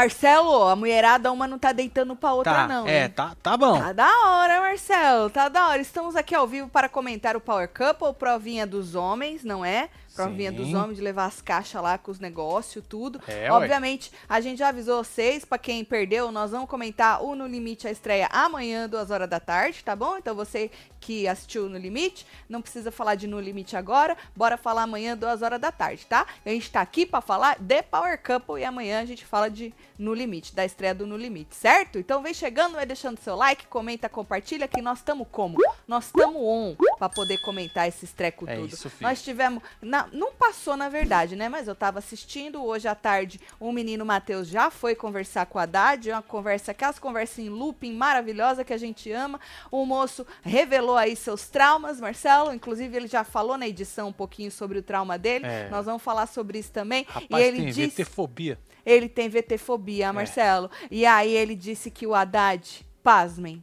Marcelo, 0.00 0.62
a 0.66 0.74
mulherada 0.74 1.30
uma 1.30 1.46
não 1.46 1.58
tá 1.58 1.72
deitando 1.72 2.16
pra 2.16 2.32
outra, 2.32 2.54
Tá, 2.54 2.66
não. 2.66 2.86
é, 2.88 3.04
hein? 3.04 3.10
tá, 3.10 3.32
tá 3.42 3.54
bom. 3.54 3.78
Tá 3.78 3.92
da 3.92 4.08
hora, 4.28 4.58
Marcelo. 4.60 5.28
Tá 5.28 5.48
da 5.50 5.68
hora. 5.68 5.82
Estamos 5.82 6.16
aqui 6.16 6.34
ao 6.34 6.46
vivo 6.46 6.68
para 6.70 6.88
comentar 6.88 7.36
o 7.36 7.40
Power 7.40 7.68
Couple, 7.68 8.14
provinha 8.14 8.66
dos 8.66 8.94
homens, 8.94 9.44
não 9.44 9.62
é? 9.62 9.90
Provinha 10.24 10.50
Sim. 10.50 10.56
dos 10.56 10.74
homens 10.74 10.96
de 10.96 11.02
levar 11.02 11.26
as 11.26 11.40
caixas 11.40 11.82
lá 11.82 11.96
com 11.98 12.10
os 12.10 12.18
negócios, 12.18 12.84
tudo. 12.88 13.20
É, 13.26 13.44
ué. 13.44 13.52
Obviamente, 13.52 14.10
a 14.28 14.40
gente 14.40 14.58
já 14.58 14.68
avisou 14.68 15.02
vocês, 15.04 15.44
pra 15.44 15.58
quem 15.58 15.84
perdeu, 15.84 16.30
nós 16.32 16.50
vamos 16.50 16.68
comentar 16.68 17.22
o 17.22 17.34
No 17.34 17.46
Limite 17.46 17.86
a 17.86 17.90
estreia 17.90 18.28
amanhã, 18.32 18.88
duas 18.88 19.10
horas 19.10 19.28
da 19.28 19.40
tarde, 19.40 19.82
tá 19.84 19.94
bom? 19.96 20.16
Então 20.18 20.34
você 20.34 20.70
que 21.00 21.26
assistiu 21.26 21.68
No 21.68 21.78
Limite, 21.78 22.26
não 22.48 22.60
precisa 22.60 22.90
falar 22.90 23.14
de 23.14 23.26
No 23.26 23.40
Limite 23.40 23.74
agora, 23.76 24.16
bora 24.36 24.56
falar 24.58 24.82
amanhã, 24.82 25.16
duas 25.16 25.40
horas 25.42 25.58
da 25.60 25.72
tarde, 25.72 26.04
tá? 26.06 26.26
A 26.44 26.48
gente 26.50 26.70
tá 26.70 26.80
aqui 26.82 27.06
pra 27.06 27.20
falar 27.22 27.56
de 27.58 27.82
Power 27.82 28.20
Couple 28.22 28.60
e 28.60 28.64
amanhã 28.64 29.00
a 29.00 29.04
gente 29.06 29.24
fala 29.24 29.48
de 29.50 29.72
No 29.98 30.12
Limite, 30.12 30.54
da 30.54 30.64
estreia 30.64 30.94
do 30.94 31.06
No 31.06 31.16
Limite, 31.16 31.54
certo? 31.56 31.98
Então 31.98 32.22
vem 32.22 32.34
chegando, 32.34 32.74
vai 32.74 32.84
deixando 32.84 33.18
seu 33.18 33.34
like, 33.34 33.66
comenta, 33.66 34.08
compartilha, 34.10 34.68
que 34.68 34.82
nós 34.82 34.98
estamos 34.98 35.26
como? 35.30 35.56
Nós 35.88 36.06
estamos 36.06 36.36
on 36.42 36.76
pra 36.98 37.08
poder 37.08 37.38
comentar 37.38 37.88
esses 37.88 38.12
trecos 38.12 38.46
É 38.48 38.56
tudo. 38.56 38.66
isso, 38.68 38.90
filho. 38.90 39.08
Nós 39.08 39.22
tivemos. 39.22 39.62
na- 39.80 40.06
não 40.12 40.32
passou, 40.32 40.76
na 40.76 40.88
verdade, 40.88 41.36
né? 41.36 41.48
Mas 41.48 41.68
eu 41.68 41.74
tava 41.74 41.98
assistindo 41.98 42.64
hoje 42.64 42.88
à 42.88 42.94
tarde. 42.94 43.40
O 43.58 43.72
menino 43.72 44.04
Matheus 44.04 44.48
já 44.48 44.70
foi 44.70 44.94
conversar 44.94 45.46
com 45.46 45.58
a 45.58 45.62
Haddad. 45.62 46.10
Uma 46.10 46.22
conversa, 46.22 46.72
aquelas 46.72 46.98
conversas 46.98 47.38
em 47.38 47.48
looping 47.48 47.94
maravilhosa 47.94 48.64
que 48.64 48.72
a 48.72 48.78
gente 48.78 49.10
ama. 49.12 49.40
O 49.70 49.84
moço 49.84 50.26
revelou 50.42 50.96
aí 50.96 51.16
seus 51.16 51.48
traumas, 51.48 52.00
Marcelo. 52.00 52.52
Inclusive, 52.52 52.96
ele 52.96 53.06
já 53.06 53.24
falou 53.24 53.56
na 53.56 53.68
edição 53.68 54.08
um 54.08 54.12
pouquinho 54.12 54.50
sobre 54.50 54.78
o 54.78 54.82
trauma 54.82 55.18
dele. 55.18 55.46
É. 55.46 55.68
Nós 55.70 55.86
vamos 55.86 56.02
falar 56.02 56.26
sobre 56.26 56.58
isso 56.58 56.72
também. 56.72 57.04
Rapaz, 57.08 57.42
e 57.42 57.46
ele 57.46 57.58
tem 57.58 57.72
disse. 57.72 58.02
VT-fobia. 58.02 58.58
Ele 58.84 59.08
tem 59.08 59.28
VT-fobia, 59.28 60.12
Marcelo. 60.12 60.70
E 60.90 61.04
aí 61.04 61.32
ele 61.32 61.54
disse 61.54 61.90
que 61.90 62.06
o 62.06 62.14
Haddad, 62.14 62.84
pasmem, 63.02 63.62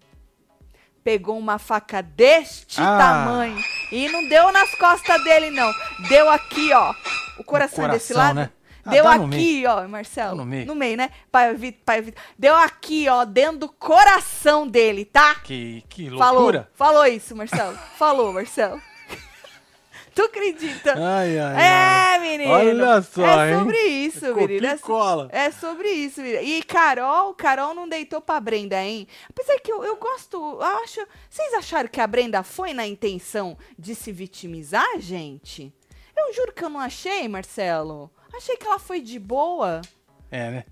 pegou 1.08 1.38
uma 1.38 1.58
faca 1.58 2.02
deste 2.04 2.82
Ah. 2.82 2.98
tamanho 2.98 3.58
e 3.94 4.10
não 4.10 4.28
deu 4.28 4.52
nas 4.52 4.70
costas 4.76 5.24
dele, 5.24 5.50
não. 5.52 5.72
Deu 6.10 6.30
aqui, 6.30 6.74
ó. 6.74 6.94
O 7.40 7.46
coração, 7.46 7.86
é 7.86 7.92
desse 7.92 8.12
coração, 8.14 8.36
lado. 8.36 8.36
né? 8.36 8.50
Ah, 8.86 8.90
Deu 8.90 9.08
aqui, 9.08 9.64
ó, 9.66 9.88
Marcelo. 9.88 10.32
Dá 10.32 10.36
no 10.36 10.46
meio. 10.46 10.66
No 10.68 10.76
meio, 10.76 10.98
né? 10.98 11.10
Pai 11.32 11.54
Vitor, 11.54 11.82
pai 11.86 12.02
Vitor. 12.02 12.22
Deu 12.38 12.54
aqui, 12.58 13.08
ó, 13.08 13.24
dentro 13.24 13.60
do 13.60 13.70
coração 13.70 14.68
dele, 14.68 15.06
tá? 15.06 15.36
Que, 15.36 15.82
que 15.88 16.10
Falou. 16.18 16.42
loucura. 16.42 16.70
Falou 16.74 17.06
isso, 17.06 17.34
Marcelo. 17.38 17.78
Falou, 17.98 18.34
Marcelo. 18.34 18.82
Tu 20.18 20.24
acredita? 20.24 20.94
Ai, 20.98 21.38
ai, 21.38 21.56
ai. 21.56 22.16
É, 22.16 22.20
menino. 22.20 22.52
Olha 22.52 23.02
só, 23.04 23.24
É 23.24 23.52
hein? 23.52 23.60
sobre 23.60 23.78
isso, 23.84 24.36
menino. 24.36 24.66
É, 24.68 24.78
cola. 24.80 25.30
é 25.32 25.52
sobre 25.52 25.90
isso, 25.90 26.22
menino. 26.22 26.42
E 26.42 26.64
Carol, 26.64 27.36
Carol 27.36 27.76
não 27.76 27.88
deitou 27.88 28.20
pra 28.20 28.40
Brenda, 28.40 28.82
hein? 28.84 29.08
Apesar 29.30 29.60
que 29.60 29.72
eu, 29.72 29.84
eu 29.84 29.96
gosto, 29.96 30.36
eu 30.38 30.62
acho. 30.62 31.06
Vocês 31.30 31.54
acharam 31.54 31.88
que 31.88 32.02
a 32.02 32.08
Brenda 32.08 32.42
foi 32.42 32.74
na 32.74 32.88
intenção 32.88 33.56
de 33.78 33.94
se 33.94 34.12
vitimizar, 34.12 35.00
gente? 35.00 35.72
Eu 36.18 36.34
juro 36.34 36.52
que 36.52 36.64
eu 36.64 36.70
não 36.70 36.80
achei, 36.80 37.28
Marcelo. 37.28 38.10
Achei 38.36 38.58
que 38.58 38.66
ela 38.66 38.80
foi 38.80 39.00
de 39.02 39.20
boa. 39.20 39.82
É, 40.32 40.52
né? 40.52 40.66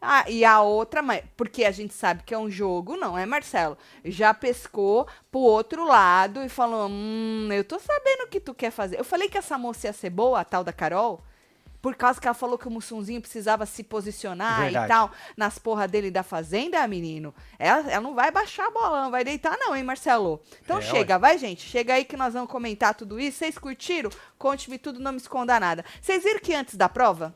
Ah, 0.00 0.24
e 0.28 0.44
a 0.44 0.60
outra, 0.60 1.02
porque 1.36 1.64
a 1.64 1.70
gente 1.70 1.92
sabe 1.92 2.22
que 2.22 2.32
é 2.32 2.38
um 2.38 2.50
jogo, 2.50 2.96
não 2.96 3.18
é, 3.18 3.26
Marcelo? 3.26 3.76
Já 4.04 4.32
pescou 4.32 5.06
pro 5.30 5.40
outro 5.40 5.84
lado 5.84 6.42
e 6.44 6.48
falou: 6.48 6.88
Hum, 6.88 7.48
eu 7.50 7.64
tô 7.64 7.78
sabendo 7.78 8.22
o 8.22 8.28
que 8.28 8.38
tu 8.40 8.54
quer 8.54 8.70
fazer. 8.70 8.98
Eu 8.98 9.04
falei 9.04 9.28
que 9.28 9.36
essa 9.36 9.58
moça 9.58 9.88
ia 9.88 9.92
ser 9.92 10.10
boa, 10.10 10.40
a 10.40 10.44
tal 10.44 10.62
da 10.62 10.72
Carol, 10.72 11.20
por 11.82 11.96
causa 11.96 12.20
que 12.20 12.28
ela 12.28 12.34
falou 12.34 12.56
que 12.56 12.68
o 12.68 12.70
Mussunzinho 12.70 13.20
precisava 13.20 13.66
se 13.66 13.82
posicionar 13.82 14.62
Verdade. 14.62 14.86
e 14.86 14.88
tal, 14.88 15.10
nas 15.36 15.58
porra 15.58 15.88
dele 15.88 16.12
da 16.12 16.22
fazenda, 16.22 16.86
menino. 16.86 17.34
Ela, 17.58 17.90
ela 17.90 18.00
não 18.00 18.14
vai 18.14 18.30
baixar 18.30 18.68
a 18.68 18.70
bola, 18.70 19.02
não 19.02 19.10
vai 19.10 19.24
deitar, 19.24 19.56
não, 19.58 19.74
hein, 19.74 19.82
Marcelo? 19.82 20.40
Então 20.62 20.78
É, 20.78 20.82
chega, 20.82 21.18
vai, 21.18 21.36
gente. 21.38 21.68
Chega 21.68 21.94
aí 21.94 22.04
que 22.04 22.16
nós 22.16 22.34
vamos 22.34 22.50
comentar 22.50 22.94
tudo 22.94 23.18
isso. 23.18 23.38
Vocês 23.38 23.58
curtiram? 23.58 24.10
Conte-me 24.38 24.78
tudo, 24.78 25.00
não 25.00 25.12
me 25.12 25.18
esconda 25.18 25.58
nada. 25.58 25.84
Vocês 26.00 26.22
viram 26.22 26.40
que 26.40 26.54
antes 26.54 26.76
da 26.76 26.88
prova? 26.88 27.34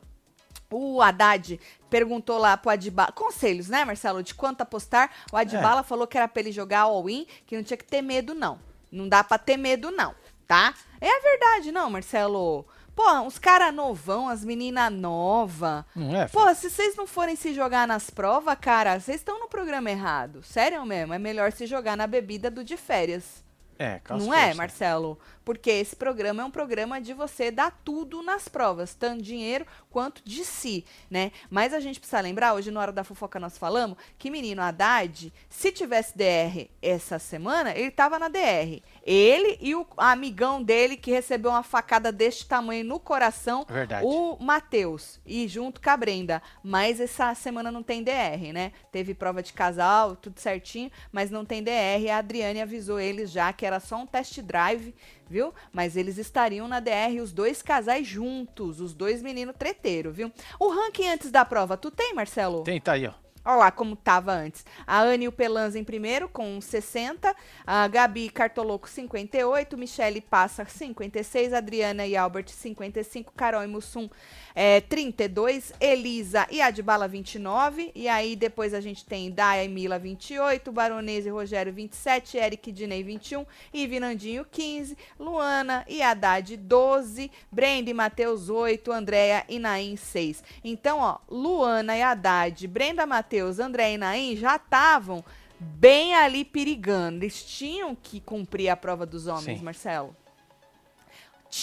O 0.73 1.01
Haddad 1.01 1.59
perguntou 1.89 2.37
lá 2.37 2.57
pro 2.57 2.71
Adbala, 2.71 3.11
conselhos, 3.11 3.69
né, 3.69 3.85
Marcelo, 3.85 4.23
de 4.23 4.33
quanto 4.33 4.61
apostar. 4.61 5.11
O 5.31 5.37
Adbala 5.37 5.81
É. 5.81 5.83
falou 5.83 6.07
que 6.07 6.17
era 6.17 6.27
pra 6.27 6.41
ele 6.41 6.51
jogar 6.51 6.81
all-in, 6.81 7.25
que 7.45 7.55
não 7.55 7.63
tinha 7.63 7.77
que 7.77 7.85
ter 7.85 8.01
medo, 8.01 8.33
não. 8.33 8.59
Não 8.91 9.07
dá 9.07 9.23
pra 9.23 9.37
ter 9.37 9.57
medo, 9.57 9.91
não, 9.91 10.13
tá? 10.47 10.73
É 11.01 11.09
a 11.09 11.21
verdade, 11.21 11.71
não, 11.71 11.89
Marcelo. 11.89 12.65
Pô, 12.95 13.11
uns 13.21 13.39
cara 13.39 13.71
novão, 13.71 14.29
as 14.29 14.45
meninas 14.45 14.91
nova. 14.93 15.83
Não 15.95 16.15
é? 16.15 16.27
Pô, 16.27 16.53
se 16.53 16.69
vocês 16.69 16.95
não 16.95 17.07
forem 17.07 17.35
se 17.35 17.51
jogar 17.53 17.87
nas 17.87 18.11
provas, 18.11 18.55
cara, 18.61 18.99
vocês 18.99 19.17
estão 19.17 19.39
no 19.39 19.47
programa 19.47 19.89
errado. 19.89 20.43
Sério 20.43 20.85
mesmo, 20.85 21.11
é 21.13 21.17
melhor 21.17 21.51
se 21.51 21.65
jogar 21.65 21.97
na 21.97 22.05
bebida 22.05 22.51
do 22.51 22.63
de 22.63 22.77
férias. 22.77 23.43
É, 23.77 23.99
Não 24.09 24.33
é. 24.33 24.53
Marcelo? 24.53 25.19
Porque 25.43 25.69
esse 25.69 25.95
programa 25.95 26.41
é 26.41 26.45
um 26.45 26.51
programa 26.51 27.01
de 27.01 27.13
você 27.13 27.51
dar 27.51 27.71
tudo 27.83 28.21
nas 28.21 28.47
provas, 28.47 28.93
tanto 28.95 29.21
dinheiro 29.21 29.65
quanto 29.89 30.21
de 30.23 30.45
si, 30.45 30.85
né? 31.09 31.31
Mas 31.49 31.73
a 31.73 31.79
gente 31.79 31.99
precisa 31.99 32.21
lembrar, 32.21 32.53
hoje 32.53 32.71
na 32.71 32.79
hora 32.79 32.91
da 32.91 33.03
fofoca 33.03 33.39
nós 33.39 33.57
falamos, 33.57 33.97
que 34.17 34.29
menino 34.29 34.61
Haddad, 34.61 35.33
se 35.49 35.71
tivesse 35.71 36.17
DR 36.17 36.69
essa 36.81 37.19
semana, 37.19 37.75
ele 37.75 37.91
tava 37.91 38.17
na 38.17 38.29
DR. 38.29 38.81
Ele 39.03 39.57
e 39.59 39.75
o 39.75 39.85
amigão 39.97 40.63
dele 40.63 40.95
que 40.95 41.11
recebeu 41.11 41.51
uma 41.51 41.63
facada 41.63 42.11
deste 42.11 42.47
tamanho 42.47 42.85
no 42.85 42.99
coração, 42.99 43.65
Verdade. 43.67 44.05
o 44.05 44.37
Matheus, 44.39 45.19
e 45.25 45.47
junto 45.47 45.81
com 45.81 45.89
a 45.89 45.97
Brenda. 45.97 46.41
Mas 46.63 47.01
essa 47.01 47.35
semana 47.35 47.69
não 47.69 47.83
tem 47.83 48.01
DR, 48.01 48.53
né? 48.53 48.71
Teve 48.91 49.13
prova 49.13 49.43
de 49.43 49.51
casal, 49.51 50.15
tudo 50.15 50.39
certinho, 50.39 50.89
mas 51.11 51.29
não 51.29 51.43
tem 51.43 51.61
DR. 51.61 52.09
A 52.13 52.17
Adriane 52.17 52.61
avisou 52.61 52.99
eles 52.99 53.29
já 53.29 53.51
que 53.51 53.65
era 53.65 53.79
só 53.79 53.97
um 53.97 54.07
test 54.07 54.39
drive, 54.41 54.95
viu? 55.29 55.53
Mas 55.71 55.97
eles 55.97 56.17
estariam 56.17 56.67
na 56.67 56.79
DR, 56.79 57.21
os 57.21 57.33
dois 57.33 57.61
casais 57.61 58.07
juntos, 58.07 58.79
os 58.79 58.93
dois 58.93 59.21
meninos 59.21 59.55
treteiros, 59.57 60.15
viu? 60.15 60.31
O 60.59 60.69
ranking 60.69 61.09
antes 61.09 61.29
da 61.29 61.43
prova, 61.43 61.75
tu 61.75 61.91
tem, 61.91 62.13
Marcelo? 62.13 62.63
Tem, 62.63 62.79
tá 62.79 62.93
aí, 62.93 63.07
ó. 63.07 63.22
Olha 63.45 63.55
lá 63.57 63.71
como 63.71 63.95
tava 63.95 64.31
antes. 64.31 64.65
A 64.87 65.01
Anne 65.01 65.25
e 65.25 65.27
o 65.27 65.31
Pelanza 65.31 65.77
em 65.77 65.83
primeiro, 65.83 66.29
com 66.29 66.61
60. 66.61 67.35
A 67.67 67.87
Gabi 67.87 68.29
Cartoloco, 68.29 68.87
58. 68.87 69.77
Michele 69.77 70.21
Passa, 70.21 70.65
56. 70.65 71.53
Adriana 71.53 72.05
e 72.07 72.15
Albert, 72.15 72.49
55. 72.49 73.33
Carol 73.35 73.63
e 73.63 73.67
Mussum, 73.67 74.09
é, 74.55 74.81
32. 74.81 75.73
Elisa 75.79 76.47
e 76.51 76.61
Adbala, 76.61 77.07
29. 77.07 77.91
E 77.95 78.07
aí 78.07 78.35
depois 78.35 78.73
a 78.73 78.81
gente 78.81 79.05
tem 79.05 79.31
Daia 79.31 79.63
e 79.63 79.69
Mila, 79.69 79.97
28. 79.97 80.71
Baronese 80.71 81.27
e 81.27 81.31
Rogério, 81.31 81.73
27. 81.73 82.37
Eric 82.37 82.69
e 82.69 82.73
Dinei, 82.73 83.03
21. 83.03 83.45
E 83.73 83.87
Vinandinho, 83.87 84.45
15. 84.49 84.97
Luana 85.19 85.85
e 85.87 86.01
Haddad, 86.01 86.55
12. 86.57 87.31
Brenda 87.51 87.89
e 87.89 87.93
Matheus, 87.93 88.49
8. 88.49 88.91
Andréia 88.91 89.45
e 89.47 89.59
Naim, 89.59 89.95
6. 89.95 90.43
Então, 90.63 90.99
ó, 90.99 91.17
Luana 91.29 91.97
e 91.97 92.01
Haddad, 92.01 92.67
Brenda, 92.67 93.05
Matheus, 93.05 93.59
André 93.59 93.93
e 93.93 93.97
Naim 93.97 94.35
já 94.35 94.55
estavam 94.55 95.23
bem 95.59 96.13
ali 96.15 96.43
perigando. 96.43 97.23
Eles 97.23 97.43
tinham 97.43 97.95
que 97.95 98.19
cumprir 98.19 98.69
a 98.69 98.75
prova 98.75 99.05
dos 99.05 99.27
homens, 99.27 99.59
Sim. 99.59 99.65
Marcelo. 99.65 100.15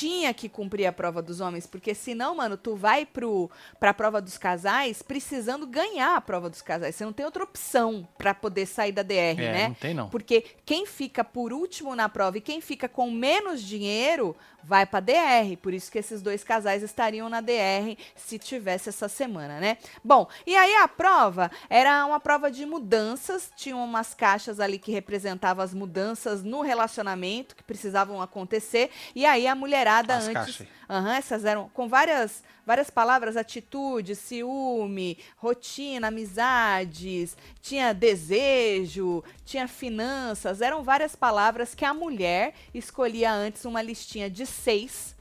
Tinha 0.01 0.33
que 0.33 0.49
cumprir 0.49 0.87
a 0.87 0.93
prova 0.93 1.21
dos 1.21 1.43
homens, 1.43 1.67
porque 1.67 1.95
senão, 1.95 2.35
mano, 2.35 2.57
tu 2.57 2.75
vai 2.75 3.05
pro, 3.05 3.51
pra 3.79 3.93
prova 3.93 4.19
dos 4.19 4.39
casais 4.39 5.03
precisando 5.03 5.67
ganhar 5.67 6.17
a 6.17 6.21
prova 6.23 6.49
dos 6.49 6.63
casais. 6.63 6.95
Você 6.97 7.05
não 7.05 7.13
tem 7.13 7.27
outra 7.27 7.45
opção 7.45 8.09
pra 8.17 8.33
poder 8.33 8.65
sair 8.65 8.93
da 8.93 9.03
DR, 9.03 9.13
É, 9.15 9.35
né? 9.53 9.69
não 9.69 9.75
tem 9.75 9.93
não. 9.93 10.09
Porque 10.09 10.43
quem 10.65 10.87
fica 10.87 11.23
por 11.23 11.53
último 11.53 11.95
na 11.95 12.09
prova 12.09 12.39
e 12.39 12.41
quem 12.41 12.63
fica 12.63 12.89
com 12.89 13.11
menos 13.11 13.61
dinheiro 13.63 14.35
vai 14.65 14.87
pra 14.87 15.01
DR. 15.01 15.57
Por 15.61 15.73
isso 15.75 15.91
que 15.91 15.99
esses 15.99 16.23
dois 16.23 16.43
casais 16.45 16.83
estariam 16.83 17.29
na 17.29 17.41
DR 17.41 17.97
se 18.15 18.39
tivesse 18.39 18.89
essa 18.89 19.09
semana, 19.09 19.61
né? 19.61 19.79
Bom, 20.05 20.29
e 20.47 20.57
aí 20.57 20.75
a 20.77 20.89
prova 20.89 21.51
era 21.69 22.05
uma 22.07 22.21
prova 22.21 22.51
de 22.51 22.65
mudanças. 22.67 23.51
Tinham 23.57 23.83
umas 23.85 24.15
caixas 24.15 24.61
ali 24.61 24.79
que 24.79 24.93
representavam 24.93 25.65
as 25.65 25.75
mudanças 25.75 26.43
no 26.43 26.61
relacionamento 26.63 27.55
que 27.57 27.63
precisavam 27.63 28.21
acontecer. 28.21 28.91
E 29.15 29.25
aí 29.27 29.47
a 29.47 29.55
mulherada 29.55 30.17
As 30.17 30.25
antes. 30.25 30.35
caixas. 30.35 30.67
Aham, 30.89 31.15
essas 31.15 31.45
eram 31.45 31.69
com 31.69 31.89
várias, 31.89 32.43
várias 32.71 32.89
palavras, 32.89 33.37
atitude, 33.37 34.15
ciúme, 34.15 35.19
rotina, 35.37 36.07
amizades, 36.07 37.37
tinha 37.61 37.93
desejo, 37.93 39.25
tinha 39.45 39.67
finanças, 39.67 40.61
eram 40.61 40.85
várias 40.85 41.17
palavras 41.17 41.75
que 41.75 41.85
a 41.85 41.93
mulher 41.93 42.55
escolhia 42.73 43.33
antes 43.33 43.65
uma 43.65 43.83
listinha 43.83 44.31
de 44.31 44.47
seis. 44.47 45.17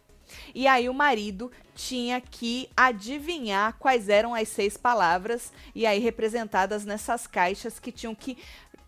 E 0.53 0.67
aí 0.67 0.87
o 0.87 0.93
marido 0.93 1.51
tinha 1.73 2.21
que 2.21 2.69
adivinhar 2.77 3.75
quais 3.79 4.09
eram 4.09 4.35
as 4.35 4.47
seis 4.47 4.77
palavras 4.77 5.51
e 5.73 5.87
aí 5.87 5.97
representadas 5.97 6.85
nessas 6.85 7.25
caixas 7.25 7.79
que 7.79 7.91
tinham 7.91 8.13
que 8.13 8.37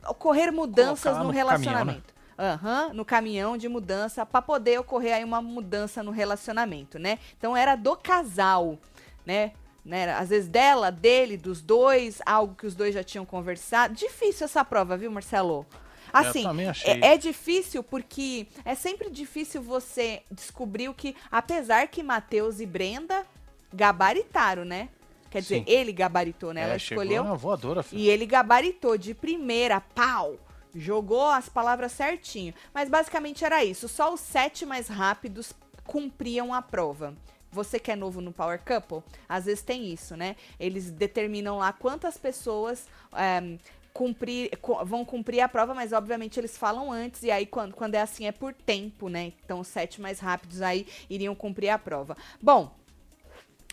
ocorrer 0.07 0.53
mudanças 0.53 1.17
no 1.17 1.33
no 1.33 1.33
caminhão, 1.47 1.83
né? 1.85 2.01
Aham, 2.41 2.91
no 2.93 3.05
caminhão 3.05 3.55
de 3.55 3.69
mudança, 3.69 4.25
para 4.25 4.41
poder 4.41 4.79
ocorrer 4.79 5.13
aí 5.13 5.23
uma 5.23 5.41
mudança 5.43 6.01
no 6.01 6.09
relacionamento, 6.09 6.97
né? 6.97 7.19
Então 7.37 7.55
era 7.55 7.75
do 7.75 7.95
casal, 7.95 8.79
né? 9.23 9.51
né? 9.85 10.11
Às 10.13 10.29
vezes 10.29 10.49
dela, 10.49 10.91
dele, 10.91 11.37
dos 11.37 11.61
dois, 11.61 12.19
algo 12.25 12.55
que 12.55 12.65
os 12.65 12.73
dois 12.73 12.95
já 12.95 13.03
tinham 13.03 13.25
conversado. 13.25 13.93
Difícil 13.93 14.45
essa 14.45 14.65
prova, 14.65 14.97
viu, 14.97 15.11
Marcelo? 15.11 15.67
Assim, 16.11 16.45
é, 16.83 17.13
é 17.13 17.17
difícil 17.17 17.83
porque 17.83 18.47
é 18.65 18.75
sempre 18.75 19.09
difícil 19.09 19.61
você 19.61 20.23
descobrir 20.29 20.89
o 20.89 20.93
que, 20.93 21.15
apesar 21.31 21.87
que 21.87 22.03
Matheus 22.03 22.59
e 22.59 22.65
Brenda 22.65 23.25
gabaritaram, 23.73 24.65
né? 24.65 24.89
Quer 25.29 25.41
dizer, 25.41 25.59
Sim. 25.59 25.63
ele 25.67 25.93
gabaritou, 25.93 26.53
né? 26.53 26.61
É, 26.61 26.63
Ela 26.65 26.75
escolheu 26.75 27.23
na 27.23 27.33
voadora, 27.33 27.81
filho. 27.81 28.01
e 28.01 28.09
ele 28.09 28.25
gabaritou 28.25 28.97
de 28.97 29.13
primeira, 29.13 29.79
pau. 29.79 30.37
Jogou 30.73 31.27
as 31.27 31.49
palavras 31.49 31.91
certinho. 31.91 32.53
Mas 32.73 32.89
basicamente 32.89 33.43
era 33.43 33.63
isso. 33.63 33.87
Só 33.87 34.13
os 34.13 34.19
sete 34.19 34.65
mais 34.65 34.87
rápidos 34.87 35.53
cumpriam 35.85 36.53
a 36.53 36.61
prova. 36.61 37.15
Você 37.51 37.79
que 37.79 37.91
é 37.91 37.95
novo 37.95 38.21
no 38.21 38.31
Power 38.31 38.61
Couple, 38.63 39.03
às 39.27 39.45
vezes 39.45 39.61
tem 39.61 39.91
isso, 39.91 40.15
né? 40.15 40.37
Eles 40.57 40.89
determinam 40.89 41.57
lá 41.57 41.73
quantas 41.73 42.17
pessoas 42.17 42.87
eh, 43.13 43.57
cumprir, 43.93 44.51
vão 44.85 45.03
cumprir 45.03 45.41
a 45.41 45.49
prova, 45.49 45.73
mas 45.73 45.91
obviamente 45.91 46.39
eles 46.39 46.57
falam 46.57 46.91
antes, 46.91 47.23
e 47.23 47.31
aí 47.31 47.45
quando, 47.45 47.73
quando 47.73 47.95
é 47.95 48.01
assim 48.01 48.25
é 48.25 48.31
por 48.31 48.53
tempo, 48.53 49.09
né? 49.09 49.33
Então 49.43 49.59
os 49.59 49.67
sete 49.67 50.01
mais 50.01 50.19
rápidos 50.19 50.61
aí 50.61 50.87
iriam 51.09 51.35
cumprir 51.35 51.69
a 51.69 51.77
prova. 51.77 52.15
Bom, 52.41 52.73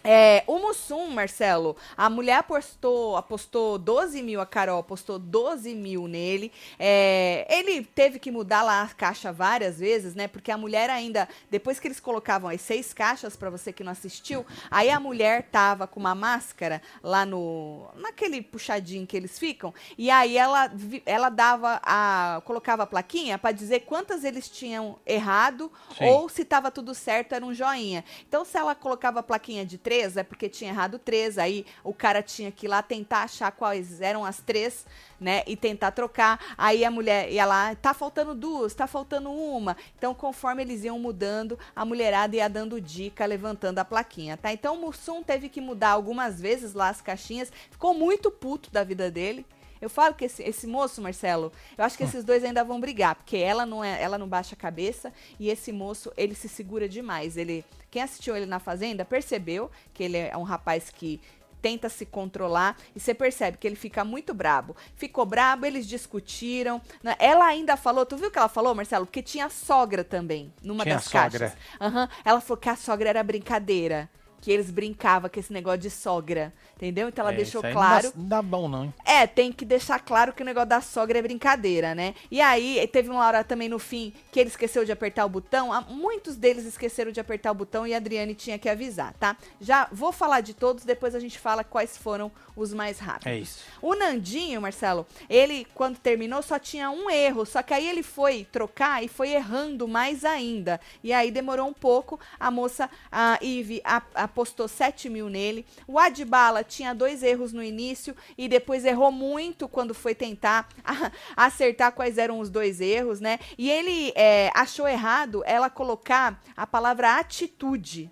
é, 0.04 0.44
o 0.46 0.58
Mussum, 0.58 1.08
Marcelo, 1.08 1.76
a 1.96 2.08
mulher 2.08 2.38
apostou, 2.38 3.16
apostou 3.16 3.78
12 3.78 4.22
mil, 4.22 4.40
a 4.40 4.46
Carol 4.46 4.78
apostou 4.78 5.18
12 5.18 5.74
mil 5.74 6.06
nele. 6.06 6.52
É, 6.78 7.46
ele 7.50 7.82
teve 7.82 8.18
que 8.18 8.30
mudar 8.30 8.62
lá 8.62 8.82
a 8.82 8.88
caixa 8.88 9.32
várias 9.32 9.78
vezes, 9.78 10.14
né? 10.14 10.28
Porque 10.28 10.50
a 10.50 10.56
mulher 10.56 10.88
ainda, 10.88 11.28
depois 11.50 11.80
que 11.80 11.88
eles 11.88 11.98
colocavam 11.98 12.48
as 12.48 12.60
seis 12.60 12.94
caixas, 12.94 13.36
pra 13.36 13.50
você 13.50 13.72
que 13.72 13.82
não 13.82 13.92
assistiu, 13.92 14.46
aí 14.70 14.88
a 14.88 15.00
mulher 15.00 15.48
tava 15.50 15.86
com 15.86 15.98
uma 15.98 16.14
máscara 16.14 16.80
lá 17.02 17.26
no. 17.26 17.88
naquele 17.96 18.40
puxadinho 18.40 19.06
que 19.06 19.16
eles 19.16 19.38
ficam, 19.38 19.74
e 19.96 20.10
aí 20.10 20.36
ela, 20.36 20.70
ela 21.04 21.28
dava 21.28 21.80
a. 21.82 22.40
colocava 22.44 22.84
a 22.84 22.86
plaquinha 22.86 23.36
pra 23.36 23.50
dizer 23.50 23.80
quantas 23.80 24.22
eles 24.22 24.48
tinham 24.48 24.96
errado 25.04 25.70
Sim. 25.96 26.04
ou 26.04 26.28
se 26.28 26.44
tava 26.44 26.70
tudo 26.70 26.94
certo, 26.94 27.34
era 27.34 27.44
um 27.44 27.52
joinha. 27.52 28.04
Então, 28.28 28.44
se 28.44 28.56
ela 28.56 28.74
colocava 28.74 29.20
a 29.20 29.22
plaquinha 29.22 29.66
de 29.66 29.76
três, 29.88 30.18
é 30.18 30.22
porque 30.22 30.50
tinha 30.50 30.70
errado 30.70 30.98
três. 30.98 31.38
Aí 31.38 31.64
o 31.82 31.94
cara 31.94 32.22
tinha 32.22 32.52
que 32.52 32.66
ir 32.66 32.68
lá 32.68 32.82
tentar 32.82 33.22
achar 33.22 33.50
quais 33.50 34.02
eram 34.02 34.22
as 34.22 34.38
três, 34.38 34.84
né? 35.18 35.42
E 35.46 35.56
tentar 35.56 35.92
trocar. 35.92 36.38
Aí 36.58 36.84
a 36.84 36.90
mulher 36.90 37.32
ia 37.32 37.46
lá, 37.46 37.74
tá 37.74 37.94
faltando 37.94 38.34
duas, 38.34 38.74
tá 38.74 38.86
faltando 38.86 39.32
uma. 39.32 39.78
Então, 39.96 40.14
conforme 40.14 40.60
eles 40.60 40.84
iam 40.84 40.98
mudando, 40.98 41.58
a 41.74 41.86
mulherada 41.86 42.36
ia 42.36 42.50
dando 42.50 42.78
dica, 42.78 43.24
levantando 43.24 43.78
a 43.78 43.84
plaquinha, 43.84 44.36
tá? 44.36 44.52
Então, 44.52 44.74
o 44.74 44.80
Mussum 44.82 45.22
teve 45.22 45.48
que 45.48 45.58
mudar 45.60 45.92
algumas 45.92 46.38
vezes 46.38 46.74
lá 46.74 46.90
as 46.90 47.00
caixinhas. 47.00 47.50
Ficou 47.70 47.94
muito 47.94 48.30
puto 48.30 48.70
da 48.70 48.84
vida 48.84 49.10
dele. 49.10 49.46
Eu 49.80 49.88
falo 49.90 50.14
que 50.14 50.24
esse, 50.24 50.42
esse 50.42 50.66
moço, 50.66 51.00
Marcelo, 51.00 51.52
eu 51.76 51.84
acho 51.84 51.96
que 51.96 52.04
esses 52.04 52.24
dois 52.24 52.44
ainda 52.44 52.64
vão 52.64 52.80
brigar, 52.80 53.14
porque 53.14 53.36
ela 53.36 53.64
não 53.66 53.82
é, 53.82 54.02
ela 54.02 54.18
não 54.18 54.28
baixa 54.28 54.54
a 54.54 54.58
cabeça 54.58 55.12
e 55.38 55.48
esse 55.50 55.72
moço, 55.72 56.12
ele 56.16 56.34
se 56.34 56.48
segura 56.48 56.88
demais. 56.88 57.36
Ele, 57.36 57.64
quem 57.90 58.02
assistiu 58.02 58.36
ele 58.36 58.46
na 58.46 58.58
fazenda 58.58 59.04
percebeu 59.04 59.70
que 59.94 60.02
ele 60.04 60.16
é 60.16 60.36
um 60.36 60.42
rapaz 60.42 60.90
que 60.90 61.20
tenta 61.60 61.88
se 61.88 62.06
controlar 62.06 62.76
e 62.94 63.00
você 63.00 63.12
percebe 63.12 63.58
que 63.58 63.66
ele 63.66 63.74
fica 63.74 64.04
muito 64.04 64.32
brabo. 64.32 64.76
Ficou 64.94 65.26
brabo, 65.26 65.66
eles 65.66 65.86
discutiram. 65.88 66.80
né? 67.02 67.16
Ela 67.18 67.46
ainda 67.46 67.76
falou, 67.76 68.06
tu 68.06 68.16
viu 68.16 68.28
o 68.28 68.30
que 68.30 68.38
ela 68.38 68.48
falou, 68.48 68.74
Marcelo? 68.74 69.06
Porque 69.06 69.22
tinha 69.22 69.48
sogra 69.48 70.04
também 70.04 70.52
numa 70.62 70.84
Tinha 70.84 70.94
das 70.96 71.04
sogra. 71.04 71.30
caixas. 71.50 71.56
Aham. 71.80 72.08
Ela 72.24 72.40
falou 72.40 72.58
que 72.60 72.68
a 72.68 72.76
sogra 72.76 73.08
era 73.08 73.22
brincadeira. 73.22 74.08
Que 74.40 74.52
eles 74.52 74.70
brincavam 74.70 75.28
com 75.28 75.40
esse 75.40 75.52
negócio 75.52 75.78
de 75.80 75.90
sogra. 75.90 76.52
Entendeu? 76.76 77.08
Então 77.08 77.24
ela 77.24 77.32
É, 77.32 77.36
deixou 77.36 77.60
claro. 77.60 78.04
Não 78.04 78.10
dá, 78.12 78.18
não 78.18 78.28
dá 78.28 78.42
bom, 78.42 78.68
não, 78.68 78.84
hein? 78.84 78.94
É, 79.04 79.26
tem 79.26 79.50
que 79.52 79.64
deixar 79.64 79.98
claro 79.98 80.32
que 80.32 80.42
o 80.42 80.46
negócio 80.46 80.68
da 80.68 80.80
sogra 80.80 81.18
é 81.18 81.22
brincadeira, 81.22 81.92
né? 81.94 82.14
E 82.30 82.40
aí, 82.40 82.86
teve 82.92 83.10
uma 83.10 83.26
hora 83.26 83.42
também 83.42 83.68
no 83.68 83.78
fim 83.80 84.12
que 84.30 84.38
ele 84.38 84.48
esqueceu 84.48 84.84
de 84.84 84.92
apertar 84.92 85.24
o 85.24 85.28
botão. 85.28 85.72
Ah, 85.72 85.80
Muitos 85.80 86.36
deles 86.36 86.64
esqueceram 86.64 87.10
de 87.10 87.18
apertar 87.18 87.50
o 87.50 87.54
botão 87.54 87.84
e 87.86 87.92
a 87.94 87.96
Adriane 87.96 88.34
tinha 88.34 88.58
que 88.58 88.68
avisar, 88.68 89.12
tá? 89.14 89.36
Já 89.60 89.88
vou 89.90 90.12
falar 90.12 90.40
de 90.40 90.54
todos, 90.54 90.84
depois 90.84 91.14
a 91.16 91.20
gente 91.20 91.38
fala 91.38 91.64
quais 91.64 91.96
foram 91.98 92.30
os 92.54 92.72
mais 92.72 92.98
rápidos. 92.98 93.26
É 93.26 93.36
isso. 93.38 93.64
O 93.82 93.94
Nandinho, 93.94 94.60
Marcelo, 94.62 95.06
ele, 95.28 95.66
quando 95.74 95.98
terminou, 95.98 96.42
só 96.42 96.58
tinha 96.58 96.90
um 96.90 97.08
erro. 97.10 97.44
Só 97.44 97.62
que 97.62 97.72
aí 97.74 97.88
ele 97.88 98.02
foi 98.02 98.46
trocar 98.50 99.02
e 99.02 99.08
foi 99.08 99.30
errando 99.30 99.86
mais 99.88 100.24
ainda. 100.24 100.80
E 101.02 101.12
aí 101.12 101.30
demorou 101.30 101.66
um 101.68 101.72
pouco. 101.72 102.18
A 102.38 102.50
moça, 102.50 102.88
a 103.10 103.38
Ive, 103.42 103.80
a- 103.84 104.02
apostou 104.28 104.68
7 104.68 105.08
mil 105.08 105.28
nele. 105.28 105.66
O 105.86 105.98
Adbala 105.98 106.62
tinha 106.62 106.94
dois 106.94 107.22
erros 107.22 107.52
no 107.52 107.62
início 107.62 108.14
e 108.36 108.48
depois 108.48 108.84
errou 108.84 109.10
muito 109.10 109.66
quando 109.68 109.94
foi 109.94 110.14
tentar 110.14 110.68
acertar 111.36 111.92
quais 111.92 112.18
eram 112.18 112.38
os 112.38 112.48
dois 112.48 112.80
erros, 112.80 113.20
né? 113.20 113.38
E 113.56 113.70
ele 113.70 114.12
é, 114.14 114.50
achou 114.54 114.86
errado 114.86 115.42
ela 115.44 115.68
colocar 115.68 116.40
a 116.56 116.66
palavra 116.66 117.18
atitude. 117.18 118.10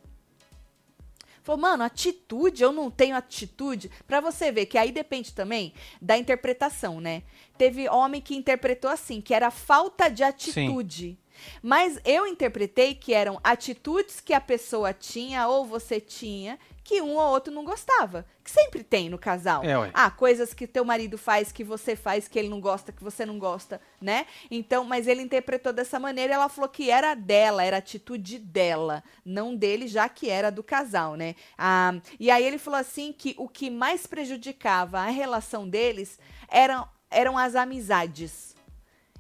Falou, 1.46 1.60
mano, 1.60 1.84
atitude, 1.84 2.64
eu 2.64 2.72
não 2.72 2.90
tenho 2.90 3.14
atitude. 3.14 3.88
Pra 4.04 4.20
você 4.20 4.50
ver 4.50 4.66
que 4.66 4.76
aí 4.76 4.90
depende 4.90 5.32
também 5.32 5.72
da 6.02 6.18
interpretação, 6.18 7.00
né? 7.00 7.22
Teve 7.56 7.88
homem 7.88 8.20
que 8.20 8.34
interpretou 8.34 8.90
assim, 8.90 9.20
que 9.20 9.32
era 9.32 9.48
falta 9.48 10.08
de 10.08 10.24
atitude. 10.24 11.16
Mas 11.62 11.98
eu 12.04 12.26
interpretei 12.26 12.94
que 12.94 13.14
eram 13.14 13.40
atitudes 13.42 14.20
que 14.20 14.32
a 14.32 14.40
pessoa 14.40 14.92
tinha 14.92 15.48
ou 15.48 15.64
você 15.64 16.00
tinha 16.00 16.58
que 16.86 17.02
um 17.02 17.16
ou 17.16 17.30
outro 17.30 17.52
não 17.52 17.64
gostava. 17.64 18.24
Que 18.44 18.50
sempre 18.50 18.84
tem 18.84 19.10
no 19.10 19.18
casal. 19.18 19.64
É, 19.64 19.76
ué. 19.76 19.90
Ah, 19.92 20.08
coisas 20.08 20.54
que 20.54 20.68
teu 20.68 20.84
marido 20.84 21.18
faz, 21.18 21.50
que 21.50 21.64
você 21.64 21.96
faz, 21.96 22.28
que 22.28 22.38
ele 22.38 22.48
não 22.48 22.60
gosta, 22.60 22.92
que 22.92 23.02
você 23.02 23.26
não 23.26 23.40
gosta, 23.40 23.80
né? 24.00 24.24
Então, 24.48 24.84
mas 24.84 25.08
ele 25.08 25.20
interpretou 25.20 25.72
dessa 25.72 25.98
maneira 25.98 26.32
e 26.32 26.36
ela 26.36 26.48
falou 26.48 26.70
que 26.70 26.88
era 26.88 27.14
dela, 27.14 27.64
era 27.64 27.76
a 27.76 27.78
atitude 27.78 28.38
dela, 28.38 29.02
não 29.24 29.56
dele, 29.56 29.88
já 29.88 30.08
que 30.08 30.30
era 30.30 30.48
do 30.48 30.62
casal, 30.62 31.16
né? 31.16 31.34
Ah, 31.58 31.94
e 32.20 32.30
aí 32.30 32.44
ele 32.44 32.58
falou 32.58 32.78
assim 32.78 33.12
que 33.12 33.34
o 33.36 33.48
que 33.48 33.68
mais 33.68 34.06
prejudicava 34.06 35.00
a 35.00 35.06
relação 35.06 35.68
deles 35.68 36.20
eram, 36.48 36.88
eram 37.10 37.36
as 37.36 37.56
amizades. 37.56 38.54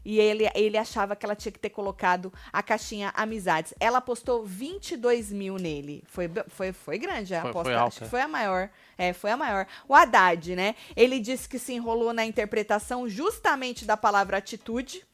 E 0.08 0.20
ele, 0.20 0.48
ele 0.54 0.78
achava 0.78 1.16
que 1.16 1.26
ela 1.26 1.34
tinha 1.34 1.50
que 1.50 1.58
ter 1.58 1.70
colocado 1.70 2.32
a 2.52 2.62
caixinha 2.62 3.12
amizades. 3.16 3.74
Ela 3.80 3.98
apostou 3.98 4.44
22 4.46 5.32
mil 5.32 5.56
nele. 5.56 6.04
Foi, 6.06 6.30
foi, 6.46 6.72
foi 6.72 6.96
grande 6.96 7.34
a 7.34 7.40
Foi- 7.40 7.50
aposta. 7.50 7.64
foi 7.64 7.74
Acho 7.74 7.82
alta. 7.84 8.00
que 8.04 8.08
foi 8.10 8.20
a 8.20 8.28
maior. 8.28 8.70
É, 8.96 9.12
foi 9.12 9.32
a 9.32 9.36
maior. 9.36 9.66
O 9.88 9.94
Haddad, 9.96 10.54
né? 10.54 10.76
Ele 10.94 11.18
disse 11.18 11.48
que 11.48 11.58
se 11.58 11.72
enrolou 11.72 12.12
na 12.12 12.24
interpretação 12.24 13.08
justamente 13.08 13.84
da 13.84 13.96
palavra 13.96 14.36
atitude. 14.36 15.04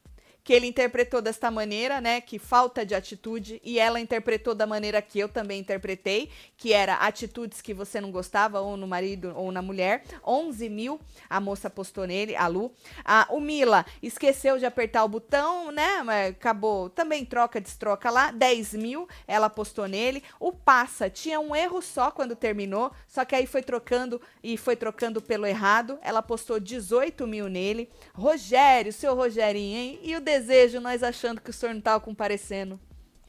Que 0.45 0.53
ele 0.53 0.67
interpretou 0.67 1.23
desta 1.23 1.51
maneira, 1.51 2.01
né? 2.01 2.21
Que 2.21 2.39
falta 2.39 2.85
de 2.85 2.95
atitude. 2.95 3.61
E 3.65 3.79
ela 3.79 4.01
interpretou 4.01 4.55
da 4.55 4.67
maneira 4.67 5.01
que 5.01 5.19
eu 5.19 5.29
também 5.29 5.61
interpretei. 5.61 6.31
Que 6.57 6.73
era 6.73 6.95
atitudes 6.97 7.61
que 7.61 7.73
você 7.73 8.01
não 8.01 8.11
gostava, 8.11 8.61
ou 8.61 8.77
no 8.77 8.87
marido 8.87 9.33
ou 9.37 9.53
na 9.53 9.63
mulher. 9.63 10.03
11 10.27 10.69
mil 10.69 11.01
a 11.29 11.41
moça 11.41 11.71
postou 11.71 12.07
nele, 12.07 12.37
a 12.37 12.47
Lu. 12.47 12.73
Ah, 13.05 13.27
o 13.31 13.41
Mila 13.41 13.85
esqueceu 14.03 14.59
de 14.59 14.67
apertar 14.67 15.05
o 15.05 15.09
botão, 15.09 15.71
né? 15.71 16.03
Acabou. 16.29 16.91
Também 16.91 17.25
troca, 17.25 17.61
destroca 17.61 18.11
lá. 18.11 18.31
10 18.31 18.75
mil, 18.75 19.09
ela 19.27 19.49
postou 19.49 19.87
nele. 19.87 20.23
O 20.39 20.53
Passa 20.53 21.09
tinha 21.09 21.41
um 21.41 21.55
erro 21.55 21.81
só 21.81 22.11
quando 22.11 22.37
terminou, 22.37 22.93
só 23.09 23.25
que 23.25 23.35
aí 23.35 23.47
foi 23.47 23.63
trocando 23.63 24.21
e 24.43 24.57
foi 24.57 24.77
trocando 24.77 25.21
pelo 25.21 25.47
errado. 25.47 25.99
Ela 26.03 26.23
postou 26.23 26.61
18 26.61 27.27
mil 27.27 27.49
nele. 27.49 27.89
Rogério, 28.15 28.93
seu 28.93 29.15
Rogerinho, 29.15 29.77
hein? 29.77 30.01
E 30.03 30.17
o 30.17 30.21
desejo, 30.33 30.81
nós 30.81 31.03
achando 31.03 31.41
que 31.41 31.51
o 31.51 31.53
senhor 31.53 31.75
não 31.75 31.81
tava 31.81 32.01
comparecendo. 32.01 32.81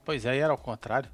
Pois 0.06 0.26
é, 0.26 0.38
era 0.38 0.52
ao 0.52 0.58
contrário. 0.58 1.10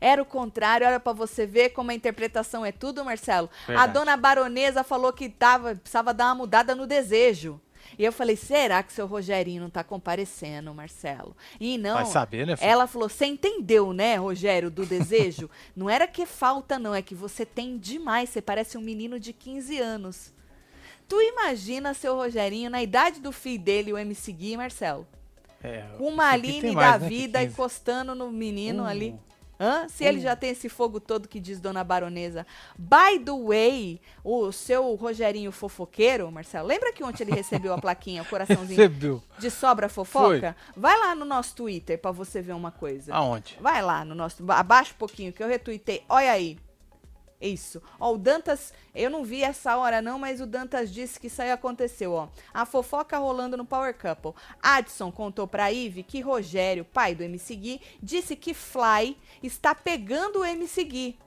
Era 0.00 0.22
o 0.22 0.24
contrário, 0.24 0.86
olha 0.86 0.98
pra 0.98 1.12
você 1.12 1.46
ver 1.46 1.70
como 1.70 1.90
a 1.90 1.94
interpretação 1.94 2.64
é 2.64 2.72
tudo, 2.72 3.04
Marcelo. 3.04 3.50
Verdade. 3.66 3.90
A 3.90 3.92
dona 3.92 4.16
baronesa 4.16 4.82
falou 4.82 5.12
que 5.12 5.28
tava, 5.28 5.74
precisava 5.74 6.14
dar 6.14 6.26
uma 6.26 6.36
mudada 6.36 6.74
no 6.74 6.86
desejo. 6.86 7.60
E 7.98 8.04
eu 8.04 8.12
falei, 8.12 8.36
será 8.36 8.82
que 8.82 8.92
seu 8.92 9.06
Rogerinho 9.06 9.62
não 9.62 9.68
tá 9.68 9.84
comparecendo, 9.84 10.72
Marcelo? 10.72 11.36
E 11.58 11.76
não. 11.76 11.94
Vai 11.94 12.06
saber, 12.06 12.46
né, 12.46 12.56
filho? 12.56 12.70
Ela 12.70 12.86
falou, 12.86 13.08
você 13.08 13.26
entendeu, 13.26 13.92
né, 13.92 14.16
Rogério, 14.16 14.70
do 14.70 14.86
desejo? 14.86 15.50
não 15.76 15.90
era 15.90 16.06
que 16.06 16.24
falta, 16.24 16.78
não, 16.78 16.94
é 16.94 17.02
que 17.02 17.14
você 17.14 17.44
tem 17.44 17.76
demais. 17.76 18.30
Você 18.30 18.40
parece 18.40 18.78
um 18.78 18.80
menino 18.80 19.20
de 19.20 19.32
15 19.32 19.78
anos. 19.78 20.32
Tu 21.06 21.20
imagina 21.20 21.92
seu 21.92 22.14
Rogerinho 22.14 22.70
na 22.70 22.82
idade 22.82 23.20
do 23.20 23.32
filho 23.32 23.62
dele, 23.62 23.92
o 23.92 23.98
MC 23.98 24.32
Gui, 24.32 24.56
Marcelo? 24.56 25.06
É, 25.62 25.84
Com 25.98 26.08
uma 26.08 26.24
Aline 26.30 26.60
tem 26.60 26.74
da 26.74 26.80
mais, 26.80 27.02
né, 27.02 27.08
vida 27.08 27.38
15. 27.40 27.52
encostando 27.52 28.14
no 28.14 28.30
menino 28.30 28.82
Uh. 28.84 28.86
ali. 28.86 29.14
Hã? 29.62 29.86
Se 29.90 30.04
ele 30.04 30.20
já 30.20 30.34
tem 30.34 30.48
esse 30.52 30.70
fogo 30.70 30.98
todo 30.98 31.28
que 31.28 31.38
diz 31.38 31.60
Dona 31.60 31.84
Baronesa. 31.84 32.46
By 32.78 33.18
the 33.22 33.30
way, 33.46 34.00
o 34.24 34.50
seu 34.52 34.94
Rogerinho 34.94 35.52
fofoqueiro, 35.52 36.32
Marcelo, 36.32 36.66
lembra 36.66 36.90
que 36.94 37.04
ontem 37.04 37.24
ele 37.24 37.32
recebeu 37.32 37.74
a 37.74 37.78
plaquinha, 37.78 38.22
o 38.22 38.24
coraçãozinho 38.24 38.68
Recebeu. 38.78 39.22
de 39.38 39.50
sobra 39.50 39.86
fofoca? 39.90 40.56
Vai 40.74 40.98
lá 40.98 41.14
no 41.14 41.26
nosso 41.26 41.54
Twitter 41.56 41.98
pra 41.98 42.10
você 42.10 42.40
ver 42.40 42.54
uma 42.54 42.70
coisa. 42.70 43.14
Aonde? 43.14 43.58
Vai 43.60 43.82
lá 43.82 44.02
no 44.02 44.14
nosso. 44.14 44.42
Abaixa 44.50 44.92
um 44.94 44.98
pouquinho 44.98 45.30
que 45.30 45.42
eu 45.42 45.48
retuitei. 45.48 46.02
Olha 46.08 46.32
aí. 46.32 46.56
Isso. 47.40 47.82
Ó, 47.98 48.12
o 48.12 48.18
Dantas, 48.18 48.72
eu 48.94 49.08
não 49.08 49.24
vi 49.24 49.42
essa 49.42 49.76
hora 49.76 50.02
não, 50.02 50.18
mas 50.18 50.40
o 50.40 50.46
Dantas 50.46 50.92
disse 50.92 51.18
que 51.18 51.28
isso 51.28 51.40
aí 51.40 51.50
aconteceu, 51.50 52.12
ó. 52.12 52.28
A 52.52 52.66
fofoca 52.66 53.16
rolando 53.16 53.56
no 53.56 53.64
Power 53.64 53.96
Couple. 53.96 54.34
Adson 54.62 55.10
contou 55.10 55.48
pra 55.48 55.72
Ive 55.72 56.02
que 56.02 56.20
Rogério, 56.20 56.84
pai 56.84 57.14
do 57.14 57.22
MC 57.22 57.56
Gui, 57.56 57.80
disse 58.02 58.36
que 58.36 58.52
Fly 58.52 59.16
está 59.42 59.74
pegando 59.74 60.40
o 60.40 60.44
MC 60.44 60.84
Gui. 60.84 61.18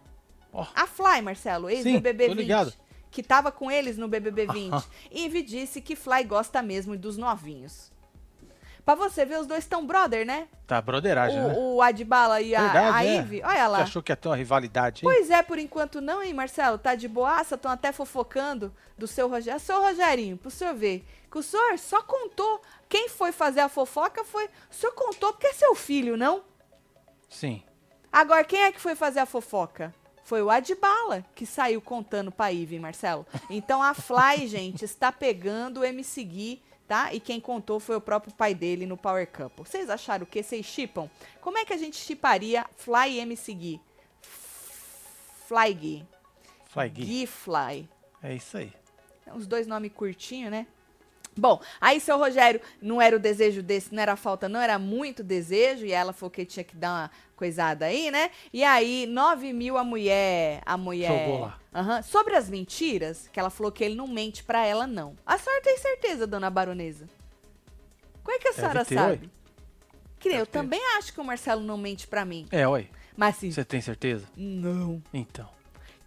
Ó. 0.51 0.67
A 0.75 0.86
Fly, 0.86 1.22
Marcelo, 1.24 1.67
Sim, 1.70 1.75
ex-BBB 1.75 2.27
tô 2.27 2.36
20. 2.36 2.39
ligado. 2.39 2.74
Que 3.10 3.24
tava 3.24 3.51
com 3.51 3.72
eles 3.72 3.98
no 3.98 4.08
BBB 4.08 4.48
20. 4.48 4.74
Aham. 4.74 4.84
Ive 5.12 5.41
disse 5.41 5.82
que 5.82 5.96
Fly 5.96 6.24
gosta 6.24 6.62
mesmo 6.62 6.98
dos 6.98 7.17
novinhos. 7.17 7.91
Pra 8.85 8.95
você 8.95 9.23
ver, 9.23 9.39
os 9.39 9.47
dois 9.47 9.63
estão 9.63 9.85
brother, 9.85 10.25
né? 10.25 10.47
Tá, 10.67 10.81
broderagem, 10.81 11.39
né? 11.39 11.53
O, 11.57 11.75
o 11.75 11.81
Adbala 11.81 12.41
e 12.41 12.53
a, 12.53 12.61
Verdade, 12.63 12.97
a 12.97 13.05
é. 13.05 13.15
Ive. 13.15 13.41
Olha 13.43 13.63
Você 13.63 13.67
lá. 13.69 13.77
achou 13.83 14.03
que 14.03 14.11
ia 14.11 14.15
ter 14.17 14.27
uma 14.27 14.35
rivalidade 14.35 14.97
aí? 14.97 15.03
Pois 15.03 15.29
é, 15.29 15.41
por 15.41 15.57
enquanto 15.57 16.01
não, 16.01 16.21
hein, 16.21 16.33
Marcelo? 16.33 16.77
Tá 16.77 16.93
de 16.93 17.07
boaça, 17.07 17.55
estão 17.55 17.71
até 17.71 17.93
fofocando 17.93 18.73
do 18.97 19.07
seu 19.07 19.29
Rogério. 19.29 19.59
Seu 19.59 19.81
Rogerinho, 19.81 20.35
pro 20.37 20.51
senhor 20.51 20.73
ver, 20.73 21.05
que 21.31 21.37
o 21.37 21.43
senhor 21.43 21.79
só 21.79 22.01
contou. 22.01 22.61
Quem 22.89 23.07
foi 23.07 23.31
fazer 23.31 23.61
a 23.61 23.69
fofoca 23.69 24.25
foi. 24.25 24.45
O 24.45 24.73
senhor 24.75 24.91
contou 24.93 25.31
porque 25.31 25.47
é 25.47 25.53
seu 25.53 25.73
filho, 25.75 26.17
não? 26.17 26.43
Sim. 27.29 27.63
Agora, 28.11 28.43
quem 28.43 28.63
é 28.63 28.71
que 28.71 28.81
foi 28.81 28.95
fazer 28.95 29.21
a 29.21 29.25
fofoca? 29.25 29.93
Foi 30.25 30.41
o 30.41 30.49
Adbala 30.49 31.25
que 31.33 31.45
saiu 31.45 31.81
contando 31.81 32.31
pra 32.31 32.51
Ive, 32.51 32.75
hein, 32.75 32.81
Marcelo? 32.81 33.25
Então 33.49 33.81
a 33.81 33.93
Fly, 33.93 34.45
gente, 34.47 34.83
está 34.83 35.11
pegando 35.11 35.79
o 35.81 35.83
MC 35.85 36.23
Gui, 36.23 36.61
tá? 36.87 37.13
E 37.13 37.19
quem 37.19 37.39
contou 37.39 37.79
foi 37.79 37.95
o 37.95 38.01
próprio 38.01 38.33
pai 38.33 38.53
dele 38.53 38.85
no 38.85 38.97
Power 38.97 39.27
Couple. 39.27 39.65
Vocês 39.65 39.89
acharam 39.89 40.23
o 40.23 40.27
que? 40.27 40.41
Vocês 40.41 40.65
chipam? 40.65 41.09
Como 41.41 41.57
é 41.57 41.65
que 41.65 41.73
a 41.73 41.77
gente 41.77 41.97
chiparia 41.97 42.65
Fly 42.75 43.11
e 43.11 43.19
MC 43.19 43.53
Gui? 43.53 43.81
Fly 45.47 45.73
Gui. 45.73 46.07
Fly 46.65 46.89
Gui. 46.89 47.05
Gui 47.05 47.27
Fly. 47.27 47.89
É 48.21 48.35
isso 48.35 48.57
aí. 48.57 48.71
Os 49.35 49.47
dois 49.47 49.67
nomes 49.67 49.91
curtinhos, 49.93 50.51
né? 50.51 50.67
Bom, 51.35 51.59
aí 51.81 51.99
seu 51.99 52.17
Rogério 52.17 52.61
não 52.81 53.01
era 53.01 53.15
o 53.15 53.19
desejo 53.19 53.63
desse, 53.63 53.93
não 53.93 54.01
era 54.01 54.15
falta, 54.15 54.47
não, 54.47 54.59
era 54.59 54.77
muito 54.77 55.23
desejo, 55.23 55.83
e 55.85 55.91
ela 55.91 56.13
falou 56.13 56.29
que 56.29 56.45
tinha 56.45 56.63
que 56.63 56.75
dar 56.75 56.91
uma 56.91 57.11
coisada 57.35 57.85
aí, 57.85 58.11
né? 58.11 58.29
E 58.51 58.63
aí, 58.63 59.07
9 59.07 59.51
mil 59.51 59.77
a 59.77 59.83
mulher. 59.83 60.61
A 60.65 60.77
mulher. 60.77 61.25
Jogou 61.25 61.41
lá. 61.41 61.59
Aham. 61.74 62.01
Sobre 62.03 62.36
as 62.36 62.50
mentiras, 62.50 63.27
que 63.32 63.39
ela 63.39 63.50
falou 63.50 63.72
que 63.72 63.84
ele 63.84 63.96
não 63.96 64.08
mente 64.08 64.44
pra 64.44 64.65
ela, 64.65 64.86
não. 64.86 65.15
A 65.25 65.38
senhora 65.38 65.62
tem 65.62 65.77
certeza, 65.77 66.27
dona 66.27 66.50
baronesa? 66.50 67.08
Como 68.24 68.36
é 68.36 68.39
que 68.39 68.48
a 68.50 68.53
senhora 68.53 68.86
ter, 68.86 68.96
sabe? 68.96 69.30
Que 70.20 70.30
nem 70.30 70.38
eu 70.39 70.46
ter. 70.46 70.51
também 70.51 70.80
acho 70.98 71.12
que 71.13 71.20
o 71.20 71.24
Marcelo 71.24 71.62
não 71.62 71.77
mente 71.77 72.08
pra 72.08 72.24
mim. 72.24 72.48
É, 72.51 72.68
oi. 72.68 72.89
Mas 73.18 73.36
assim, 73.38 73.51
Você 73.51 73.65
tem 73.65 73.82
certeza? 73.82 74.25
não. 74.36 75.01
Então. 75.13 75.50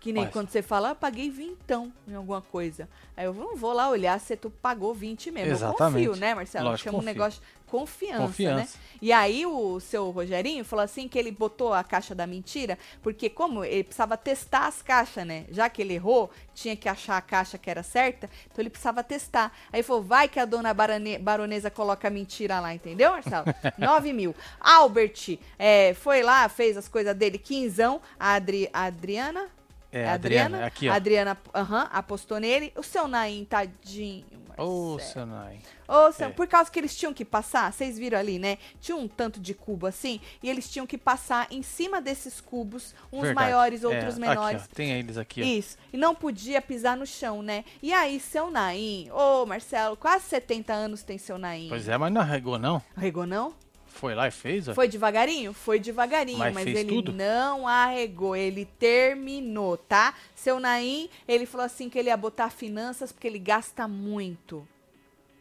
Que 0.01 0.13
nem 0.13 0.25
Mas- 0.25 0.33
quando 0.33 0.49
você 0.51 0.63
fala, 0.63 0.91
ah, 0.91 0.95
paguei 0.95 1.29
vintão 1.31 1.93
em 2.07 2.15
alguma 2.15 2.41
coisa. 2.41 2.89
Aí 3.17 3.25
eu 3.25 3.35
não 3.35 3.57
vou 3.57 3.73
lá 3.73 3.89
olhar 3.91 4.19
se 4.21 4.37
tu 4.37 4.49
pagou 4.51 4.95
20 4.95 5.33
mesmo. 5.33 5.49
Eu 5.51 5.55
Exatamente. 5.57 6.07
confio, 6.07 6.21
né, 6.21 6.33
Marcelo? 6.33 6.69
Lógico, 6.69 6.85
Chama 6.91 6.99
um 7.03 7.05
negócio 7.05 7.43
confiança, 7.67 8.23
Confiança. 8.27 8.57
né? 8.57 8.69
E 9.03 9.13
aí 9.13 9.45
o 9.45 9.79
seu 9.81 10.11
Rogerinho 10.11 10.65
falou 10.65 10.83
assim 10.85 11.07
que 11.09 11.19
ele 11.19 11.31
botou 11.31 11.75
a 11.75 11.85
caixa 11.85 12.15
da 12.15 12.27
mentira, 12.27 12.79
porque 13.03 13.29
como 13.29 13.65
ele 13.65 13.85
precisava 13.85 14.17
testar 14.17 14.67
as 14.67 14.81
caixas, 14.81 15.27
né? 15.27 15.45
Já 15.51 15.69
que 15.69 15.83
ele 15.83 15.95
errou, 15.95 16.31
tinha 16.55 16.75
que 16.77 16.89
achar 16.89 17.17
a 17.19 17.21
caixa 17.21 17.59
que 17.59 17.69
era 17.69 17.83
certa, 17.83 18.31
então 18.47 18.63
ele 18.63 18.71
precisava 18.71 19.05
testar. 19.05 19.53
Aí 19.73 19.83
falou, 19.83 20.03
vai 20.03 20.29
que 20.29 20.41
a 20.41 20.45
dona 20.45 20.73
barone- 20.73 21.19
baronesa 21.19 21.71
coloca 21.71 22.09
a 22.09 22.11
mentira 22.11 22.59
lá, 22.61 22.75
entendeu, 22.75 23.11
Marcelo? 23.13 23.45
9 23.77 24.13
mil. 24.13 24.35
Albert 24.61 25.39
é, 25.59 25.93
foi 25.95 26.23
lá, 26.23 26.49
fez 26.49 26.77
as 26.77 26.89
coisas 26.89 27.15
dele, 27.15 27.39
quinzão. 27.39 28.01
A, 28.19 28.35
Adri, 28.35 28.69
a 28.73 28.85
Adriana... 28.85 29.47
É, 29.93 30.05
A 30.09 30.13
Adriana, 30.15 30.67
aqui, 30.67 30.89
ó. 30.89 30.93
Adriana, 30.93 31.39
aham, 31.55 31.89
apostou 31.93 32.39
nele. 32.39 32.71
O 32.77 32.83
seu 32.83 33.09
Naim, 33.09 33.47
tadinho. 33.47 34.27
Ô, 34.57 34.93
Marcelo. 34.93 35.01
seu 35.13 35.27
Nai. 35.27 35.59
Ô, 35.89 36.13
seu- 36.13 36.27
É. 36.29 36.31
Por 36.31 36.47
causa 36.47 36.71
que 36.71 36.79
eles 36.79 36.97
tinham 36.97 37.13
que 37.15 37.25
passar, 37.25 37.73
vocês 37.73 37.99
viram 37.99 38.19
ali, 38.19 38.39
né? 38.39 38.59
Tinha 38.81 38.97
um 38.97 39.07
tanto 39.07 39.39
de 39.41 39.53
cubo 39.55 39.87
assim, 39.87 40.21
e 40.43 40.49
eles 40.51 40.69
tinham 40.71 40.87
que 40.87 40.97
passar 40.99 41.47
em 41.51 41.63
cima 41.63 42.01
desses 42.01 42.41
cubos, 42.41 42.95
uns 43.13 43.23
Verdade. 43.23 43.35
maiores, 43.35 43.85
É, 43.85 43.87
outros 43.87 44.19
menores. 44.19 44.63
Aqui, 44.63 44.75
tem 44.75 44.93
eles 44.93 45.17
aqui, 45.17 45.43
ó. 45.43 45.45
Isso. 45.45 45.77
E 45.93 45.97
não 45.97 46.15
podia 46.15 46.61
pisar 46.63 46.97
no 46.97 47.07
chão, 47.07 47.43
né? 47.43 47.65
E 47.83 47.93
aí, 47.93 48.19
seu 48.19 48.51
Naim, 48.51 49.09
ô, 49.13 49.45
Marcelo, 49.47 49.97
quase 49.97 50.25
70 50.25 50.73
anos 50.73 51.03
tem 51.03 51.19
seu 51.19 51.39
Naim. 51.39 51.69
Pois 51.69 51.89
é, 51.89 51.97
mas 51.99 52.13
não 52.13 52.21
arregou, 52.21 52.59
não. 52.59 52.83
Arregou, 52.97 53.27
não? 53.27 53.55
Foi 53.97 54.15
lá 54.15 54.29
e 54.29 54.31
fez, 54.31 54.69
ó. 54.69 54.75
Foi 54.75 54.87
devagarinho? 54.89 55.53
Foi 55.53 55.79
devagarinho, 55.81 56.39
mas, 56.39 56.55
Mas 56.55 56.67
ele 56.67 56.85
tudo? 56.85 57.13
não 57.13 57.67
arregou, 57.67 58.37
ele 58.37 58.65
terminou, 58.79 59.77
tá? 59.77 60.15
Seu 60.35 60.61
Naim, 60.61 61.09
ele 61.27 61.47
falou 61.47 61.65
assim 61.67 61.89
que 61.89 61.99
ele 61.99 62.09
ia 62.09 62.17
botar 62.17 62.51
finanças 62.51 63.11
porque 63.11 63.27
ele 63.27 63.39
gasta 63.39 63.89
muito. 63.89 64.67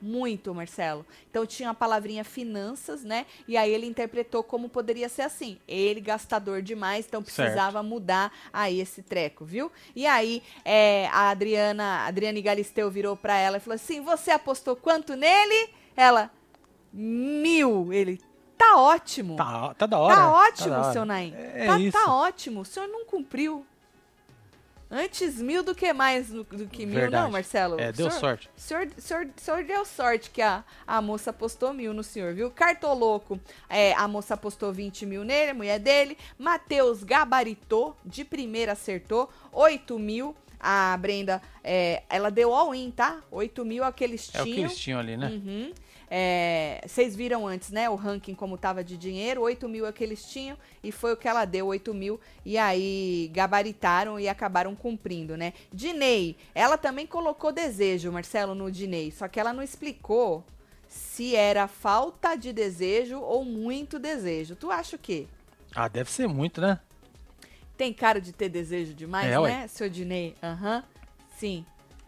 Muito, 0.01 0.53
Marcelo. 0.53 1.05
Então 1.31 1.45
tinha 1.45 1.71
a 1.71 1.73
palavrinha 1.73 2.23
finanças, 2.23 3.03
né? 3.03 3.25
E 3.47 3.57
aí 3.57 3.73
ele 3.73 3.87
interpretou 3.87 4.43
como 4.43 4.69
poderia 4.69 5.09
ser 5.09 5.23
assim. 5.23 5.57
Ele 5.67 5.99
gastador 5.99 6.61
demais, 6.61 7.05
então 7.07 7.21
Certo. 7.23 7.35
precisava 7.35 7.81
mudar 7.81 8.31
aí 8.53 8.79
esse 8.79 9.01
treco, 9.01 9.45
viu? 9.45 9.71
E 9.95 10.05
aí 10.05 10.43
é, 10.63 11.07
a 11.11 11.29
Adriana, 11.29 11.83
a 11.83 12.05
Adriane 12.07 12.41
Galisteu 12.41 12.91
virou 12.91 13.15
pra 13.15 13.37
ela 13.37 13.57
e 13.57 13.59
falou 13.59 13.75
assim: 13.75 14.01
Você 14.01 14.29
apostou 14.31 14.75
quanto 14.75 15.15
nele? 15.15 15.69
Ela, 15.95 16.29
mil. 16.93 17.91
Ele, 17.91 18.19
tá 18.57 18.77
ótimo. 18.77 19.35
Tá, 19.35 19.73
tá 19.75 19.85
da 19.85 19.97
hora. 19.99 20.15
Tá 20.15 20.31
ótimo, 20.31 20.73
hora. 20.75 20.93
seu 20.93 21.05
Naim. 21.05 21.33
É 21.35 21.65
tá, 21.65 21.79
isso. 21.79 21.97
tá 21.97 22.13
ótimo. 22.13 22.61
O 22.61 22.65
senhor 22.65 22.87
não 22.87 23.05
cumpriu. 23.05 23.65
Antes 24.89 25.41
mil 25.41 25.63
do 25.63 25.73
que 25.73 25.91
mais 25.93 26.29
do, 26.29 26.43
do 26.43 26.67
que 26.67 26.85
mil, 26.85 26.99
Verdade. 26.99 27.23
não, 27.23 27.31
Marcelo. 27.31 27.79
É, 27.79 27.91
deu 27.91 28.07
senhor- 28.09 28.19
sorte. 28.19 28.49
O 28.55 28.61
senhor, 28.61 28.87
senhor, 28.97 29.27
senhor 29.35 29.63
deu 29.63 29.83
sorte 29.83 30.29
que 30.29 30.41
a, 30.43 30.63
a 30.85 31.01
moça 31.01 31.31
apostou 31.31 31.73
mil 31.73 31.91
no 31.91 32.03
senhor, 32.03 32.35
viu? 32.35 32.51
Cartoloco, 32.51 33.39
é, 33.67 33.93
a 33.93 34.07
moça 34.07 34.35
apostou 34.35 34.71
20 34.71 35.05
mil 35.07 35.23
nele, 35.23 35.51
a 35.51 35.53
mulher 35.55 35.79
dele. 35.79 36.15
Matheus 36.37 37.03
gabaritou, 37.03 37.97
de 38.05 38.23
primeira 38.23 38.73
acertou, 38.73 39.29
8 39.51 39.97
mil. 39.97 40.35
A 40.67 40.95
Brenda, 40.97 41.41
é, 41.63 42.03
ela 42.09 42.31
deu 42.31 42.53
all-in, 42.53 42.89
tá? 42.89 43.21
8 43.29 43.65
mil 43.65 43.83
é 43.83 43.89
o 43.89 43.93
que 43.93 44.03
eles 44.03 44.29
É 44.33 44.41
o 44.41 44.43
tinham. 44.45 44.55
que 44.55 44.61
eles 44.61 44.77
tinham 44.77 44.99
ali, 44.99 45.17
né? 45.17 45.27
Uhum. 45.27 45.73
É, 46.09 46.81
Vocês 46.85 47.15
viram 47.15 47.47
antes, 47.47 47.71
né? 47.71 47.89
O 47.89 47.95
ranking 47.95 48.35
como 48.35 48.57
tava 48.57 48.83
de 48.83 48.97
dinheiro, 48.97 49.41
8 49.41 49.67
mil 49.67 49.85
é 49.85 49.91
que 49.91 50.03
eles 50.03 50.23
tinham, 50.25 50.57
e 50.83 50.91
foi 50.91 51.13
o 51.13 51.17
que 51.17 51.27
ela 51.27 51.45
deu, 51.45 51.67
8 51.67 51.93
mil, 51.93 52.19
e 52.45 52.57
aí 52.57 53.29
gabaritaram 53.33 54.19
e 54.19 54.27
acabaram 54.29 54.75
cumprindo, 54.75 55.35
né? 55.35 55.53
Dinei, 55.73 56.37
ela 56.53 56.77
também 56.77 57.07
colocou 57.07 57.51
desejo, 57.51 58.11
Marcelo, 58.11 58.53
no 58.53 58.71
Dinei, 58.71 59.11
só 59.11 59.27
que 59.27 59.39
ela 59.39 59.51
não 59.53 59.63
explicou 59.63 60.43
se 60.87 61.35
era 61.35 61.67
falta 61.67 62.35
de 62.35 62.53
desejo 62.53 63.19
ou 63.19 63.43
muito 63.43 63.97
desejo. 63.99 64.55
Tu 64.55 64.69
acha 64.71 64.95
o 64.95 64.99
quê? 64.99 65.27
Ah, 65.75 65.87
deve 65.87 66.09
ser 66.11 66.27
muito, 66.27 66.61
né? 66.61 66.79
Tem 67.75 67.91
cara 67.91 68.21
de 68.21 68.31
ter 68.31 68.47
desejo 68.47 68.93
demais, 68.93 69.29
É, 69.29 69.39
ué. 69.39 69.49
né, 69.49 69.67
seu 69.67 69.89
Dinei? 69.89 70.35
Aham, 70.41 70.83
sim. 71.37 71.65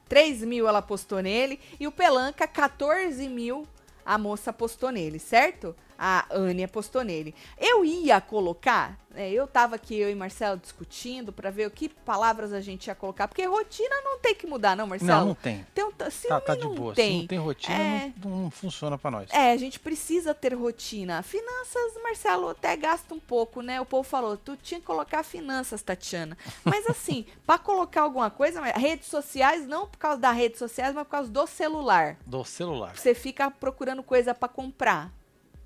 3 0.07 0.41
mil 0.43 0.65
ela 0.67 0.81
postou 0.81 1.19
nele 1.21 1.59
e 1.77 1.85
o 1.85 1.91
Pelanca, 1.91 2.47
14 2.47 3.27
mil 3.27 3.67
a 4.07 4.17
moça 4.17 4.53
postou 4.53 4.89
nele, 4.89 5.19
certo? 5.19 5.75
A 5.97 6.25
Anne 6.31 6.63
apostou 6.63 7.03
nele. 7.03 7.33
Eu 7.57 7.83
ia 7.83 8.21
colocar, 8.21 8.97
né, 9.09 9.31
eu 9.31 9.47
tava 9.47 9.75
aqui, 9.75 9.95
eu 9.97 10.09
e 10.09 10.15
Marcelo 10.15 10.57
discutindo 10.57 11.33
pra 11.33 11.49
ver 11.49 11.67
o 11.67 11.71
que 11.71 11.89
palavras 11.89 12.53
a 12.53 12.61
gente 12.61 12.87
ia 12.87 12.95
colocar, 12.95 13.27
porque 13.27 13.43
rotina 13.45 13.95
não 14.03 14.19
tem 14.19 14.35
que 14.35 14.45
mudar, 14.45 14.75
não, 14.75 14.85
Marcelo? 14.87 15.11
Não, 15.11 15.25
não 15.27 15.35
tem. 15.35 15.65
Tem 15.73 15.83
um, 15.83 15.91
ciúme 16.11 16.29
Tá, 16.29 16.41
tá 16.41 16.55
de 16.55 16.61
não 16.61 16.75
boa. 16.75 16.93
tem. 16.93 17.11
Se 17.13 17.19
não 17.21 17.27
tem 17.27 17.39
rotina, 17.39 17.77
É. 17.79 18.13
não, 18.23 18.37
não 18.43 18.51
funciona 18.51 18.97
pra 18.97 19.09
nós. 19.11 19.29
É, 19.31 19.51
a 19.51 19.57
gente 19.57 19.79
precisa 19.79 20.33
ter 20.33 20.53
rotina. 20.53 21.23
Finanças, 21.23 21.93
Marcelo, 22.03 22.49
até 22.49 22.75
gasta 22.75 23.13
um 23.13 23.19
pouco, 23.19 23.61
né? 23.61 23.81
O 23.81 23.85
povo 23.85 24.03
falou, 24.07 24.37
tu 24.37 24.55
tinha 24.55 24.79
que 24.79 24.85
colocar 24.85 25.23
finanças, 25.23 25.81
Tatiana. 25.81 26.37
Mas 26.63 26.85
assim, 26.89 27.25
pra 27.45 27.57
colocar 27.57 28.01
alguma 28.03 28.29
coisa, 28.29 28.61
redes 28.61 29.07
sociais, 29.07 29.67
não 29.67 29.87
por 29.87 29.97
causa 29.97 30.19
das 30.21 30.35
redes 30.35 30.59
sociais, 30.59 30.93
mas 30.93 31.03
por 31.05 31.11
causa 31.11 31.29
do 31.29 31.47
celular. 31.47 32.17
Do 32.25 32.43
celular. 32.43 32.95
Você 32.95 33.13
fica 33.15 33.49
procurando 33.49 34.03
coisa 34.03 34.33
pra 34.35 34.47
comprar, 34.47 35.11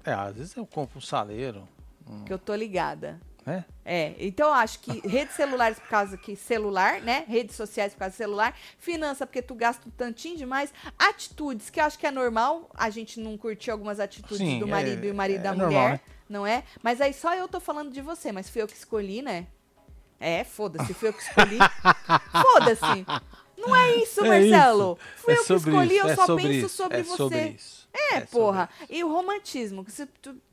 É, 0.06 0.14
às 0.14 0.36
vezes 0.36 0.56
eu 0.56 0.66
compro 0.66 0.98
um 0.98 1.02
saleiro, 1.02 1.68
um, 2.08 2.24
que 2.26 2.34
eu 2.34 2.40
tô 2.40 2.56
ligada. 2.56 3.20
né? 3.46 3.66
É, 3.86 4.16
então 4.20 4.48
eu 4.48 4.54
acho 4.54 4.80
que 4.80 5.00
redes 5.08 5.36
celulares 5.36 5.80
por 5.80 5.88
causa 5.90 6.18
que 6.18 6.36
celular, 6.36 7.02
né? 7.02 7.26
Redes 7.28 7.56
sociais 7.56 7.94
por 7.94 8.00
causa 8.00 8.14
do 8.14 8.18
celular, 8.18 8.56
finança 8.78 9.26
porque 9.26 9.42
tu 9.42 9.56
gasta 9.56 9.88
um 9.88 9.92
tantinho 9.92 10.38
demais, 10.38 10.74
atitudes 10.98 11.70
que 11.70 11.80
eu 11.80 11.86
acho 11.86 11.98
que 11.98 12.06
é 12.08 12.12
normal, 12.12 12.70
a 12.76 12.90
gente 12.90 13.20
não 13.20 13.38
curtir 13.38 13.72
algumas 13.72 14.00
atitudes 14.00 14.38
Sim, 14.38 14.60
do 14.60 14.68
é- 14.68 14.72
marido 14.72 15.06
e 15.06 15.12
o 15.12 15.16
marido 15.16 15.40
é 15.40 15.44
da 15.44 15.54
normal, 15.54 15.84
mulher, 15.84 15.92
né? 15.94 16.00
não 16.30 16.46
é? 16.46 16.64
Mas 16.84 17.02
aí 17.02 17.14
só 17.14 17.34
eu 17.36 17.48
tô 17.48 17.60
falando 17.60 17.92
de 17.92 18.02
você, 18.02 18.32
mas 18.32 18.50
fui 18.50 18.62
eu 18.62 18.68
que 18.68 18.76
escolhi, 18.76 19.22
né? 19.22 19.48
É, 20.20 20.44
foda-se, 20.44 20.94
fui 20.94 21.10
eu 21.10 21.14
que 21.14 21.24
escolhi. 21.24 21.58
foda-se. 22.32 23.06
Não 23.62 23.76
é 23.76 23.96
isso, 23.98 24.24
É 24.26 24.28
Marcelo. 24.28 24.98
isso. 25.00 25.10
Fui 25.24 25.34
É 25.34 25.38
eu 25.38 25.44
que 25.46 25.54
escolhi, 25.54 25.96
isso, 25.98 26.06
eu 26.06 26.10
é 26.12 26.16
só 26.16 26.26
sobre 26.26 26.44
penso 26.44 26.66
isso, 26.66 26.70
sobre 26.76 27.04
você. 27.04 27.18
Sobre. 27.18 27.58
É, 28.14 28.22
porra. 28.22 28.70
E 28.90 29.04
o 29.04 29.12
romantismo, 29.12 29.86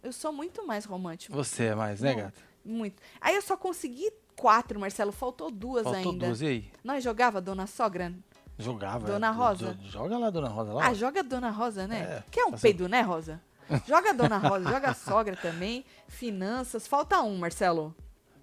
eu 0.02 0.12
sou 0.12 0.32
muito 0.32 0.66
mais 0.66 0.84
romântico. 0.84 1.34
Você 1.36 1.64
é 1.64 1.74
mais, 1.74 2.00
né, 2.00 2.14
gata? 2.14 2.34
Muito. 2.64 3.00
Aí 3.20 3.34
eu 3.34 3.42
só 3.42 3.56
consegui 3.56 4.10
quatro, 4.36 4.78
Marcelo. 4.78 5.12
Faltou 5.12 5.50
duas 5.50 5.84
Faltou 5.84 6.12
ainda. 6.12 6.26
duas, 6.26 6.40
e 6.42 6.46
aí? 6.46 6.70
Nós 6.84 7.02
jogava 7.02 7.40
Dona 7.40 7.66
Sogra? 7.66 8.12
Jogava. 8.58 9.06
Dona 9.06 9.30
Rosa? 9.30 9.74
jo- 9.80 9.88
Joga 9.88 10.18
lá, 10.18 10.30
Dona 10.30 10.48
Rosa. 10.48 10.72
Lá. 10.72 10.86
Ah, 10.88 10.92
joga 10.94 11.22
Dona 11.22 11.48
Rosa, 11.50 11.86
né? 11.86 12.00
É, 12.00 12.24
que 12.30 12.40
é 12.40 12.44
um 12.44 12.50
fazer- 12.50 12.62
peido, 12.62 12.88
né, 12.88 13.02
Rosa? 13.02 13.40
Joga 13.86 14.12
Dona 14.12 14.36
Rosa, 14.38 14.64
joga 14.72 14.90
a 14.90 14.94
sogra 14.94 15.36
também. 15.36 15.84
Finanças. 16.08 16.86
Falta 16.88 17.20
um, 17.22 17.38
Marcelo. 17.38 17.94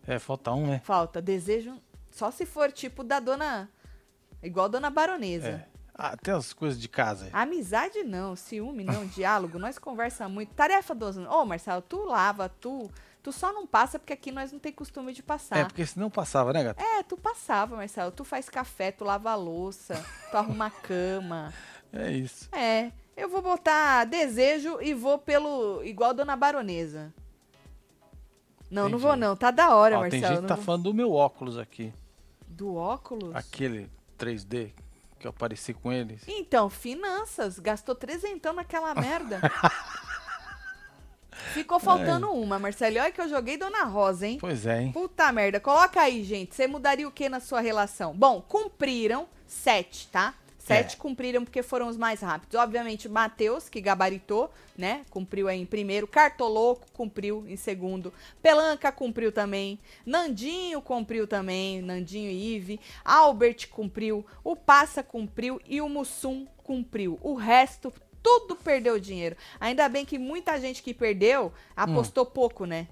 É, 0.07 0.17
falta 0.19 0.53
um, 0.53 0.67
né? 0.67 0.81
Falta. 0.85 1.21
Desejo. 1.21 1.73
Só 2.11 2.31
se 2.31 2.45
for 2.45 2.71
tipo 2.71 3.03
da 3.03 3.19
dona. 3.19 3.69
Igual 4.45 4.69
Dona 4.69 4.89
Baronesa. 4.89 5.47
É. 5.49 5.65
Ah, 5.97 6.15
tem 6.17 6.33
as 6.33 6.51
coisas 6.53 6.79
de 6.79 6.89
casa. 6.89 7.25
aí. 7.25 7.31
Amizade 7.33 8.03
não, 8.03 8.35
ciúme 8.35 8.83
não, 8.83 9.05
diálogo, 9.07 9.57
nós 9.57 9.79
conversa 9.79 10.27
muito. 10.27 10.53
Tarefa 10.53 10.93
dos. 10.93 11.17
Ô, 11.17 11.45
Marcelo, 11.45 11.81
tu 11.81 12.03
lava, 12.03 12.49
tu. 12.49 12.89
Tu 13.23 13.31
só 13.31 13.51
não 13.51 13.65
passa 13.65 13.97
porque 13.97 14.13
aqui 14.13 14.31
nós 14.31 14.51
não 14.51 14.59
tem 14.59 14.71
costume 14.71 15.11
de 15.11 15.23
passar. 15.23 15.57
É, 15.57 15.63
porque 15.65 15.83
senão 15.85 16.11
passava, 16.11 16.53
né, 16.53 16.63
gata? 16.63 16.83
É, 16.83 17.01
tu 17.01 17.17
passava, 17.17 17.75
Marcelo. 17.75 18.11
Tu 18.11 18.23
faz 18.23 18.49
café, 18.49 18.91
tu 18.91 19.03
lava 19.03 19.31
a 19.31 19.35
louça, 19.35 19.95
tu 20.29 20.37
arruma 20.37 20.67
a 20.67 20.71
cama. 20.71 21.53
É 21.97 22.11
isso. 22.11 22.49
É, 22.53 22.91
eu 23.15 23.29
vou 23.29 23.41
botar 23.41 24.03
desejo 24.03 24.81
e 24.81 24.93
vou 24.93 25.17
pelo. 25.17 25.81
igual 25.85 26.13
Dona 26.13 26.35
Baronesa. 26.35 27.13
Não, 28.69 28.83
não 28.83 28.89
Entendi. 28.89 29.03
vou 29.03 29.15
não. 29.15 29.33
Tá 29.35 29.49
da 29.49 29.73
hora, 29.73 29.97
Ó, 29.97 30.01
Marcelo. 30.01 30.11
tem 30.21 30.29
gente 30.29 30.35
que 30.35 30.41
não 30.41 30.47
tá 30.49 30.55
vou- 30.55 30.63
falando 30.65 30.83
do 30.83 30.93
meu 30.93 31.13
óculos 31.13 31.57
aqui. 31.57 31.93
Do 32.47 32.75
óculos? 32.75 33.33
Aquele 33.33 33.89
3D 34.17 34.71
que 35.19 35.27
eu 35.27 35.29
apareci 35.29 35.73
com 35.73 35.91
eles. 35.91 36.21
Então, 36.27 36.69
finanças. 36.69 37.59
Gastou 37.59 37.95
trezentão 37.95 38.53
naquela 38.53 38.93
merda. 38.95 39.39
Ficou 41.53 41.79
faltando 41.79 42.31
uma, 42.31 42.59
Marcelo. 42.59 42.99
Olha 42.99 43.11
que 43.11 43.21
eu 43.21 43.29
joguei 43.29 43.57
Dona 43.57 43.83
Rosa, 43.83 44.27
hein? 44.27 44.37
Pois 44.39 44.65
é, 44.65 44.83
hein? 44.83 44.91
Puta 44.91 45.31
merda. 45.31 45.59
Coloca 45.59 46.01
aí, 46.01 46.23
gente. 46.23 46.55
Você 46.55 46.67
mudaria 46.67 47.07
o 47.07 47.11
que 47.11 47.29
na 47.29 47.39
sua 47.39 47.61
relação? 47.61 48.13
Bom, 48.13 48.41
cumpriram 48.41 49.27
sete, 49.47 50.07
tá? 50.07 50.33
Sete 50.65 50.95
É. 50.95 50.97
cumpriram 50.97 51.43
porque 51.43 51.61
foram 51.61 51.87
os 51.87 51.95
mais 51.95 52.21
rápidos. 52.21 52.59
Obviamente, 52.59 53.07
Matheus, 53.07 53.69
que 53.69 53.79
gabaritou, 53.79 54.51
né? 54.75 55.05
Cumpriu 55.11 55.47
aí 55.47 55.61
em 55.61 55.65
primeiro. 55.65 56.07
Cartoloco 56.07 56.91
cumpriu 56.91 57.45
em 57.47 57.55
segundo. 57.55 58.11
Pelanca 58.41 58.91
cumpriu 58.91 59.31
também. 59.31 59.79
Nandinho 60.03 60.81
cumpriu 60.81 61.27
também. 61.27 61.83
Nandinho 61.83 62.31
e 62.31 62.55
Ive. 62.55 62.79
Albert 63.03 63.69
cumpriu. 63.69 64.25
O 64.43 64.55
Passa 64.55 65.03
cumpriu. 65.03 65.61
E 65.67 65.79
o 65.81 65.87
Mussum 65.87 66.47
cumpriu. 66.63 67.19
O 67.21 67.35
resto, 67.35 67.93
tudo 68.23 68.55
perdeu 68.55 68.99
dinheiro. 68.99 69.37
Ainda 69.59 69.87
bem 69.87 70.03
que 70.03 70.17
muita 70.17 70.59
gente 70.59 70.81
que 70.81 70.95
perdeu 70.95 71.53
apostou 71.75 72.25
pouco, 72.25 72.65
né? 72.65 72.87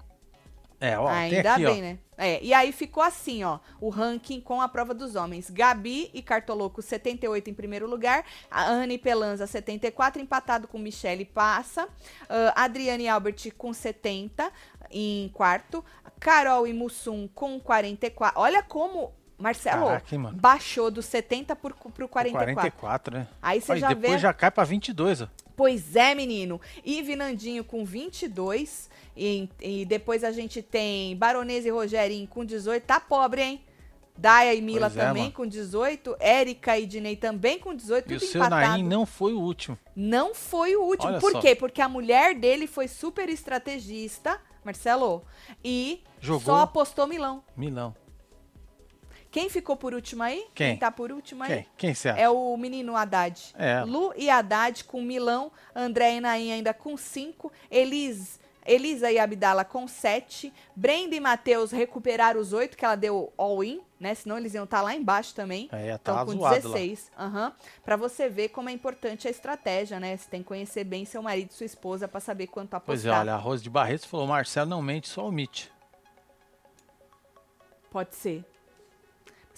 É, 0.80 0.98
ó, 0.98 1.08
Ainda 1.08 1.54
aqui, 1.54 1.64
bem, 1.64 1.78
ó. 1.78 1.82
né? 1.82 1.98
É, 2.16 2.42
e 2.42 2.54
aí 2.54 2.70
ficou 2.72 3.02
assim, 3.02 3.42
ó, 3.42 3.58
o 3.80 3.88
ranking 3.88 4.40
com 4.40 4.60
a 4.60 4.68
prova 4.68 4.94
dos 4.94 5.16
homens. 5.16 5.50
Gabi 5.50 6.10
e 6.14 6.22
Cartoloco, 6.22 6.80
78 6.80 7.50
em 7.50 7.54
primeiro 7.54 7.88
lugar. 7.88 8.24
A 8.50 8.64
Anne 8.64 8.98
Pelanza, 8.98 9.46
74, 9.46 10.22
empatado 10.22 10.68
com 10.68 10.78
Michele 10.78 11.24
Passa. 11.24 11.88
Ah, 12.28 12.64
Adriane 12.64 13.08
Albert 13.08 13.52
com 13.56 13.72
70 13.72 14.50
em 14.90 15.28
quarto. 15.34 15.84
Carol 16.20 16.66
e 16.66 16.72
Mussum 16.72 17.28
com 17.28 17.58
44. 17.58 18.40
Olha 18.40 18.62
como, 18.62 19.12
Marcelo, 19.36 19.86
Caraca, 19.86 20.32
baixou 20.34 20.90
do 20.90 21.02
70 21.02 21.56
por, 21.56 21.74
pro 21.74 22.08
44. 22.08 22.54
44, 22.54 23.18
né? 23.18 23.28
Aí 23.42 23.60
você 23.60 23.74
e 23.74 23.78
já 23.78 23.88
depois 23.88 24.12
vê... 24.12 24.18
já 24.18 24.32
cai 24.32 24.50
pra 24.50 24.64
22, 24.64 25.22
ó. 25.22 25.28
Pois 25.56 25.94
é, 25.96 26.14
menino. 26.14 26.60
Ive 26.84 27.16
Nandinho 27.16 27.64
com 27.64 27.84
22. 27.84 28.90
E, 29.16 29.48
e 29.60 29.84
depois 29.84 30.24
a 30.24 30.32
gente 30.32 30.60
tem 30.62 31.16
Baronesa 31.16 31.68
e 31.68 31.70
Rogerinho 31.70 32.26
com 32.26 32.44
18. 32.44 32.82
Tá 32.84 32.98
pobre, 32.98 33.42
hein? 33.42 33.60
Daia 34.16 34.54
e 34.54 34.62
Mila 34.62 34.88
Pois 34.88 34.96
é, 34.96 35.06
também 35.06 35.22
mano. 35.24 35.34
com 35.34 35.46
18. 35.46 36.16
Érica 36.20 36.78
e 36.78 36.86
Dinei 36.86 37.16
também 37.16 37.58
com 37.58 37.74
18. 37.74 38.12
E 38.12 38.16
o 38.16 38.20
seu 38.20 38.40
empatado. 38.40 38.72
Naim 38.72 38.84
não 38.84 39.04
foi 39.04 39.32
o 39.32 39.40
último. 39.40 39.78
Não 39.94 40.34
foi 40.34 40.76
o 40.76 40.82
último. 40.82 41.10
Olha 41.12 41.20
Por 41.20 41.32
só. 41.32 41.40
quê? 41.40 41.54
Porque 41.54 41.80
a 41.82 41.88
mulher 41.88 42.34
dele 42.34 42.66
foi 42.66 42.86
super 42.86 43.28
estrategista, 43.28 44.40
Marcelo, 44.64 45.24
e 45.64 46.02
Jogou. 46.20 46.40
só 46.40 46.60
apostou 46.60 47.06
Milão. 47.08 47.42
Milão. 47.56 47.94
Quem 49.34 49.48
ficou 49.48 49.76
por 49.76 49.92
último 49.92 50.22
aí? 50.22 50.46
Quem? 50.54 50.76
tá 50.76 50.92
por 50.92 51.10
último 51.10 51.42
aí? 51.42 51.48
Quem? 51.48 51.66
Quem 51.76 51.94
você 51.94 52.08
acha? 52.08 52.20
É 52.20 52.30
o 52.30 52.56
menino 52.56 52.96
Haddad. 52.96 53.52
É. 53.58 53.82
Lu 53.82 54.12
e 54.16 54.30
Haddad 54.30 54.84
com 54.84 55.02
Milão, 55.02 55.50
André 55.74 56.14
e 56.14 56.20
Naim 56.20 56.52
ainda 56.52 56.72
com 56.72 56.96
5, 56.96 57.50
Elis, 57.68 58.38
Elisa 58.64 59.10
e 59.10 59.18
Abdala 59.18 59.64
com 59.64 59.88
7, 59.88 60.52
Brenda 60.76 61.16
e 61.16 61.20
Matheus 61.20 61.72
recuperaram 61.72 62.40
os 62.40 62.52
8 62.52 62.76
que 62.76 62.84
ela 62.84 62.94
deu 62.94 63.32
all-in, 63.36 63.80
né? 63.98 64.14
Senão 64.14 64.38
eles 64.38 64.54
iam 64.54 64.62
estar 64.62 64.82
lá 64.82 64.94
embaixo 64.94 65.34
também. 65.34 65.68
É, 65.72 65.98
tá 65.98 66.12
Estão 66.12 66.26
com 66.26 66.38
zoado 66.38 66.68
lá. 66.68 66.74
16. 66.76 67.10
Aham. 67.18 67.52
Pra 67.84 67.96
você 67.96 68.28
ver 68.28 68.50
como 68.50 68.68
é 68.68 68.72
importante 68.72 69.26
a 69.26 69.30
estratégia, 69.32 69.98
né? 69.98 70.16
Você 70.16 70.30
tem 70.30 70.42
que 70.42 70.46
conhecer 70.46 70.84
bem 70.84 71.04
seu 71.04 71.20
marido 71.20 71.50
e 71.50 71.54
sua 71.54 71.66
esposa 71.66 72.06
pra 72.06 72.20
saber 72.20 72.46
quanto 72.46 72.74
apostar. 72.74 72.86
Pois 72.86 73.04
é, 73.04 73.10
olha, 73.10 73.34
a 73.34 73.36
Rose 73.36 73.64
de 73.64 73.68
Barretos 73.68 74.04
falou, 74.04 74.28
Marcelo 74.28 74.70
não 74.70 74.80
mente, 74.80 75.08
só 75.08 75.26
omite. 75.26 75.72
Pode 77.90 78.14
ser. 78.14 78.44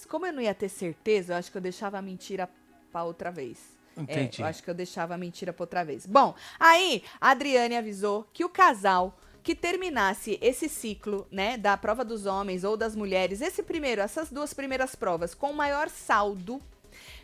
Como 0.07 0.25
eu 0.25 0.33
não 0.33 0.41
ia 0.41 0.53
ter 0.53 0.69
certeza, 0.69 1.33
eu 1.33 1.37
acho 1.37 1.51
que 1.51 1.57
eu 1.57 1.61
deixava 1.61 1.97
a 1.97 2.01
mentira 2.01 2.49
pra 2.91 3.03
outra 3.03 3.31
vez. 3.31 3.77
Entendi. 3.95 4.41
É, 4.41 4.45
eu 4.45 4.47
acho 4.47 4.63
que 4.63 4.69
eu 4.69 4.73
deixava 4.73 5.15
a 5.15 5.17
mentira 5.17 5.51
pra 5.51 5.63
outra 5.63 5.83
vez. 5.83 6.05
Bom, 6.05 6.35
aí 6.59 7.03
a 7.19 7.31
Adriane 7.31 7.75
avisou 7.75 8.27
que 8.31 8.45
o 8.45 8.49
casal 8.49 9.17
que 9.43 9.55
terminasse 9.55 10.37
esse 10.41 10.67
ciclo, 10.67 11.25
né, 11.31 11.57
da 11.57 11.77
prova 11.77 12.03
dos 12.03 12.25
homens 12.25 12.65
ou 12.65 12.75
das 12.75 12.95
mulheres, 12.95 13.39
esse 13.39 13.63
primeiro, 13.63 14.01
essas 14.01 14.29
duas 14.29 14.53
primeiras 14.53 14.93
provas, 14.93 15.33
com 15.33 15.53
maior 15.53 15.87
saldo, 15.87 16.61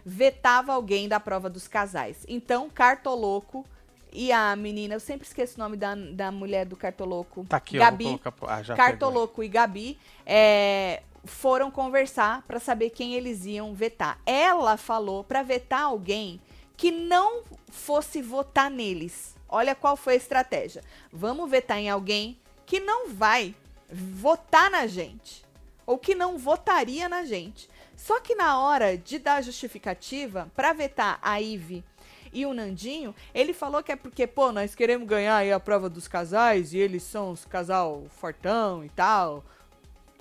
vetava 0.05 0.73
alguém 0.73 1.09
da 1.09 1.19
prova 1.19 1.49
dos 1.49 1.67
casais. 1.67 2.25
Então, 2.29 2.69
Cartoloco 2.69 3.65
e 4.09 4.31
a 4.31 4.55
menina, 4.55 4.93
eu 4.93 4.99
sempre 5.01 5.27
esqueço 5.27 5.55
o 5.55 5.59
nome 5.59 5.75
da, 5.75 5.95
da 5.95 6.31
mulher 6.31 6.65
do 6.65 6.77
Cartoloco. 6.77 7.45
Tá 7.49 7.57
aqui, 7.57 7.77
Gabi. 7.77 8.05
colocar... 8.05 8.33
Ah. 8.43 8.75
Cartoloco 8.75 9.43
e 9.43 9.49
Gabi 9.49 9.99
é, 10.25 11.03
foram 11.23 11.71
conversar 11.71 12.41
para 12.43 12.59
saber 12.59 12.89
quem 12.89 13.13
eles 13.13 13.45
iam 13.45 13.73
vetar. 13.73 14.19
Ela 14.25 14.77
falou 14.77 15.23
para 15.23 15.43
vetar 15.43 15.83
alguém 15.83 16.41
que 16.75 16.91
não 16.91 17.43
fosse 17.69 18.21
votar 18.21 18.69
neles. 18.69 19.35
Olha 19.47 19.75
qual 19.75 19.95
foi 19.95 20.13
a 20.13 20.17
estratégia. 20.17 20.83
Vamos 21.11 21.49
vetar 21.49 21.77
em 21.77 21.89
alguém 21.89 22.39
que 22.65 22.79
não 22.79 23.09
vai 23.09 23.55
votar 23.89 24.69
na 24.69 24.87
gente 24.87 25.43
ou 25.85 25.97
que 25.97 26.15
não 26.15 26.37
votaria 26.37 27.07
na 27.07 27.25
gente. 27.25 27.69
Só 27.95 28.19
que 28.19 28.35
na 28.35 28.59
hora 28.59 28.97
de 28.97 29.19
dar 29.19 29.41
justificativa 29.41 30.51
para 30.55 30.73
vetar 30.73 31.19
a 31.21 31.39
Ive 31.39 31.83
e 32.31 32.45
o 32.45 32.53
Nandinho, 32.53 33.13
ele 33.33 33.53
falou 33.53 33.83
que 33.83 33.91
é 33.91 33.95
porque, 33.95 34.25
pô, 34.25 34.51
nós 34.51 34.73
queremos 34.73 35.07
ganhar 35.07 35.47
a 35.53 35.59
prova 35.59 35.87
dos 35.87 36.07
casais 36.07 36.73
e 36.73 36.79
eles 36.79 37.03
são 37.03 37.31
os 37.31 37.45
casal 37.45 38.05
fortão 38.09 38.83
e 38.83 38.89
tal, 38.89 39.43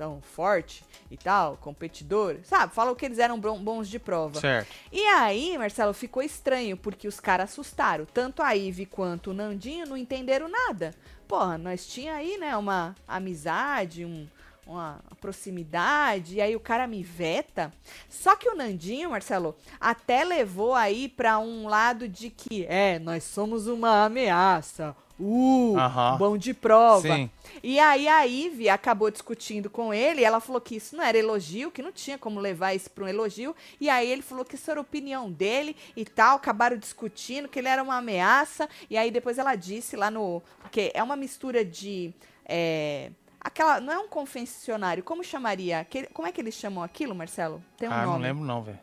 tão 0.02 0.20
forte 0.20 0.84
e 1.08 1.16
tal, 1.16 1.56
competidor, 1.58 2.38
sabe? 2.42 2.74
Falou 2.74 2.96
que 2.96 3.04
eles 3.04 3.20
eram 3.20 3.38
bons 3.38 3.88
de 3.88 4.00
prova. 4.00 4.40
Certo. 4.40 4.68
E 4.90 5.00
aí, 5.06 5.56
Marcelo, 5.56 5.94
ficou 5.94 6.20
estranho, 6.24 6.76
porque 6.76 7.06
os 7.06 7.20
caras 7.20 7.50
assustaram. 7.50 8.04
Tanto 8.04 8.42
a 8.42 8.56
Ive 8.56 8.84
quanto 8.84 9.30
o 9.30 9.34
Nandinho 9.34 9.86
não 9.86 9.96
entenderam 9.96 10.48
nada. 10.48 10.92
Porra, 11.28 11.56
nós 11.56 11.86
tinha 11.86 12.14
aí, 12.14 12.36
né, 12.36 12.56
uma 12.56 12.96
amizade, 13.06 14.04
um- 14.04 14.26
uma 14.66 15.00
proximidade, 15.20 16.36
e 16.36 16.40
aí 16.40 16.56
o 16.56 16.60
cara 16.60 16.86
me 16.86 17.02
veta. 17.02 17.70
Só 18.08 18.34
que 18.34 18.48
o 18.48 18.54
Nandinho, 18.56 19.10
Marcelo, 19.10 19.54
até 19.80 20.24
levou 20.24 20.74
aí 20.74 21.08
pra 21.08 21.38
um 21.38 21.68
lado 21.68 22.08
de 22.08 22.28
que, 22.30 22.64
é, 22.68 22.98
nós 22.98 23.22
somos 23.24 23.66
uma 23.68 24.04
ameaça. 24.04 24.96
Uh, 25.24 26.18
bom 26.18 26.37
de 26.37 26.52
prova. 26.52 27.02
Sim. 27.14 27.30
E 27.62 27.78
aí 27.78 28.08
a 28.08 28.26
Ive 28.26 28.68
acabou 28.68 29.08
discutindo 29.08 29.70
com 29.70 29.94
ele, 29.94 30.24
ela 30.24 30.40
falou 30.40 30.61
que 30.61 30.74
isso 30.74 30.96
não 30.96 31.04
era 31.04 31.16
elogio, 31.16 31.70
que 31.70 31.80
não 31.80 31.92
tinha 31.92 32.18
como 32.18 32.40
levar 32.40 32.74
isso 32.74 32.90
para 32.90 33.04
um 33.04 33.08
elogio, 33.08 33.54
e 33.80 33.88
aí 33.88 34.11
ele 34.11 34.22
falou 34.22 34.44
que 34.44 34.56
isso 34.56 34.68
era 34.68 34.80
a 34.80 34.82
opinião 34.82 35.30
dele 35.30 35.76
e 35.96 36.04
tal, 36.04 36.37
acabaram 36.37 36.76
discutindo 36.76 37.48
que 37.48 37.58
ele 37.61 37.68
era 37.68 37.82
uma 37.82 37.98
ameaça, 37.98 38.68
e 38.90 38.96
aí 38.96 39.12
depois 39.12 39.38
ela 39.38 39.54
disse 39.54 39.94
lá 39.94 40.11
no... 40.11 40.42
porque 40.61 40.90
é 40.92 41.02
uma 41.02 41.14
mistura 41.14 41.64
de... 41.64 42.12
é, 42.44 43.12
aquela, 43.40 43.80
não 43.80 43.92
é 43.92 43.98
um 43.98 44.08
confessionário, 44.08 45.04
como 45.04 45.22
chamaria? 45.22 45.78
Aquele- 45.78 46.08
como 46.08 46.26
é 46.26 46.32
que 46.32 46.40
eles 46.40 46.54
chamam 46.54 46.82
aquilo, 46.82 47.14
Marcelo? 47.14 47.62
Tem 47.76 47.88
um 47.88 47.92
ah, 47.92 48.06
nome. 48.06 48.12
não 48.12 48.18
lembro 48.18 48.44
não, 48.44 48.62
velho. 48.62 48.80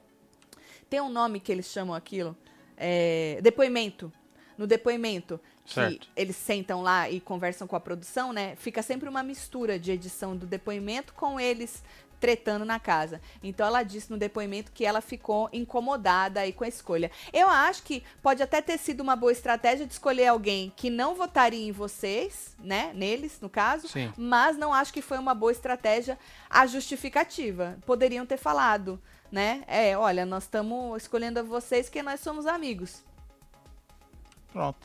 Tem 0.89 1.02
um 1.02 1.10
nome 1.10 1.41
que 1.41 1.52
eles 1.52 1.65
chamam 1.65 1.93
aquilo? 1.93 2.36
É, 2.78 3.39
depoimento. 3.41 4.10
no 4.60 4.67
depoimento, 4.67 5.39
que 5.69 5.75
Certo. 5.75 6.08
eles 6.15 6.36
sentam 6.36 6.82
lá 6.82 7.10
e 7.10 7.19
conversam 7.19 7.67
com 7.67 7.75
a 7.75 7.79
produção, 7.79 8.34
né? 8.34 8.55
Fica 8.55 8.82
sempre 8.82 9.08
uma 9.08 9.23
mistura 9.23 9.79
de 9.79 9.91
edição 9.91 10.36
do 10.36 10.45
depoimento 10.45 11.13
com 11.13 11.39
eles 11.39 11.84
tretando 12.19 12.65
na 12.65 12.79
casa. 12.79 13.21
Então 13.41 13.65
ela 13.65 13.82
disse 13.82 14.12
no 14.12 14.17
depoimento 14.17 14.71
que 14.71 14.86
ela 14.86 14.99
ficou 14.99 15.49
incomodada 15.53 16.41
aí 16.41 16.51
com 16.51 16.63
a 16.63 16.67
escolha. 16.67 17.10
Eu 17.32 17.47
acho 17.47 17.84
que 17.84 18.03
pode 18.21 18.43
até 18.43 18.62
ter 18.62 18.77
sido 18.77 18.99
uma 19.01 19.15
boa 19.15 19.32
estratégia 19.32 19.86
de 19.86 19.93
escolher 19.93 20.27
alguém 20.27 20.73
que 20.75 20.89
não 20.89 21.15
votaria 21.15 21.65
em 21.65 21.71
vocês, 21.71 22.55
né? 22.60 22.91
Neles, 22.93 23.39
no 23.39 23.49
caso. 23.49 23.88
Sim. 23.88 24.12
Mas 24.17 24.58
não 24.58 24.73
acho 24.73 24.91
que 24.91 25.01
foi 25.01 25.17
uma 25.17 25.34
boa 25.34 25.51
estratégia 25.51 26.19
a 26.49 26.67
justificativa. 26.67 27.77
Poderiam 27.86 28.25
ter 28.25 28.38
falado, 28.38 29.01
né? 29.32 29.63
É, 29.65 29.97
olha, 29.97 30.25
nós 30.25 30.43
estamos 30.43 31.01
escolhendo 31.01 31.43
vocês 31.45 31.86
porque 31.86 32.03
nós 32.03 32.19
somos 32.19 32.45
amigos. 32.45 33.01
Pronto. 34.51 34.79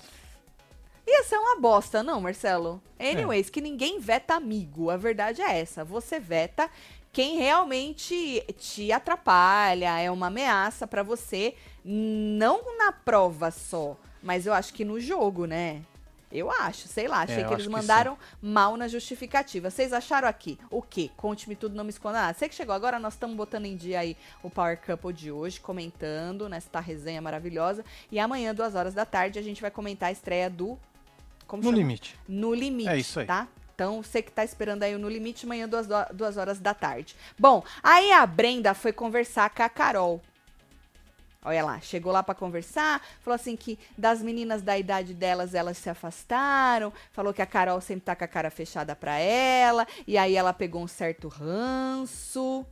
Ia 1.06 1.24
ser 1.24 1.36
uma 1.36 1.60
bosta, 1.60 2.02
não, 2.02 2.20
Marcelo? 2.20 2.82
Anyways, 2.98 3.50
que 3.50 3.60
ninguém 3.60 3.98
veta 3.98 4.34
amigo. 4.34 4.90
A 4.90 4.96
verdade 4.96 5.42
é 5.42 5.60
essa. 5.60 5.84
Você 5.84 6.18
veta 6.18 6.70
quem 7.12 7.36
realmente 7.36 8.44
te 8.58 8.90
atrapalha, 8.90 10.00
é 10.00 10.10
uma 10.10 10.26
ameaça 10.26 10.84
pra 10.84 11.04
você, 11.04 11.54
não 11.84 12.76
na 12.76 12.90
prova 12.90 13.52
só, 13.52 13.96
mas 14.20 14.46
eu 14.46 14.52
acho 14.52 14.74
que 14.74 14.84
no 14.84 14.98
jogo, 14.98 15.46
né? 15.46 15.82
Eu 16.32 16.50
acho, 16.50 16.88
sei 16.88 17.06
lá, 17.06 17.20
achei 17.20 17.36
É, 17.36 17.44
que 17.44 17.52
eles 17.52 17.60
acho 17.60 17.68
que 17.68 17.70
mandaram 17.70 18.18
mal 18.42 18.76
na 18.76 18.88
justificativa. 18.88 19.70
Vocês 19.70 19.92
acharam 19.92 20.26
aqui 20.26 20.58
o 20.68 20.82
quê? 20.82 21.08
Conte-me 21.16 21.54
tudo, 21.54 21.76
não 21.76 21.84
me 21.84 21.90
esconda 21.90 22.20
nada. 22.20 22.36
Você 22.36 22.48
que 22.48 22.54
chegou 22.56 22.74
agora, 22.74 22.98
nós 22.98 23.12
estamos 23.14 23.36
botando 23.36 23.66
em 23.66 23.76
dia 23.76 24.00
aí 24.00 24.16
o 24.42 24.50
Power 24.50 24.76
Couple 24.84 25.12
de 25.12 25.30
hoje, 25.30 25.60
comentando 25.60 26.48
nesta 26.48 26.80
resenha 26.80 27.22
maravilhosa. 27.22 27.84
E 28.10 28.18
amanhã, 28.18 28.52
duas 28.52 28.74
horas 28.74 28.94
da 28.94 29.06
tarde, 29.06 29.38
a 29.38 29.42
gente 29.42 29.62
vai 29.62 29.70
comentar 29.70 30.08
a 30.08 30.12
estreia 30.12 30.50
do. 30.50 30.76
Como 31.46 31.62
No 31.62 31.68
chama? 31.68 31.78
limite. 31.78 32.18
No 32.28 32.54
limite. 32.54 32.88
É 32.88 32.96
isso 32.98 33.20
aí. 33.20 33.26
Tá? 33.26 33.46
Então, 33.74 34.02
você 34.02 34.22
que 34.22 34.30
tá 34.30 34.44
esperando 34.44 34.84
aí 34.84 34.94
o 34.94 34.98
No 35.00 35.08
Limite, 35.08 35.46
amanhã, 35.46 35.68
duas, 35.68 35.88
duas 36.12 36.36
horas 36.36 36.60
da 36.60 36.72
tarde. 36.72 37.16
Bom, 37.36 37.64
aí 37.82 38.12
a 38.12 38.24
Brenda 38.24 38.72
foi 38.72 38.92
conversar 38.92 39.50
com 39.50 39.64
a 39.64 39.68
Carol. 39.68 40.22
Olha 41.44 41.62
lá, 41.62 41.80
chegou 41.80 42.10
lá 42.12 42.22
pra 42.22 42.34
conversar, 42.34 43.02
falou 43.20 43.34
assim 43.34 43.54
que 43.56 43.78
das 43.98 44.22
meninas 44.22 44.62
da 44.62 44.78
idade 44.78 45.12
delas, 45.12 45.54
elas 45.54 45.76
se 45.76 45.90
afastaram, 45.90 46.90
falou 47.12 47.34
que 47.34 47.42
a 47.42 47.46
Carol 47.46 47.80
sempre 47.82 48.04
tá 48.04 48.16
com 48.16 48.24
a 48.24 48.28
cara 48.28 48.48
fechada 48.48 48.96
pra 48.96 49.18
ela, 49.18 49.86
e 50.06 50.16
aí 50.16 50.36
ela 50.36 50.54
pegou 50.54 50.80
um 50.82 50.88
certo 50.88 51.28
ranço. 51.28 52.64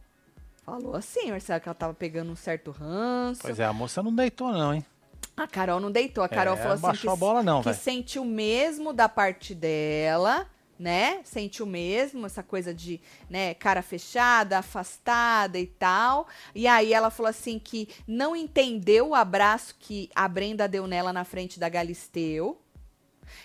Falou 0.65 0.95
assim, 0.95 1.33
Marcelo, 1.33 1.61
que 1.61 1.69
ela 1.69 1.75
tava 1.75 1.93
pegando 1.93 2.31
um 2.31 2.37
certo 2.37 2.71
ranço. 2.71 3.43
Pois 3.43 3.59
é, 3.59 3.65
a 3.65 3.73
moça 3.73 4.03
não 4.03 4.15
deitou, 4.15 4.53
não, 4.53 4.73
hein? 4.73 4.87
A 5.37 5.47
Carol 5.47 5.81
não 5.81 5.91
deitou. 5.91 6.23
A 6.23 6.29
Carol 6.29 6.55
É, 6.55 6.57
falou 6.57 6.73
assim 6.75 6.83
baixou 6.83 7.11
que, 7.11 7.17
a 7.17 7.17
bola 7.17 7.43
não, 7.43 7.63
que 7.63 7.73
sentiu 7.75 8.25
mesmo 8.25 8.93
da 8.93 9.09
parte 9.09 9.55
dela, 9.55 10.47
né? 10.79 11.21
Sentiu 11.25 11.65
mesmo 11.65 12.27
essa 12.27 12.43
coisa 12.43 12.75
de, 12.75 13.01
né, 13.31 13.55
cara 13.55 13.83
fechada, 13.83 14.59
afastada 14.59 15.59
e 15.59 15.67
tal. 15.67 16.27
E 16.55 16.67
aí 16.67 16.93
ela 16.93 17.11
falou 17.11 17.31
assim 17.31 17.59
que 17.59 17.89
não 18.07 18.37
entendeu 18.37 19.09
o 19.11 19.15
abraço 19.15 19.75
que 19.79 20.11
a 20.15 20.29
Brenda 20.29 20.69
deu 20.69 20.87
nela 20.87 21.13
na 21.13 21.25
frente 21.25 21.59
da 21.59 21.69
Galisteu. 21.69 22.59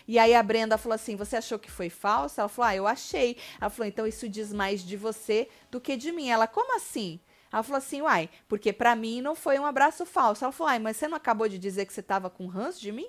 E 0.07 0.19
aí 0.19 0.35
a 0.35 0.43
Brenda 0.43 0.77
falou 0.77 0.95
assim: 0.95 1.15
Você 1.15 1.37
achou 1.37 1.57
que 1.57 1.71
foi 1.71 1.89
falso? 1.89 2.39
Ela 2.39 2.49
falou: 2.49 2.69
Ah, 2.69 2.75
eu 2.75 2.87
achei. 2.87 3.37
Ela 3.61 3.69
falou: 3.69 3.87
Então 3.87 4.05
isso 4.05 4.27
diz 4.27 4.51
mais 4.51 4.81
de 4.83 4.97
você 4.97 5.47
do 5.71 5.79
que 5.79 5.95
de 5.95 6.11
mim. 6.11 6.29
Ela, 6.29 6.47
como 6.47 6.75
assim? 6.75 7.19
Ela 7.51 7.63
falou 7.63 7.77
assim: 7.77 8.01
Uai, 8.01 8.29
porque 8.47 8.73
pra 8.73 8.95
mim 8.95 9.21
não 9.21 9.35
foi 9.35 9.59
um 9.59 9.65
abraço 9.65 10.05
falso. 10.05 10.43
Ela 10.43 10.51
falou: 10.51 10.71
Ai, 10.71 10.79
mas 10.79 10.97
você 10.97 11.07
não 11.07 11.17
acabou 11.17 11.47
de 11.47 11.57
dizer 11.57 11.85
que 11.85 11.93
você 11.93 12.01
tava 12.03 12.29
com 12.29 12.47
ranço 12.47 12.81
de 12.81 12.91
mim? 12.91 13.07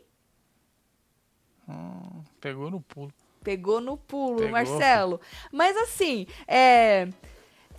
Pegou 2.40 2.70
no 2.70 2.81
pulo. 2.81 3.12
Pegou 3.42 3.81
no 3.81 3.96
pulo, 3.96 4.37
Pegou, 4.37 4.53
Marcelo. 4.53 5.20
Mas 5.53 5.77
assim, 5.77 6.27
é. 6.46 7.09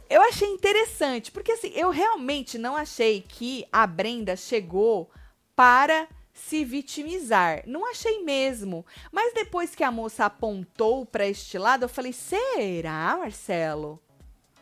Eu 0.09 0.21
achei 0.23 0.47
interessante, 0.47 1.31
porque 1.31 1.51
assim, 1.51 1.71
eu 1.75 1.91
realmente 1.91 2.57
não 2.57 2.75
achei 2.75 3.21
que 3.21 3.67
a 3.71 3.85
Brenda 3.85 4.35
chegou 4.35 5.11
para 5.55 6.07
se 6.33 6.65
vitimizar. 6.65 7.61
Não 7.67 7.89
achei 7.89 8.23
mesmo. 8.23 8.85
Mas 9.11 9.33
depois 9.33 9.75
que 9.75 9.83
a 9.83 9.91
moça 9.91 10.25
apontou 10.25 11.05
para 11.05 11.27
este 11.27 11.57
lado, 11.57 11.83
eu 11.83 11.89
falei: 11.89 12.13
será, 12.13 13.17
Marcelo? 13.17 14.01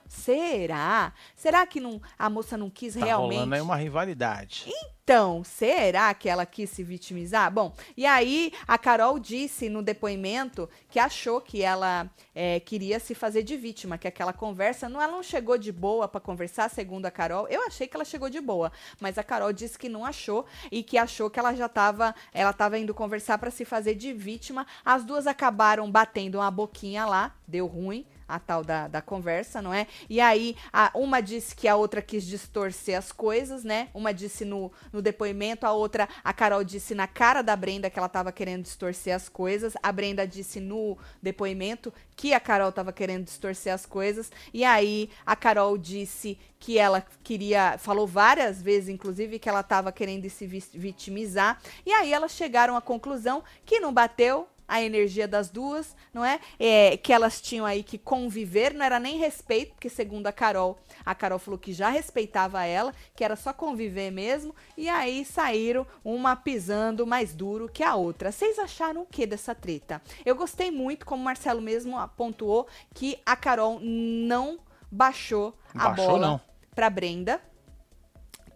Será? 0.07 1.13
Será 1.35 1.65
que 1.65 1.79
não, 1.79 2.01
a 2.17 2.29
moça 2.29 2.57
não 2.57 2.69
quis 2.69 2.93
Tá 2.95 3.05
realmente? 3.05 3.35
rolando 3.37 3.55
aí 3.55 3.61
uma 3.61 3.75
rivalidade. 3.75 4.65
Então, 5.03 5.41
será 5.41 6.13
que 6.13 6.27
ela 6.27 6.45
quis 6.45 6.69
se 6.69 6.83
vitimizar? 6.83 7.49
Bom, 7.49 7.73
e 7.95 8.05
aí 8.05 8.51
a 8.67 8.77
Carol 8.77 9.17
disse 9.17 9.69
no 9.69 9.81
depoimento 9.81 10.69
que 10.89 10.99
achou 10.99 11.39
que 11.39 11.63
ela 11.63 12.09
é, 12.35 12.59
queria 12.59 12.99
se 12.99 13.15
fazer 13.15 13.41
de 13.43 13.55
vítima, 13.55 13.97
que 13.97 14.05
aquela 14.05 14.33
conversa 14.33 14.89
não, 14.89 15.01
ela 15.01 15.13
não 15.13 15.23
chegou 15.23 15.57
de 15.57 15.71
boa 15.71 16.09
pra 16.09 16.19
conversar, 16.19 16.69
segundo 16.69 17.05
a 17.05 17.11
Carol. 17.11 17.47
Eu 17.47 17.65
achei 17.65 17.87
que 17.87 17.95
ela 17.95 18.03
chegou 18.03 18.29
de 18.29 18.41
boa, 18.41 18.69
mas 18.99 19.17
a 19.17 19.23
Carol 19.23 19.53
disse 19.53 19.79
que 19.79 19.87
não 19.87 20.05
achou 20.05 20.45
e 20.69 20.83
que 20.83 20.97
achou 20.97 21.29
que 21.29 21.39
ela 21.39 21.53
já 21.53 21.69
tava, 21.69 22.13
ela 22.33 22.51
tava 22.51 22.77
indo 22.77 22.93
conversar 22.93 23.37
pra 23.37 23.49
se 23.49 23.63
fazer 23.63 23.95
de 23.95 24.11
vítima. 24.11 24.67
As 24.83 25.05
duas 25.05 25.25
acabaram 25.25 25.89
batendo 25.89 26.39
uma 26.39 26.51
boquinha 26.51 27.05
lá, 27.05 27.33
deu 27.47 27.65
ruim 27.65 28.05
a 28.27 28.39
tal 28.39 28.63
da, 28.63 28.87
da 28.87 29.01
conversa, 29.01 29.61
não 29.61 29.73
é? 29.73 29.87
E 30.09 30.19
aí, 30.19 30.55
a, 30.71 30.91
uma 30.93 31.21
disse 31.21 31.55
que 31.55 31.67
a 31.67 31.75
outra 31.75 32.01
quis 32.01 32.25
distorcer 32.25 32.97
as 32.97 33.11
coisas, 33.11 33.63
né? 33.63 33.89
Uma 33.93 34.13
disse 34.13 34.43
no, 34.43 34.71
no 34.91 35.01
depoimento, 35.01 35.65
a 35.65 35.71
outra, 35.71 36.09
a 36.23 36.33
Carol 36.33 36.63
disse 36.63 36.93
na 36.93 37.07
cara 37.07 37.41
da 37.41 37.55
Brenda 37.55 37.89
que 37.89 37.97
ela 37.97 38.09
tava 38.09 38.31
querendo 38.31 38.63
distorcer 38.63 39.15
as 39.15 39.29
coisas. 39.29 39.73
A 39.81 39.91
Brenda 39.91 40.27
disse 40.27 40.59
no 40.59 40.97
depoimento 41.21 41.93
que 42.15 42.33
a 42.33 42.39
Carol 42.39 42.71
tava 42.71 42.91
querendo 42.91 43.25
distorcer 43.25 43.73
as 43.73 43.85
coisas. 43.85 44.31
E 44.53 44.63
aí, 44.63 45.09
a 45.25 45.35
Carol 45.35 45.77
disse 45.77 46.37
que 46.59 46.77
ela 46.77 47.05
queria, 47.23 47.77
falou 47.77 48.07
várias 48.07 48.61
vezes, 48.61 48.89
inclusive, 48.89 49.39
que 49.39 49.47
ela 49.47 49.63
tava 49.63 49.91
querendo 49.91 50.27
se 50.29 50.45
vitimizar. 50.47 51.61
E 51.85 51.93
aí, 51.93 52.11
elas 52.11 52.31
chegaram 52.31 52.75
à 52.75 52.81
conclusão 52.81 53.43
que 53.65 53.79
não 53.79 53.93
bateu, 53.93 54.47
a 54.67 54.81
energia 54.81 55.27
das 55.27 55.49
duas, 55.49 55.95
não 56.13 56.23
é? 56.23 56.39
é? 56.59 56.97
Que 56.97 57.13
elas 57.13 57.41
tinham 57.41 57.65
aí 57.65 57.83
que 57.83 57.97
conviver, 57.97 58.73
não 58.73 58.85
era 58.85 58.99
nem 58.99 59.17
respeito, 59.17 59.73
porque 59.73 59.89
segundo 59.89 60.27
a 60.27 60.31
Carol, 60.31 60.77
a 61.05 61.15
Carol 61.15 61.39
falou 61.39 61.57
que 61.57 61.71
já 61.71 61.89
respeitava 61.89 62.65
ela, 62.65 62.93
que 63.15 63.23
era 63.23 63.35
só 63.35 63.53
conviver 63.53 64.11
mesmo, 64.11 64.53
e 64.75 64.89
aí 64.89 65.23
saíram 65.23 65.85
uma 66.03 66.35
pisando 66.35 67.07
mais 67.07 67.33
duro 67.33 67.69
que 67.69 67.83
a 67.83 67.95
outra. 67.95 68.31
Vocês 68.31 68.59
acharam 68.59 69.01
o 69.01 69.05
que 69.05 69.25
dessa 69.25 69.55
treta? 69.55 70.01
Eu 70.25 70.35
gostei 70.35 70.71
muito, 70.71 71.05
como 71.05 71.21
o 71.21 71.25
Marcelo 71.25 71.61
mesmo 71.61 71.95
pontuou, 72.09 72.67
que 72.93 73.19
a 73.25 73.35
Carol 73.35 73.79
não 73.81 74.59
baixou, 74.91 75.57
a 75.73 75.89
Baixou, 75.89 76.07
bola 76.07 76.41
pra 76.73 76.89
Brenda 76.89 77.41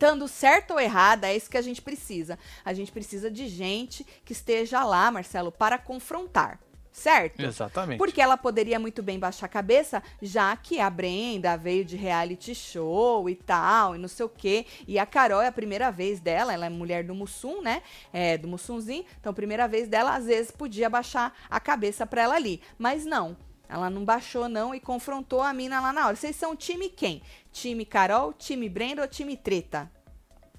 estando 0.02 0.28
certo 0.28 0.72
ou 0.72 0.80
errada, 0.80 1.28
é 1.28 1.36
isso 1.36 1.48
que 1.48 1.58
a 1.58 1.62
gente 1.62 1.80
precisa. 1.80 2.40
A 2.66 2.74
gente 2.74 2.92
precisa 2.92 3.30
de 3.30 3.48
gente 3.48 4.04
que 4.26 4.34
esteja 4.34 4.84
lá, 4.84 5.12
Marcelo, 5.12 5.52
para 5.52 5.78
confrontar. 5.78 6.60
Certo? 6.92 7.40
Exatamente. 7.40 8.00
Porque 8.00 8.20
ela 8.20 8.36
poderia 8.36 8.78
muito 8.78 9.02
bem 9.02 9.18
baixar 9.18 9.46
a 9.46 9.50
cabeça, 9.50 10.04
já 10.22 10.58
que 10.58 10.80
a 10.80 10.90
Brenda 10.90 11.56
veio 11.56 11.86
de 11.86 11.96
reality 11.96 12.54
show 12.54 13.30
e 13.30 13.36
tal, 13.36 13.96
e 13.96 13.98
não 13.98 14.10
sei 14.10 14.26
o 14.26 14.30
quê. 14.30 14.66
E 14.86 15.00
a 15.00 15.06
Carol 15.06 15.42
é 15.42 15.48
a 15.48 15.52
primeira 15.54 15.90
vez 15.90 16.20
dela, 16.20 16.52
ela 16.52 16.66
é 16.66 16.70
mulher 16.70 17.06
do 17.06 17.16
Mussum, 17.16 17.62
né? 17.62 17.82
É, 18.12 18.38
do 18.38 18.48
Mussunzinho. 18.48 19.06
Então, 19.20 19.34
primeira 19.34 19.70
vez 19.70 19.88
dela, 19.88 20.16
às 20.16 20.26
vezes 20.26 20.52
podia 20.52 20.90
baixar 20.90 21.34
a 21.50 21.62
cabeça 21.62 22.06
pra 22.06 22.24
ela 22.24 22.36
ali. 22.36 22.60
Mas 22.78 23.06
não. 23.06 23.38
Ela 23.72 23.90
não 23.90 24.04
baixou, 24.04 24.50
não, 24.50 24.76
e 24.76 24.80
confrontou 24.80 25.42
a 25.42 25.54
mina 25.54 25.80
lá 25.80 25.94
na 25.94 26.08
hora. 26.08 26.16
Vocês 26.16 26.36
são 26.36 26.56
time 26.56 26.90
quem? 26.90 27.22
Time 27.52 27.86
Carol, 27.86 28.34
time 28.34 28.68
Brenda 28.68 29.02
ou 29.02 29.08
time 29.08 29.38
Treta? 29.38 29.90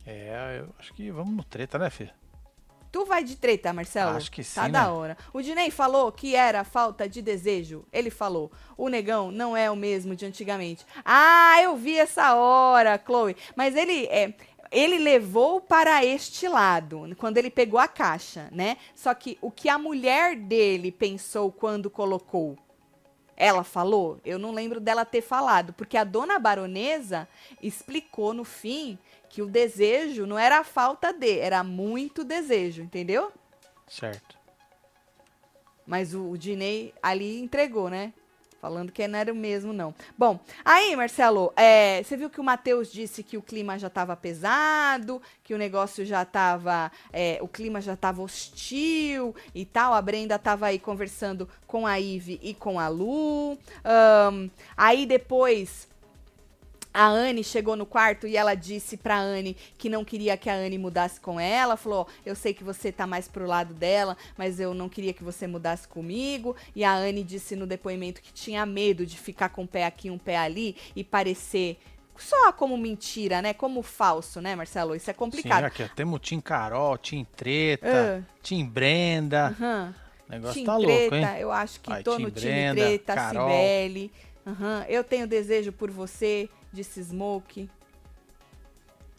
É, 0.07 0.59
eu 0.61 0.75
acho 0.79 0.93
que 0.95 1.11
vamos 1.11 1.35
no 1.37 1.45
treta, 1.45 1.79
né, 1.79 1.91
filho? 1.91 2.11
Tu 2.91 3.05
vai 3.07 3.25
de 3.25 3.37
treta, 3.37 3.73
Marcelo? 3.73 4.17
Acho 4.17 4.31
que 4.31 4.43
Tá 4.45 4.67
sim, 4.67 4.71
da 4.71 4.85
né? 4.85 4.89
hora. 4.89 5.17
O 5.33 5.41
Dinei 5.41 5.71
falou 5.71 6.13
que 6.13 6.35
era 6.35 6.63
falta 6.65 7.09
de 7.09 7.23
desejo. 7.23 7.87
Ele 7.91 8.11
falou: 8.11 8.53
o 8.77 8.89
negão 8.89 9.31
não 9.31 9.57
é 9.57 9.71
o 9.71 9.77
mesmo 9.77 10.15
de 10.15 10.27
antigamente. 10.27 10.85
Ah, 11.05 11.57
eu 11.63 11.75
vi 11.77 11.97
essa 11.99 12.35
hora, 12.35 13.01
Chloe. 13.03 13.37
Mas 13.57 13.75
ele 13.77 14.07
é. 14.07 14.35
Ele 14.71 14.99
levou 14.99 15.61
para 15.61 16.03
este 16.05 16.49
lado, 16.49 17.15
quando 17.19 17.37
ele 17.37 17.51
pegou 17.51 17.79
a 17.79 17.87
caixa, 17.87 18.49
né? 18.51 18.79
Só 18.95 19.13
que 19.15 19.39
o 19.43 19.51
que 19.51 19.69
a 19.69 19.77
mulher 19.79 20.35
dele 20.35 20.91
pensou 20.91 21.53
quando 21.53 21.91
colocou, 21.91 22.59
ela 23.37 23.65
falou? 23.65 24.21
Eu 24.25 24.39
não 24.39 24.53
lembro 24.53 24.81
dela 24.81 25.05
ter 25.05 25.21
falado, 25.21 25.73
porque 25.73 25.97
a 25.97 26.05
dona 26.05 26.39
baronesa 26.39 27.29
explicou 27.63 28.33
no 28.33 28.45
fim 28.45 28.99
que 29.29 29.43
o 29.43 29.47
desejo 29.47 30.27
não 30.27 30.39
era 30.39 30.59
a 30.59 30.65
falta 30.65 31.13
de, 31.13 31.39
era 31.39 31.65
muito 31.65 32.23
desejo, 32.23 32.83
entendeu? 32.83 33.33
Certo. 33.89 34.39
Mas 35.87 36.15
o, 36.15 36.31
o 36.31 36.39
Diney 36.39 36.95
ali 37.03 37.41
entregou, 37.41 37.89
né? 37.89 38.13
Falando 38.63 38.93
que 38.93 39.09
não 39.09 39.19
era 39.19 39.33
o 39.33 39.35
mesmo, 39.35 39.73
não. 39.73 39.93
Bom, 40.17 40.39
aí, 40.65 40.95
Marcelo, 40.95 41.53
é, 41.57 42.01
você 42.01 42.17
viu 42.17 42.31
que 42.31 42.41
o 42.41 42.45
Matheus 42.45 42.93
disse 42.93 43.21
que 43.25 43.37
o 43.37 43.43
clima 43.43 43.77
já 43.77 43.89
estava 43.89 44.15
pesado, 44.15 45.21
que 45.43 45.53
o 45.53 45.59
negócio 45.59 46.07
já 46.07 46.23
estava. 46.23 46.93
É, 47.13 47.39
o 47.41 47.49
clima 47.49 47.81
já 47.81 47.95
estava 47.95 48.23
hostil 48.23 49.35
e 49.53 49.65
tal. 49.65 49.93
A 49.93 50.01
Brenda 50.01 50.37
estava 50.37 50.67
aí 50.67 50.79
conversando 50.79 51.49
com 51.67 51.85
a 51.89 51.99
Ive 51.99 52.39
e 52.41 52.55
com 52.55 52.79
a 52.79 52.87
Lu. 52.87 53.55
Um, 53.55 54.49
aí 54.77 55.07
depois 55.07 55.89
a 56.93 57.07
Anne 57.07 57.43
chegou 57.43 57.75
no 57.75 57.87
quarto 57.87 58.27
e 58.27 58.37
ela 58.37 58.55
disse 58.55 58.97
pra 58.97 59.19
Anne 59.19 59.57
que 59.79 59.89
não 59.89 60.05
queria 60.05 60.37
que 60.37 60.51
a 60.51 60.55
Anne 60.55 60.77
mudasse 60.77 61.21
com 61.21 61.41
ela. 61.41 61.77
Falou: 61.77 62.07
Eu 62.25 62.35
sei 62.35 62.53
que 62.53 62.63
você 62.63 62.93
tá 62.93 63.07
mais 63.07 63.29
pro 63.29 63.47
lado 63.47 63.73
dela, 63.73 64.17
mas 64.37 64.61
eu 64.61 64.75
não 64.75 64.89
queria 64.89 65.13
que 65.13 65.25
você 65.25 65.47
mudasse 65.47 65.89
comigo. 65.89 66.55
E 66.75 66.85
a 66.85 66.95
Anne 66.95 67.23
disse 67.23 67.57
no 67.57 67.67
depoimento 67.67 68.21
que 68.21 68.33
tinha 68.33 68.67
medo 68.67 69.07
de 69.07 69.19
ficar 69.19 69.49
com 69.49 69.63
um 69.63 69.67
pé 69.67 69.87
aqui 69.87 70.11
um 70.11 70.19
pé 70.19 70.37
ali 70.37 70.77
e 70.95 71.03
parecer 71.03 71.79
só 72.17 72.53
como 72.53 72.77
mentira, 72.77 73.41
né? 73.41 73.55
Como 73.55 73.83
falso, 73.83 74.41
né, 74.41 74.55
Marcelo? 74.55 74.95
Isso 74.95 75.11
é 75.11 75.15
complicado. 75.15 75.61
Sim, 75.61 75.67
aqui, 75.85 75.95
temos 75.97 76.21
Tim 76.21 76.41
Carol, 76.41 76.99
Tim 76.99 77.25
Treta, 77.37 78.21
uh. 78.21 78.25
Tim 78.43 78.65
Brenda. 78.67 79.57
Uhum. 79.59 79.95
O 80.29 80.31
negócio 80.31 80.55
Tim 80.55 80.65
tá 80.65 80.77
Treta, 80.77 80.93
louco, 80.93 81.15
hein? 81.15 81.41
Eu 81.41 81.53
acho 81.53 81.81
que 81.81 81.93
Ai, 81.93 82.03
tô 82.03 82.17
Tim 82.17 82.23
no 82.25 82.31
Brenda, 82.31 82.75
Time 82.75 82.75
Treta, 82.75 83.15
Carol. 83.15 83.49
Cibele. 83.49 84.13
Uhum. 84.45 84.83
Eu 84.89 85.05
tenho 85.05 85.27
desejo 85.27 85.73
por 85.73 85.91
você 85.91 86.49
disse 86.73 87.03
Smoke. 87.03 87.71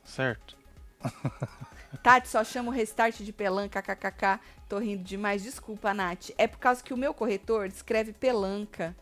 Certo. 0.03 0.57
Tati, 2.01 2.27
só 2.27 2.43
chama 2.43 2.69
o 2.69 2.73
restart 2.73 3.21
de 3.21 3.31
pelanca, 3.31 3.81
kkk. 3.81 4.39
Tô 4.67 4.79
rindo 4.79 5.03
demais. 5.03 5.43
Desculpa, 5.43 5.93
Nath. 5.93 6.31
É 6.37 6.47
por 6.47 6.57
causa 6.57 6.83
que 6.83 6.93
o 6.93 6.97
meu 6.97 7.13
corretor 7.13 7.67
escreve 7.67 8.11
pelanca. 8.11 8.95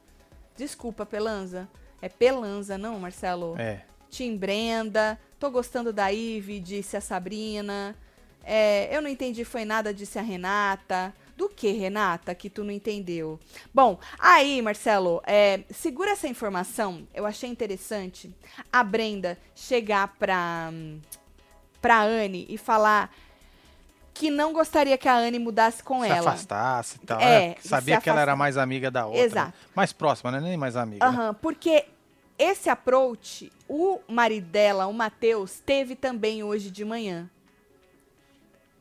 Desculpa, 0.56 1.06
Pelanza. 1.06 1.70
É 2.02 2.10
Pelanza, 2.10 2.78
não, 2.78 3.00
Marcelo? 3.00 3.56
É. 3.58 3.84
Tim 4.10 4.36
Brenda. 4.36 5.20
Tô 5.40 5.50
gostando 5.50 5.94
da 5.94 6.12
Ive, 6.12 6.60
disse 6.60 6.98
a 6.98 7.02
Sabrina. 7.02 7.96
É, 8.44 8.96
eu 8.96 9.02
não 9.02 9.10
entendi 9.10 9.44
foi 9.46 9.66
nada, 9.66 9.94
disse 9.94 10.20
a 10.20 10.22
Renata. 10.22 11.14
Do 11.42 11.50
que, 11.50 11.72
Renata, 11.72 12.36
que 12.36 12.52
tu 12.52 12.64
não 12.64 12.70
entendeu? 12.70 13.40
Bom, 13.74 14.00
aí, 14.20 14.62
Marcelo, 14.62 15.24
é, 15.26 15.62
segura 15.72 16.12
essa 16.12 16.28
informação. 16.28 17.08
Eu 17.16 17.26
achei 17.26 17.50
interessante 17.50 18.32
a 18.72 18.84
Brenda 18.84 19.40
chegar 19.56 20.10
pra, 20.20 20.72
pra 21.82 22.04
Anne 22.04 22.46
e 22.48 22.60
falar 22.60 23.12
que 24.14 24.30
não 24.30 24.54
gostaria 24.54 25.00
que 25.00 25.10
a 25.10 25.16
Anne 25.16 25.40
mudasse 25.40 25.82
com 25.82 26.04
se 26.04 26.10
ela. 26.10 26.22
Se 26.22 26.28
afastasse 26.28 27.00
e 27.02 27.08
tal. 27.08 27.20
É, 27.20 27.48
né? 27.48 27.56
Sabia 27.60 28.00
que 28.00 28.08
ela 28.08 28.22
era 28.22 28.36
mais 28.36 28.56
amiga 28.56 28.92
da 28.92 29.08
outra. 29.08 29.20
Né? 29.20 29.26
Exato. 29.26 29.58
Mais 29.74 29.92
próxima, 29.92 30.30
né? 30.30 30.40
Nem 30.40 30.58
mais 30.58 30.76
amiga. 30.76 31.10
Uhum, 31.10 31.28
né? 31.30 31.36
Porque 31.42 31.88
esse 32.38 32.70
approach, 32.70 33.52
o 33.68 34.00
marido 34.08 34.46
dela, 34.46 34.86
o 34.86 34.94
Matheus, 34.94 35.60
teve 35.60 35.96
também 35.96 36.44
hoje 36.44 36.70
de 36.70 36.86
manhã. 36.86 37.28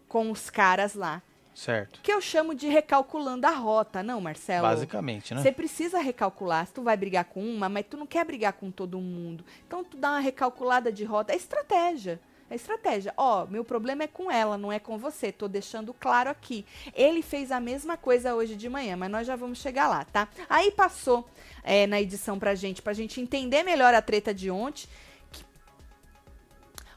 Com 0.06 0.30
os 0.30 0.50
caras 0.50 0.92
lá. 0.92 1.22
Certo. 1.54 2.00
Que 2.02 2.12
eu 2.12 2.20
chamo 2.20 2.54
de 2.54 2.68
recalculando 2.68 3.46
a 3.46 3.50
rota, 3.50 4.02
não, 4.02 4.20
Marcelo? 4.20 4.66
Basicamente, 4.66 5.34
né? 5.34 5.42
Você 5.42 5.52
precisa 5.52 5.98
recalcular. 5.98 6.66
Se 6.66 6.74
tu 6.74 6.82
vai 6.82 6.96
brigar 6.96 7.24
com 7.24 7.42
uma, 7.42 7.68
mas 7.68 7.86
tu 7.88 7.96
não 7.96 8.06
quer 8.06 8.24
brigar 8.24 8.52
com 8.54 8.70
todo 8.70 9.00
mundo. 9.00 9.44
Então 9.66 9.84
tu 9.84 9.96
dá 9.96 10.10
uma 10.10 10.20
recalculada 10.20 10.92
de 10.92 11.04
rota. 11.04 11.32
É 11.32 11.36
estratégia. 11.36 12.20
É 12.50 12.56
estratégia. 12.56 13.14
Ó, 13.16 13.44
oh, 13.44 13.46
meu 13.46 13.64
problema 13.64 14.02
é 14.02 14.06
com 14.08 14.28
ela, 14.30 14.58
não 14.58 14.72
é 14.72 14.80
com 14.80 14.98
você. 14.98 15.30
Tô 15.30 15.46
deixando 15.46 15.94
claro 15.94 16.28
aqui. 16.28 16.66
Ele 16.94 17.22
fez 17.22 17.52
a 17.52 17.60
mesma 17.60 17.96
coisa 17.96 18.34
hoje 18.34 18.56
de 18.56 18.68
manhã, 18.68 18.96
mas 18.96 19.10
nós 19.10 19.26
já 19.26 19.36
vamos 19.36 19.58
chegar 19.58 19.88
lá, 19.88 20.04
tá? 20.04 20.28
Aí 20.48 20.72
passou 20.72 21.28
é, 21.62 21.86
na 21.86 22.00
edição 22.00 22.38
pra 22.38 22.56
gente, 22.56 22.82
pra 22.82 22.92
gente 22.92 23.20
entender 23.20 23.62
melhor 23.62 23.94
a 23.94 24.02
treta 24.02 24.34
de 24.34 24.50
ontem 24.50 24.88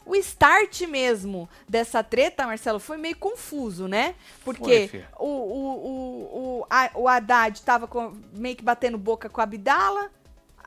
o 0.05 0.15
start 0.15 0.81
mesmo 0.81 1.49
dessa 1.67 2.03
treta, 2.03 2.45
Marcelo, 2.45 2.79
foi 2.79 2.97
meio 2.97 3.15
confuso, 3.15 3.87
né? 3.87 4.15
Porque 4.43 4.87
foi, 4.89 5.05
o, 5.19 5.27
o, 5.27 5.87
o, 5.87 6.59
o, 6.59 6.65
a, 6.69 6.91
o 6.95 7.07
Haddad 7.07 7.61
tava 7.61 7.87
com, 7.87 8.13
meio 8.33 8.55
que 8.55 8.63
batendo 8.63 8.97
boca 8.97 9.29
com 9.29 9.39
a 9.39 9.43
Abdala 9.43 10.11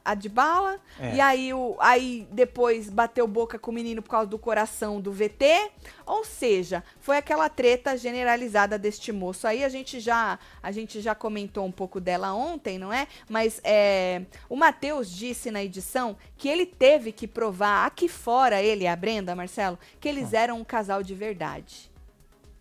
a 0.07 0.15
de 0.15 0.29
bala. 0.29 0.79
É. 1.01 1.17
E 1.17 1.21
aí, 1.21 1.53
o, 1.53 1.77
aí 1.81 2.29
depois 2.31 2.89
bateu 2.89 3.27
boca 3.27 3.59
com 3.59 3.73
o 3.73 3.75
menino 3.75 4.01
por 4.01 4.11
causa 4.11 4.29
do 4.29 4.39
coração 4.39 5.01
do 5.01 5.11
VT. 5.11 5.73
Ou 6.07 6.25
seja, 6.25 6.85
foi 7.01 7.17
aquela 7.17 7.49
treta 7.49 7.97
generalizada 7.97 8.79
deste 8.79 9.11
moço. 9.11 9.49
Aí 9.49 9.65
a 9.65 9.69
gente 9.69 9.99
já 9.99 10.39
a 10.63 10.71
gente 10.71 11.01
já 11.01 11.15
comentou 11.15 11.67
um 11.67 11.73
pouco 11.73 12.01
dela 12.01 12.33
ontem, 12.33 12.79
não 12.79 12.93
é? 12.93 13.09
Mas 13.29 13.61
é, 13.65 14.23
o 14.49 14.55
Matheus 14.55 15.11
disse 15.11 15.51
na 15.51 15.65
edição 15.65 16.17
que 16.37 16.49
ele 16.49 16.65
teve 16.65 17.11
que 17.11 17.27
provar 17.27 17.85
aqui 17.85 18.09
fora, 18.09 18.63
ele 18.63 18.85
e 18.85 18.87
a 18.87 18.95
Brenda, 18.95 19.35
Marcelo, 19.35 19.77
que 19.99 20.09
eles 20.09 20.33
ah. 20.33 20.39
eram 20.39 20.61
um 20.61 20.65
casal 20.65 21.03
de 21.03 21.15
verdade. 21.15 21.91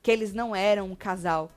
Que 0.02 0.10
eles 0.10 0.34
não 0.34 0.56
eram 0.56 0.88
um 0.88 0.96
casal 0.96 1.52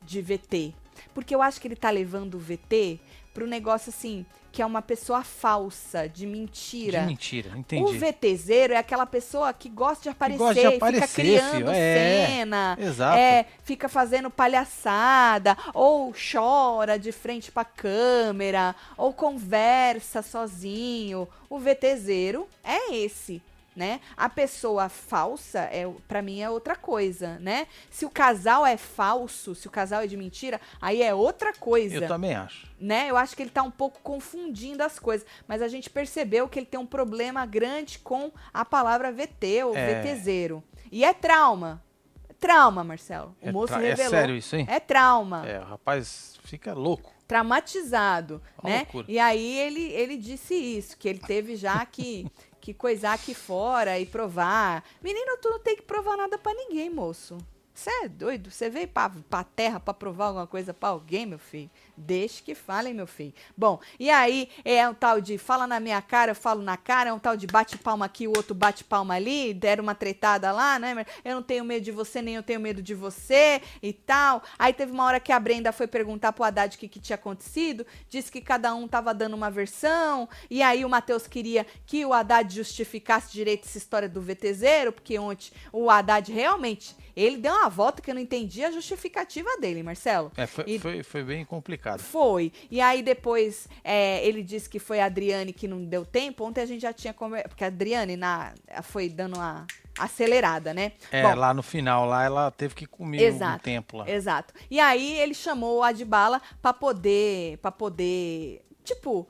de 0.00 0.22
VT. 0.22 0.74
Porque 1.12 1.34
eu 1.34 1.42
acho 1.42 1.60
que 1.60 1.66
ele 1.66 1.76
tá 1.76 1.90
levando 1.90 2.34
o 2.34 2.38
VT 2.38 3.00
pro 3.32 3.46
negócio 3.46 3.90
assim, 3.90 4.24
que 4.52 4.60
é 4.60 4.66
uma 4.66 4.82
pessoa 4.82 5.24
falsa, 5.24 6.06
de 6.06 6.26
mentira. 6.26 7.00
De 7.00 7.06
mentira, 7.06 7.56
entendi. 7.56 7.82
O 7.82 7.98
VTZero 7.98 8.74
é 8.74 8.76
aquela 8.76 9.06
pessoa 9.06 9.50
que 9.54 9.70
gosta 9.70 10.02
de 10.02 10.08
aparecer, 10.10 10.38
gosta 10.38 10.60
de 10.60 10.76
aparecer 10.76 11.08
fica 11.08 11.22
criando 11.22 11.70
é, 11.70 12.26
cena, 12.26 12.76
exato. 12.78 13.18
É, 13.18 13.46
fica 13.64 13.88
fazendo 13.88 14.30
palhaçada, 14.30 15.56
ou 15.72 16.12
chora 16.12 16.98
de 16.98 17.10
frente 17.10 17.50
pra 17.50 17.64
câmera, 17.64 18.76
ou 18.98 19.14
conversa 19.14 20.20
sozinho. 20.20 21.26
O 21.48 21.58
VTZero 21.58 22.46
é 22.62 22.94
esse 22.94 23.42
né? 23.74 24.00
A 24.16 24.28
pessoa 24.28 24.88
falsa 24.88 25.60
é 25.60 25.90
para 26.06 26.22
mim 26.22 26.40
é 26.40 26.50
outra 26.50 26.76
coisa, 26.76 27.38
né? 27.38 27.66
Se 27.90 28.04
o 28.04 28.10
casal 28.10 28.66
é 28.66 28.76
falso, 28.76 29.54
se 29.54 29.66
o 29.66 29.70
casal 29.70 30.02
é 30.02 30.06
de 30.06 30.16
mentira, 30.16 30.60
aí 30.80 31.02
é 31.02 31.14
outra 31.14 31.52
coisa. 31.52 31.96
Eu 31.96 32.08
também 32.08 32.34
acho. 32.34 32.70
Né? 32.78 33.08
Eu 33.08 33.16
acho 33.16 33.36
que 33.36 33.42
ele 33.42 33.50
tá 33.50 33.62
um 33.62 33.70
pouco 33.70 34.00
confundindo 34.02 34.82
as 34.82 34.98
coisas, 34.98 35.26
mas 35.46 35.62
a 35.62 35.68
gente 35.68 35.88
percebeu 35.88 36.48
que 36.48 36.58
ele 36.58 36.66
tem 36.66 36.78
um 36.78 36.86
problema 36.86 37.46
grande 37.46 37.98
com 37.98 38.30
a 38.52 38.64
palavra 38.64 39.12
VT 39.12 39.64
ou 39.64 39.76
é... 39.76 40.02
VTZero. 40.02 40.62
E 40.90 41.04
é 41.04 41.14
trauma. 41.14 41.82
É 42.28 42.34
trauma, 42.34 42.84
Marcelo. 42.84 43.34
O 43.40 43.48
é 43.48 43.52
moço 43.52 43.74
revelou. 43.74 44.06
É 44.06 44.10
sério 44.10 44.36
isso, 44.36 44.56
hein? 44.56 44.66
É 44.68 44.78
trauma. 44.78 45.48
É, 45.48 45.60
o 45.60 45.64
rapaz 45.64 46.38
fica 46.44 46.74
louco. 46.74 47.12
Traumatizado, 47.26 48.42
Uma 48.62 48.70
né? 48.70 48.78
Loucura. 48.80 49.06
E 49.08 49.18
aí 49.18 49.58
ele, 49.58 49.84
ele 49.92 50.16
disse 50.18 50.54
isso, 50.54 50.98
que 50.98 51.08
ele 51.08 51.20
teve 51.20 51.56
já 51.56 51.84
que 51.86 52.26
que 52.62 52.72
coisar 52.72 53.12
aqui 53.12 53.34
fora 53.34 53.98
e 53.98 54.06
provar. 54.06 54.84
Menino, 55.02 55.36
tu 55.38 55.50
não 55.50 55.58
tem 55.58 55.74
que 55.74 55.82
provar 55.82 56.16
nada 56.16 56.38
para 56.38 56.54
ninguém, 56.54 56.88
moço. 56.88 57.36
Você 57.74 57.90
é 58.04 58.08
doido? 58.08 58.50
Você 58.50 58.70
veio 58.70 58.86
pra, 58.86 59.10
pra 59.28 59.42
terra 59.42 59.80
pra 59.80 59.92
provar 59.92 60.26
alguma 60.26 60.46
coisa 60.46 60.72
pra 60.72 60.90
alguém, 60.90 61.26
meu 61.26 61.38
filho? 61.40 61.70
Deixe 61.96 62.42
que 62.42 62.54
falem, 62.54 62.94
meu 62.94 63.06
filho. 63.06 63.34
Bom, 63.56 63.78
e 63.98 64.10
aí 64.10 64.48
é 64.64 64.88
um 64.88 64.94
tal 64.94 65.20
de 65.20 65.36
fala 65.36 65.66
na 65.66 65.78
minha 65.78 66.00
cara, 66.00 66.30
eu 66.30 66.34
falo 66.34 66.62
na 66.62 66.76
cara, 66.76 67.10
é 67.10 67.12
um 67.12 67.18
tal 67.18 67.36
de 67.36 67.46
bate 67.46 67.76
palma 67.76 68.06
aqui, 68.06 68.26
o 68.26 68.32
outro 68.34 68.54
bate 68.54 68.82
palma 68.82 69.14
ali, 69.14 69.52
deram 69.52 69.82
uma 69.82 69.94
tretada 69.94 70.50
lá, 70.52 70.78
né? 70.78 71.04
Eu 71.24 71.34
não 71.34 71.42
tenho 71.42 71.64
medo 71.64 71.84
de 71.84 71.90
você, 71.90 72.22
nem 72.22 72.34
eu 72.34 72.42
tenho 72.42 72.60
medo 72.60 72.82
de 72.82 72.94
você 72.94 73.60
e 73.82 73.92
tal. 73.92 74.42
Aí 74.58 74.72
teve 74.72 74.92
uma 74.92 75.04
hora 75.04 75.20
que 75.20 75.32
a 75.32 75.38
Brenda 75.38 75.70
foi 75.70 75.86
perguntar 75.86 76.32
pro 76.32 76.44
Haddad 76.44 76.76
o 76.76 76.78
que, 76.78 76.88
que 76.88 77.00
tinha 77.00 77.16
acontecido, 77.16 77.86
disse 78.08 78.32
que 78.32 78.40
cada 78.40 78.74
um 78.74 78.88
tava 78.88 79.12
dando 79.12 79.34
uma 79.34 79.50
versão, 79.50 80.28
e 80.50 80.62
aí 80.62 80.84
o 80.84 80.88
Matheus 80.88 81.26
queria 81.26 81.66
que 81.86 82.04
o 82.06 82.12
Haddad 82.12 82.54
justificasse 82.54 83.32
direito 83.32 83.66
essa 83.66 83.78
história 83.78 84.08
do 84.08 84.20
VTZero, 84.20 84.92
porque 84.92 85.18
ontem 85.18 85.52
o 85.72 85.90
Haddad 85.90 86.32
realmente 86.32 86.96
ele 87.14 87.36
deu 87.36 87.52
uma 87.52 87.68
volta 87.68 88.00
que 88.00 88.10
eu 88.10 88.14
não 88.14 88.22
entendi 88.22 88.64
a 88.64 88.70
justificativa 88.70 89.48
dele, 89.58 89.82
Marcelo. 89.82 90.32
É, 90.36 90.46
foi, 90.46 90.64
e... 90.66 90.78
foi, 90.78 91.02
foi, 91.02 91.22
bem 91.22 91.44
complicado. 91.44 91.81
Foi. 92.02 92.52
E 92.70 92.80
aí 92.80 93.02
depois 93.02 93.68
é, 93.82 94.24
ele 94.26 94.42
disse 94.42 94.68
que 94.68 94.78
foi 94.78 95.00
a 95.00 95.06
Adriane 95.06 95.52
que 95.52 95.66
não 95.68 95.84
deu 95.84 96.04
tempo. 96.04 96.44
Ontem 96.44 96.60
a 96.60 96.66
gente 96.66 96.82
já 96.82 96.92
tinha 96.92 97.12
conversado. 97.12 97.50
Porque 97.50 97.64
a 97.64 97.68
Adriane 97.68 98.16
na, 98.16 98.52
foi 98.82 99.08
dando 99.08 99.36
uma 99.36 99.66
acelerada, 99.98 100.72
né? 100.72 100.92
É, 101.10 101.22
Bom, 101.22 101.34
lá 101.34 101.52
no 101.52 101.62
final, 101.62 102.06
lá 102.06 102.24
ela 102.24 102.50
teve 102.50 102.74
que 102.74 102.86
comer 102.86 103.22
exato, 103.22 103.56
um 103.56 103.58
tempo 103.58 103.96
lá. 103.98 104.10
Exato. 104.10 104.54
E 104.70 104.80
aí 104.80 105.18
ele 105.18 105.34
chamou 105.34 105.78
o 105.78 105.82
Adbala 105.82 106.40
para 106.60 106.72
poder, 106.72 107.58
para 107.58 107.70
poder, 107.70 108.64
tipo, 108.84 109.28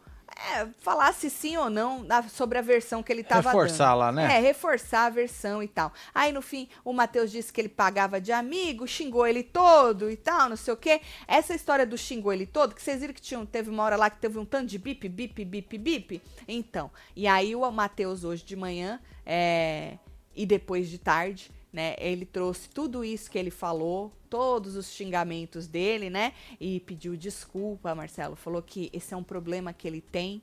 é, 0.50 0.66
falasse 0.78 1.30
sim 1.30 1.56
ou 1.56 1.70
não 1.70 2.02
na, 2.02 2.22
sobre 2.28 2.58
a 2.58 2.62
versão 2.62 3.02
que 3.02 3.12
ele 3.12 3.22
estava 3.22 3.42
dando. 3.42 3.52
Reforçar 3.52 3.94
lá, 3.94 4.12
né? 4.12 4.36
É, 4.36 4.40
reforçar 4.40 5.06
a 5.06 5.10
versão 5.10 5.62
e 5.62 5.68
tal. 5.68 5.92
Aí, 6.14 6.32
no 6.32 6.42
fim, 6.42 6.68
o 6.84 6.92
Matheus 6.92 7.30
disse 7.30 7.52
que 7.52 7.60
ele 7.60 7.68
pagava 7.68 8.20
de 8.20 8.32
amigo, 8.32 8.86
xingou 8.86 9.26
ele 9.26 9.42
todo 9.42 10.10
e 10.10 10.16
tal, 10.16 10.48
não 10.48 10.56
sei 10.56 10.74
o 10.74 10.76
quê. 10.76 11.00
Essa 11.26 11.54
história 11.54 11.86
do 11.86 11.96
xingou 11.96 12.32
ele 12.32 12.46
todo, 12.46 12.74
que 12.74 12.82
vocês 12.82 13.00
viram 13.00 13.14
que 13.14 13.20
tinha, 13.20 13.44
teve 13.46 13.70
uma 13.70 13.82
hora 13.82 13.96
lá 13.96 14.10
que 14.10 14.18
teve 14.18 14.38
um 14.38 14.44
tanto 14.44 14.66
de 14.66 14.78
bip, 14.78 15.08
bip, 15.08 15.44
bip, 15.44 15.78
bip. 15.78 16.22
Então, 16.48 16.90
e 17.14 17.26
aí 17.26 17.54
o 17.54 17.70
Matheus 17.70 18.24
hoje 18.24 18.44
de 18.44 18.56
manhã 18.56 19.00
é, 19.24 19.98
e 20.34 20.44
depois 20.44 20.88
de 20.88 20.98
tarde 20.98 21.50
né? 21.72 21.94
Ele 21.98 22.26
trouxe 22.26 22.68
tudo 22.68 23.04
isso 23.04 23.30
que 23.30 23.38
ele 23.38 23.50
falou, 23.50 24.12
todos 24.32 24.76
os 24.76 24.90
xingamentos 24.90 25.66
dele, 25.66 26.08
né? 26.08 26.32
E 26.58 26.80
pediu 26.80 27.14
desculpa, 27.14 27.94
Marcelo. 27.94 28.34
Falou 28.34 28.62
que 28.62 28.88
esse 28.90 29.12
é 29.12 29.16
um 29.16 29.22
problema 29.22 29.74
que 29.74 29.86
ele 29.86 30.00
tem, 30.00 30.40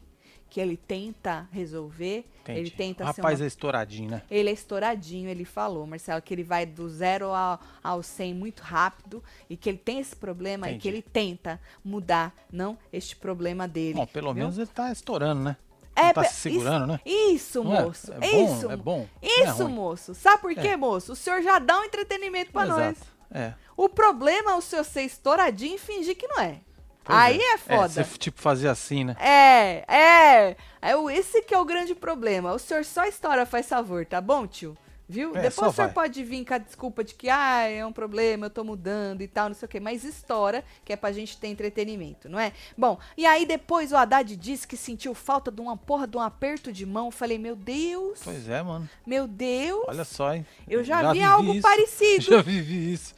que 0.47 0.61
ele 0.61 0.77
tenta 0.77 1.49
resolver. 1.51 2.23
Entendi. 2.41 2.59
Ele 2.59 2.69
tenta 2.69 3.03
o 3.03 3.07
rapaz 3.07 3.39
uma... 3.39 3.45
é 3.45 3.47
estouradinho, 3.47 4.11
né? 4.11 4.21
Ele 4.29 4.47
é 4.47 4.53
estouradinho, 4.53 5.27
ele 5.27 5.43
falou, 5.43 5.87
Marcelo, 5.87 6.21
que 6.21 6.31
ele 6.31 6.43
vai 6.43 6.67
do 6.67 6.87
zero 6.87 7.33
ao, 7.33 7.59
ao 7.83 8.03
100 8.03 8.35
muito 8.35 8.61
rápido 8.61 9.23
e 9.49 9.57
que 9.57 9.67
ele 9.67 9.79
tem 9.79 9.97
esse 9.97 10.15
problema 10.15 10.67
Entendi. 10.67 10.77
e 10.77 10.81
que 10.83 10.87
ele 10.87 11.01
tenta 11.01 11.59
mudar, 11.83 12.31
não 12.53 12.77
este 12.93 13.15
problema 13.15 13.67
dele. 13.67 13.95
Bom, 13.95 14.05
pelo 14.05 14.31
viu? 14.35 14.43
menos 14.43 14.59
ele 14.59 14.67
tá 14.67 14.91
estourando, 14.91 15.41
né? 15.41 15.57
É, 15.95 16.13
tá 16.13 16.23
se 16.25 16.35
segurando, 16.35 16.93
isso, 16.93 16.93
né? 16.93 16.99
Isso, 17.33 17.63
Não 17.63 17.75
é? 17.75 17.81
moço. 17.81 18.13
É, 18.13 18.27
é 18.27 18.43
isso. 18.43 18.67
Bom, 18.67 18.71
é 18.71 18.77
bom. 18.77 19.07
Isso, 19.19 19.63
é 19.63 19.67
moço. 19.67 20.13
Sabe 20.13 20.41
por 20.43 20.53
quê, 20.53 20.67
é. 20.67 20.77
moço? 20.77 21.13
O 21.13 21.15
senhor 21.15 21.41
já 21.41 21.57
dá 21.57 21.79
um 21.79 21.83
entretenimento 21.83 22.51
pra 22.51 22.65
Exato. 22.65 22.79
nós. 22.79 23.18
É. 23.31 23.53
O 23.77 23.87
problema 23.87 24.51
é 24.51 24.55
o 24.55 24.61
senhor 24.61 24.83
ser 24.83 25.03
estouradinho 25.03 25.75
e 25.75 25.79
fingir 25.79 26.15
que 26.15 26.27
não 26.27 26.41
é. 26.41 26.59
Pois 27.03 27.17
Aí 27.17 27.39
é, 27.39 27.53
é 27.53 27.57
foda. 27.57 27.87
você, 27.87 28.03
tipo, 28.17 28.41
fazer 28.41 28.67
assim, 28.67 29.03
né? 29.03 29.15
É, 29.19 29.83
é. 29.87 30.55
é. 30.81 31.17
Esse 31.17 31.41
que 31.41 31.53
é 31.53 31.57
o 31.57 31.65
grande 31.65 31.95
problema. 31.95 32.53
O 32.53 32.59
senhor 32.59 32.85
só 32.85 33.05
estoura, 33.05 33.45
faz 33.45 33.67
favor, 33.67 34.05
tá 34.05 34.21
bom, 34.21 34.45
tio? 34.45 34.77
Viu? 35.09 35.35
É, 35.35 35.41
Depois 35.41 35.71
o 35.71 35.75
senhor 35.75 35.87
vai. 35.87 35.93
pode 35.93 36.23
vir 36.23 36.45
com 36.45 36.53
a 36.53 36.59
desculpa 36.59 37.03
de 37.03 37.15
que 37.15 37.29
ah, 37.31 37.63
é 37.63 37.83
um 37.83 37.91
problema, 37.91 38.45
eu 38.45 38.49
tô 38.51 38.63
mudando 38.63 39.21
e 39.21 39.27
tal, 39.27 39.49
não 39.49 39.55
sei 39.55 39.65
o 39.65 39.69
quê. 39.69 39.79
Mas 39.79 40.03
estoura, 40.03 40.63
que 40.85 40.93
é 40.93 40.95
pra 40.95 41.11
gente 41.11 41.35
ter 41.35 41.47
entretenimento, 41.47 42.29
não 42.29 42.39
é? 42.39 42.53
Bom, 42.77 42.99
e 43.17 43.25
aí 43.25 43.43
depois 43.43 43.91
o 43.91 43.97
Haddad 43.97 44.35
disse 44.35 44.67
que 44.67 44.77
sentiu 44.77 45.15
falta 45.15 45.49
de 45.49 45.59
uma 45.59 45.75
porra 45.75 46.05
de 46.05 46.15
um 46.15 46.21
aperto 46.21 46.71
de 46.71 46.85
mão. 46.85 47.09
falei, 47.09 47.39
meu 47.39 47.55
Deus. 47.55 48.19
Pois 48.23 48.47
é, 48.47 48.61
mano. 48.61 48.87
Meu 49.03 49.27
Deus. 49.27 49.83
Olha 49.87 50.05
só, 50.05 50.31
hein? 50.31 50.45
Eu 50.67 50.83
já, 50.83 51.01
já 51.01 51.11
vi 51.11 51.23
algo 51.23 51.53
isso. 51.53 51.61
parecido. 51.63 52.25
Já 52.29 52.41
vivi 52.43 52.93
isso. 52.93 53.15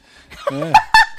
É. 0.50 0.72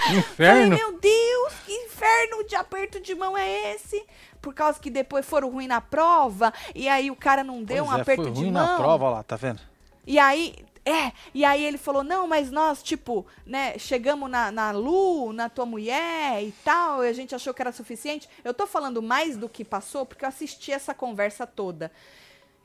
Inferno. 0.18 0.76
Falei, 0.76 0.86
meu 0.86 1.00
Deus, 1.00 1.54
que 1.66 1.72
inferno 1.72 2.44
de 2.46 2.56
aperto 2.56 3.00
de 3.00 3.16
mão 3.16 3.38
é 3.38 3.74
esse? 3.74 4.04
Por 4.42 4.54
causa 4.54 4.78
que 4.78 4.90
depois 4.90 5.26
foram 5.26 5.50
ruim 5.50 5.68
na 5.68 5.80
prova 5.80 6.52
e 6.76 6.90
aí 6.90 7.10
o 7.10 7.16
cara 7.16 7.42
não 7.44 7.64
deu 7.64 7.86
pois 7.86 7.96
um 7.96 7.98
é, 7.98 8.02
aperto 8.02 8.24
foi 8.24 8.32
ruim 8.32 8.44
de 8.46 8.52
mão. 8.52 8.68
na 8.68 8.76
prova 8.76 9.10
lá, 9.10 9.24
tá 9.24 9.38
vendo? 9.38 9.62
E 10.06 10.20
aí, 10.20 10.56
é, 10.86 11.14
e 11.34 11.46
aí 11.46 11.64
ele 11.64 11.78
falou, 11.78 12.04
não, 12.04 12.28
mas 12.28 12.52
nós, 12.52 12.84
tipo, 12.84 13.26
né, 13.46 13.78
chegamos 13.78 14.30
na, 14.30 14.52
na 14.52 14.72
Lu, 14.72 15.32
na 15.32 15.48
tua 15.48 15.66
mulher 15.66 16.44
e 16.44 16.52
tal, 16.64 17.04
e 17.04 17.08
a 17.08 17.14
gente 17.14 17.34
achou 17.34 17.54
que 17.54 17.62
era 17.62 17.72
suficiente. 17.72 18.28
Eu 18.44 18.54
tô 18.54 18.68
falando 18.68 19.02
mais 19.02 19.38
do 19.38 19.48
que 19.48 19.64
passou, 19.64 20.06
porque 20.06 20.26
eu 20.26 20.30
assisti 20.30 20.72
essa 20.72 20.94
conversa 20.94 21.48
toda. 21.48 21.92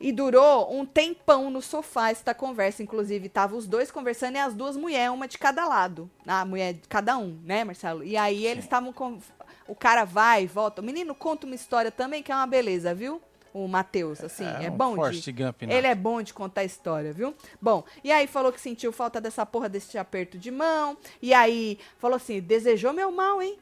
E 0.00 0.12
durou 0.12 0.72
um 0.72 0.86
tempão 0.86 1.50
no 1.50 1.60
sofá 1.60 2.10
esta 2.10 2.32
conversa, 2.32 2.82
inclusive. 2.82 3.28
Tava 3.28 3.56
os 3.56 3.66
dois 3.66 3.90
conversando 3.90 4.36
e 4.36 4.38
as 4.38 4.54
duas 4.54 4.76
mulheres, 4.76 5.12
uma 5.12 5.26
de 5.26 5.38
cada 5.38 5.66
lado. 5.66 6.08
A 6.26 6.44
mulher 6.44 6.74
de 6.74 6.88
cada 6.88 7.18
um, 7.18 7.40
né, 7.44 7.64
Marcelo? 7.64 8.04
E 8.04 8.16
aí 8.16 8.46
eles 8.46 8.64
estavam 8.64 8.92
com. 8.92 9.18
O 9.66 9.74
cara 9.74 10.04
vai 10.04 10.44
e 10.44 10.46
volta. 10.46 10.80
O 10.80 10.84
menino 10.84 11.14
conta 11.16 11.46
uma 11.46 11.54
história 11.54 11.90
também 11.90 12.22
que 12.22 12.30
é 12.30 12.34
uma 12.34 12.46
beleza, 12.46 12.94
viu? 12.94 13.20
O 13.52 13.66
Matheus, 13.66 14.22
assim, 14.22 14.44
é, 14.44 14.66
é 14.66 14.70
um 14.70 14.76
bom 14.76 15.10
de... 15.10 15.32
Gump? 15.32 15.62
Ele 15.62 15.86
é 15.86 15.94
bom 15.94 16.22
de 16.22 16.32
contar 16.34 16.64
história, 16.64 17.12
viu? 17.12 17.34
Bom, 17.60 17.84
e 18.02 18.10
aí 18.12 18.26
falou 18.26 18.52
que 18.52 18.60
sentiu 18.60 18.92
falta 18.92 19.20
dessa 19.20 19.44
porra 19.46 19.68
desse 19.68 19.98
aperto 19.98 20.38
de 20.38 20.50
mão, 20.50 20.96
e 21.20 21.32
aí 21.34 21.78
falou 21.98 22.16
assim, 22.16 22.40
desejou 22.40 22.92
meu 22.92 23.10
mal, 23.10 23.42
hein? 23.42 23.58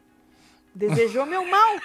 Desejou 0.76 1.24
meu 1.24 1.42
mal. 1.46 1.76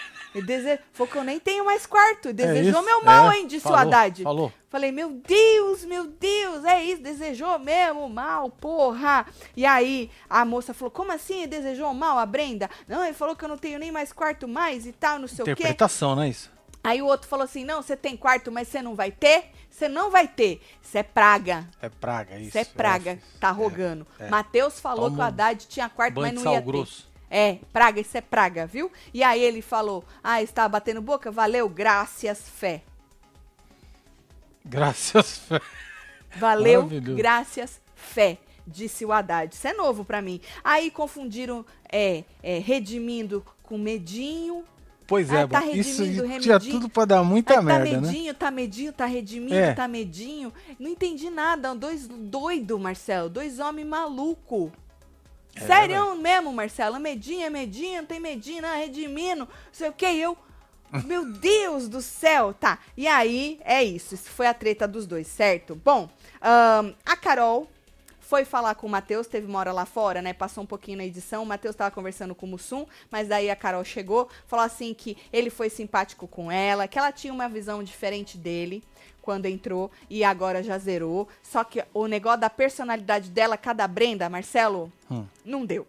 Dese... 0.46 0.78
Falou 0.92 1.10
que 1.10 1.18
eu 1.18 1.24
nem 1.24 1.40
tenho 1.40 1.64
mais 1.64 1.86
quarto. 1.86 2.28
É 2.28 2.34
desejou 2.34 2.82
é 2.82 2.86
meu 2.86 3.04
mal, 3.06 3.32
é. 3.32 3.38
hein? 3.38 3.48
Disse 3.48 3.64
falou, 3.64 3.78
o 3.78 3.82
Haddad. 3.82 4.22
Falou. 4.22 4.54
Falei, 4.70 4.92
meu 4.92 5.10
Deus, 5.12 5.86
meu 5.86 6.08
Deus, 6.08 6.66
é 6.66 6.84
isso, 6.84 7.02
desejou 7.02 7.58
mesmo 7.58 8.10
mal, 8.10 8.50
porra. 8.50 9.26
E 9.56 9.66
aí 9.66 10.10
a 10.30 10.44
moça 10.44 10.74
falou, 10.74 10.92
como 10.92 11.14
assim 11.14 11.48
desejou 11.48 11.94
mal 11.94 12.18
a 12.18 12.26
Brenda? 12.26 12.70
Não, 12.86 13.04
ele 13.04 13.14
falou 13.14 13.34
que 13.36 13.46
eu 13.46 13.50
não 13.50 13.58
tenho 13.58 13.80
nem 13.80 13.92
mais 13.92 14.12
quarto 14.12 14.46
mais 14.48 14.86
e 14.86 14.92
tal, 14.92 15.20
não 15.20 15.28
sei 15.28 15.44
o 15.44 15.46
quê. 15.46 15.52
Interpretação, 15.52 16.16
não 16.16 16.24
é 16.24 16.30
isso? 16.30 16.52
Aí 16.84 17.02
o 17.02 17.06
outro 17.06 17.28
falou 17.28 17.46
assim: 17.46 17.64
não, 17.64 17.82
você 17.82 17.96
tem 17.96 18.18
quarto, 18.18 18.52
mas 18.52 18.68
você 18.68 18.82
não 18.82 18.96
vai 18.96 19.12
ter? 19.12 19.52
Você 19.70 19.88
não 19.88 20.10
vai 20.10 20.28
ter. 20.28 20.62
Isso 20.82 20.98
é 20.98 21.04
praga. 21.04 21.68
É 21.82 21.90
praga, 21.90 22.38
isso. 22.38 22.50
Isso 22.50 22.58
é 22.58 22.66
praga. 22.66 23.12
É, 23.12 23.20
tá 23.40 23.52
rogando. 23.52 24.06
É, 24.20 24.26
é. 24.26 24.30
Mateus 24.30 24.80
falou 24.80 25.06
Toma 25.06 25.16
que 25.16 25.22
o 25.22 25.26
Haddad 25.26 25.68
tinha 25.68 25.90
quarto, 25.90 26.20
mas 26.20 26.34
não 26.34 26.52
ia 26.52 26.62
grosso. 26.62 27.04
ter. 27.04 27.12
É, 27.34 27.60
praga, 27.72 28.02
isso 28.02 28.18
é 28.18 28.22
praga, 28.22 28.66
viu? 28.66 28.92
E 29.14 29.24
aí 29.24 29.42
ele 29.42 29.62
falou: 29.62 30.04
ah, 30.24 30.42
estava 30.42 30.70
batendo 30.70 31.02
boca? 31.02 31.32
Valeu, 31.32 31.70
graças, 31.70 32.50
fé. 32.50 32.82
Graças, 34.66 35.38
fé. 35.38 35.62
Valeu, 36.36 36.88
graças, 37.16 37.82
fé 37.96 38.38
disse 38.66 39.06
o 39.06 39.12
Haddad. 39.12 39.54
Isso 39.54 39.68
é 39.68 39.74
novo 39.74 40.06
para 40.06 40.22
mim. 40.22 40.40
Aí 40.64 40.90
confundiram 40.90 41.66
é, 41.92 42.24
é, 42.42 42.60
redimindo 42.60 43.46
com 43.64 43.78
medinho, 43.78 44.64
Pois 45.12 45.30
é, 45.30 45.42
ah, 45.42 45.48
tá 45.50 45.66
isso 45.66 46.04
tinha 46.40 46.58
tudo 46.58 46.88
para 46.88 47.04
dar 47.04 47.22
muita 47.22 47.56
tá 47.56 47.62
merda, 47.62 47.84
tá 47.84 48.00
medinho, 48.00 48.28
né? 48.28 48.34
Tá 48.34 48.50
medinho, 48.50 48.94
tá 48.94 49.06
redimindo, 49.06 49.56
é. 49.56 49.74
tá 49.74 49.86
medinho. 49.86 50.54
Não 50.80 50.90
entendi 50.90 51.30
nada. 51.30 51.76
Dois 51.76 52.08
doido, 52.08 52.80
Marcelo. 52.80 53.28
Dois 53.28 53.60
homens 53.60 53.86
maluco. 53.86 54.72
É, 55.54 55.68
Sério 55.68 56.16
mesmo, 56.16 56.54
Marcelo. 56.54 56.98
Medinho, 56.98 57.46
é 57.46 57.50
medinho, 57.50 58.04
não 58.04 58.08
tem 58.08 58.22
medinho, 58.22 58.62
não, 58.62 58.74
redimindo. 58.74 59.40
Não 59.40 59.48
sei 59.74 59.90
o 59.90 59.94
que, 59.94 60.06
eu... 60.06 60.38
Meu 61.04 61.26
Deus 61.26 61.90
do 61.90 62.02
céu! 62.02 62.54
Tá, 62.54 62.80
e 62.96 63.06
aí 63.06 63.60
é 63.66 63.84
isso. 63.84 64.16
Isso 64.16 64.30
foi 64.30 64.48
a 64.48 64.54
treta 64.54 64.88
dos 64.88 65.06
dois, 65.06 65.28
certo? 65.28 65.76
Bom, 65.76 66.10
um, 66.42 66.94
a 67.06 67.18
Carol 67.18 67.70
foi 68.32 68.46
falar 68.46 68.76
com 68.76 68.88
o 68.88 68.90
Matheus, 68.90 69.28
teve 69.28 69.46
uma 69.46 69.60
hora 69.60 69.74
lá 69.74 69.86
fora, 69.86 70.22
né? 70.22 70.32
Passou 70.32 70.64
um 70.64 70.66
pouquinho 70.66 71.00
na 71.00 71.04
edição. 71.04 71.44
O 71.44 71.46
Matheus 71.46 71.76
tava 71.76 71.92
conversando 71.92 72.34
com 72.34 72.46
o 72.46 72.50
Mussum, 72.50 72.86
mas 73.12 73.28
daí 73.28 73.50
a 73.50 73.58
Carol 73.58 73.84
chegou, 73.84 74.30
falou 74.48 74.64
assim 74.64 74.94
que 74.94 75.18
ele 75.34 75.50
foi 75.50 75.70
simpático 75.70 76.30
com 76.30 76.50
ela, 76.50 76.88
que 76.88 76.98
ela 76.98 77.12
tinha 77.12 77.34
uma 77.34 77.50
visão 77.50 77.84
diferente 77.84 78.38
dele 78.38 78.82
quando 79.22 79.48
entrou 79.48 79.92
e 80.10 80.24
agora 80.24 80.64
já 80.64 80.78
zerou. 80.78 81.28
Só 81.44 81.62
que 81.66 81.84
o 81.94 82.08
negócio 82.08 82.40
da 82.40 82.50
personalidade 82.50 83.30
dela, 83.30 83.58
cada 83.58 83.86
Brenda, 83.86 84.30
Marcelo, 84.30 84.90
hum. 85.12 85.26
não 85.44 85.66
deu. 85.66 85.86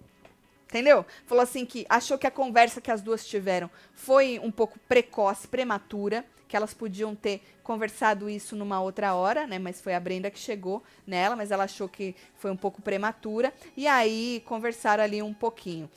Entendeu? 0.66 1.06
Falou 1.28 1.44
assim 1.44 1.64
que 1.64 1.86
achou 1.88 2.18
que 2.18 2.26
a 2.26 2.30
conversa 2.30 2.80
que 2.80 2.90
as 2.90 3.00
duas 3.00 3.24
tiveram 3.24 3.70
foi 3.94 4.40
um 4.42 4.50
pouco 4.50 4.80
precoce, 4.88 5.46
prematura 5.46 6.24
que 6.52 6.56
elas 6.58 6.74
podiam 6.74 7.14
ter 7.14 7.40
conversado 7.62 8.28
isso 8.28 8.54
numa 8.54 8.78
outra 8.78 9.14
hora, 9.14 9.46
né? 9.46 9.58
Mas 9.58 9.80
foi 9.80 9.94
a 9.94 10.00
Brenda 10.00 10.30
que 10.30 10.38
chegou 10.38 10.82
nela, 11.06 11.34
mas 11.34 11.50
ela 11.50 11.64
achou 11.64 11.88
que 11.88 12.14
foi 12.36 12.50
um 12.50 12.56
pouco 12.58 12.82
prematura. 12.82 13.54
E 13.74 13.88
aí 13.88 14.42
conversaram 14.44 15.02
ali 15.02 15.22
um 15.22 15.32
pouquinho. 15.32 15.88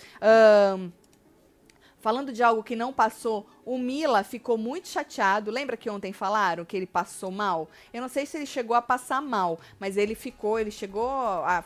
Um, 0.78 0.89
falando 2.00 2.32
de 2.32 2.41
algo 2.41 2.63
que 2.63 2.74
não 2.74 2.94
passou, 2.94 3.46
o 3.65 3.78
Mila 3.78 4.24
ficou 4.24 4.58
muito 4.58 4.88
chateado. 4.88 5.52
Lembra 5.52 5.76
que 5.76 5.89
ontem 5.89 6.13
falaram 6.13 6.63
que 6.63 6.78
ele 6.78 6.88
passou 6.88 7.32
mal? 7.32 7.70
Eu 7.94 8.02
não 8.02 8.08
sei 8.08 8.26
se 8.26 8.38
ele 8.38 8.46
chegou 8.46 8.78
a 8.78 8.82
passar 8.82 9.22
mal, 9.22 9.60
mas 9.78 9.98
ele 9.98 10.15
ficou, 10.15 10.58
ele 10.58 10.72
chegou 10.72 11.10
a 11.10 11.65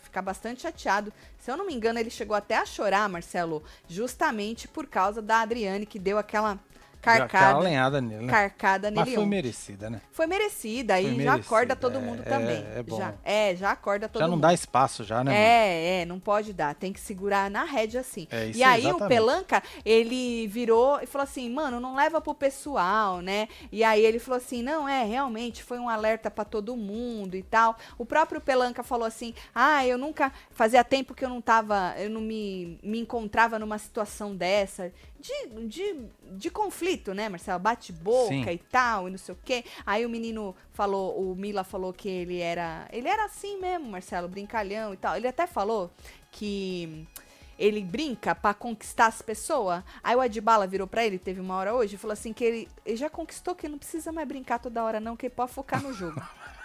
ficar 0.00 0.22
bastante 0.22 0.62
chateado. 0.62 1.12
Se 1.40 1.50
eu 1.50 1.56
não 1.56 1.66
me 1.66 1.74
engano, 1.74 1.98
ele 1.98 2.08
chegou 2.08 2.36
até 2.36 2.56
a 2.56 2.64
chorar, 2.64 3.08
Marcelo, 3.08 3.64
justamente 3.88 4.68
por 4.68 4.86
causa 4.86 5.20
da 5.20 5.40
Adriane 5.40 5.84
que 5.84 5.98
deu 5.98 6.18
aquela 6.18 6.56
carcada. 7.00 7.58
lenhada 7.58 8.00
nele, 8.00 8.26
né? 8.26 8.32
Carcada 8.32 8.90
nele. 8.90 9.04
Mas 9.04 9.14
foi 9.14 9.26
merecida, 9.26 9.90
né? 9.90 10.00
Foi 10.10 10.26
merecida. 10.26 10.94
Aí 10.94 11.22
já 11.22 11.34
acorda 11.34 11.76
todo 11.76 12.00
mundo 12.00 12.22
é, 12.24 12.28
também. 12.28 12.66
É, 12.74 12.78
é 12.78 12.82
bom. 12.82 12.98
Já, 12.98 13.14
é, 13.24 13.56
já 13.56 13.70
acorda 13.70 14.08
todo 14.08 14.20
já 14.20 14.26
mundo. 14.26 14.30
Já 14.32 14.36
não 14.36 14.40
dá 14.40 14.54
espaço 14.54 15.04
já, 15.04 15.22
né? 15.22 15.32
É, 15.32 15.36
mano? 15.36 16.02
é, 16.02 16.04
não 16.06 16.20
pode 16.20 16.52
dar. 16.52 16.74
Tem 16.74 16.92
que 16.92 17.00
segurar 17.00 17.50
na 17.50 17.64
rédea 17.64 18.00
assim. 18.00 18.26
É, 18.30 18.46
isso 18.46 18.58
e 18.58 18.62
aí 18.62 18.80
exatamente. 18.80 19.04
o 19.04 19.08
Pelanca, 19.08 19.62
ele 19.84 20.46
virou 20.48 21.00
e 21.02 21.06
falou 21.06 21.24
assim, 21.24 21.48
mano, 21.50 21.80
não 21.80 21.94
leva 21.94 22.20
pro 22.20 22.34
pessoal, 22.34 23.20
né? 23.20 23.48
E 23.70 23.84
aí 23.84 24.04
ele 24.04 24.18
falou 24.18 24.38
assim, 24.38 24.62
não, 24.62 24.88
é, 24.88 25.04
realmente 25.04 25.62
foi 25.62 25.78
um 25.78 25.88
alerta 25.88 26.30
para 26.30 26.44
todo 26.44 26.76
mundo 26.76 27.36
e 27.36 27.42
tal. 27.42 27.76
O 27.96 28.04
próprio 28.04 28.40
Pelanca 28.40 28.82
falou 28.82 29.06
assim, 29.06 29.34
ah, 29.54 29.86
eu 29.86 29.98
nunca, 29.98 30.32
fazia 30.50 30.84
tempo 30.84 31.14
que 31.14 31.24
eu 31.24 31.28
não 31.28 31.40
tava, 31.40 31.94
eu 31.98 32.10
não 32.10 32.20
me, 32.20 32.78
me 32.82 32.98
encontrava 33.00 33.58
numa 33.58 33.78
situação 33.78 34.34
dessa 34.34 34.92
de, 35.18 35.66
de, 35.66 36.08
de 36.36 36.50
conflito, 36.50 37.12
né, 37.12 37.28
Marcelo? 37.28 37.58
Bate-boca 37.58 38.52
e 38.52 38.58
tal, 38.58 39.08
e 39.08 39.10
não 39.10 39.18
sei 39.18 39.34
o 39.34 39.38
quê. 39.44 39.64
Aí 39.84 40.06
o 40.06 40.08
menino 40.08 40.54
falou, 40.72 41.20
o 41.20 41.34
Mila 41.34 41.64
falou 41.64 41.92
que 41.92 42.08
ele 42.08 42.38
era. 42.38 42.88
Ele 42.92 43.08
era 43.08 43.24
assim 43.24 43.58
mesmo, 43.60 43.90
Marcelo, 43.90 44.28
brincalhão 44.28 44.94
e 44.94 44.96
tal. 44.96 45.16
Ele 45.16 45.26
até 45.26 45.46
falou 45.46 45.90
que 46.30 47.06
ele 47.58 47.82
brinca 47.82 48.34
para 48.34 48.54
conquistar 48.54 49.06
as 49.06 49.20
pessoas. 49.20 49.82
Aí 50.02 50.14
o 50.14 50.20
Adbala 50.20 50.66
virou 50.66 50.86
para 50.86 51.04
ele, 51.04 51.18
teve 51.18 51.40
uma 51.40 51.56
hora 51.56 51.74
hoje, 51.74 51.96
e 51.96 51.98
falou 51.98 52.12
assim 52.12 52.32
que 52.32 52.44
ele, 52.44 52.68
ele 52.86 52.96
já 52.96 53.10
conquistou, 53.10 53.54
que 53.54 53.68
não 53.68 53.78
precisa 53.78 54.12
mais 54.12 54.28
brincar 54.28 54.60
toda 54.60 54.84
hora 54.84 55.00
não, 55.00 55.16
que 55.16 55.26
ele 55.26 55.34
pode 55.34 55.52
focar 55.52 55.82
no 55.82 55.92
jogo. 55.92 56.22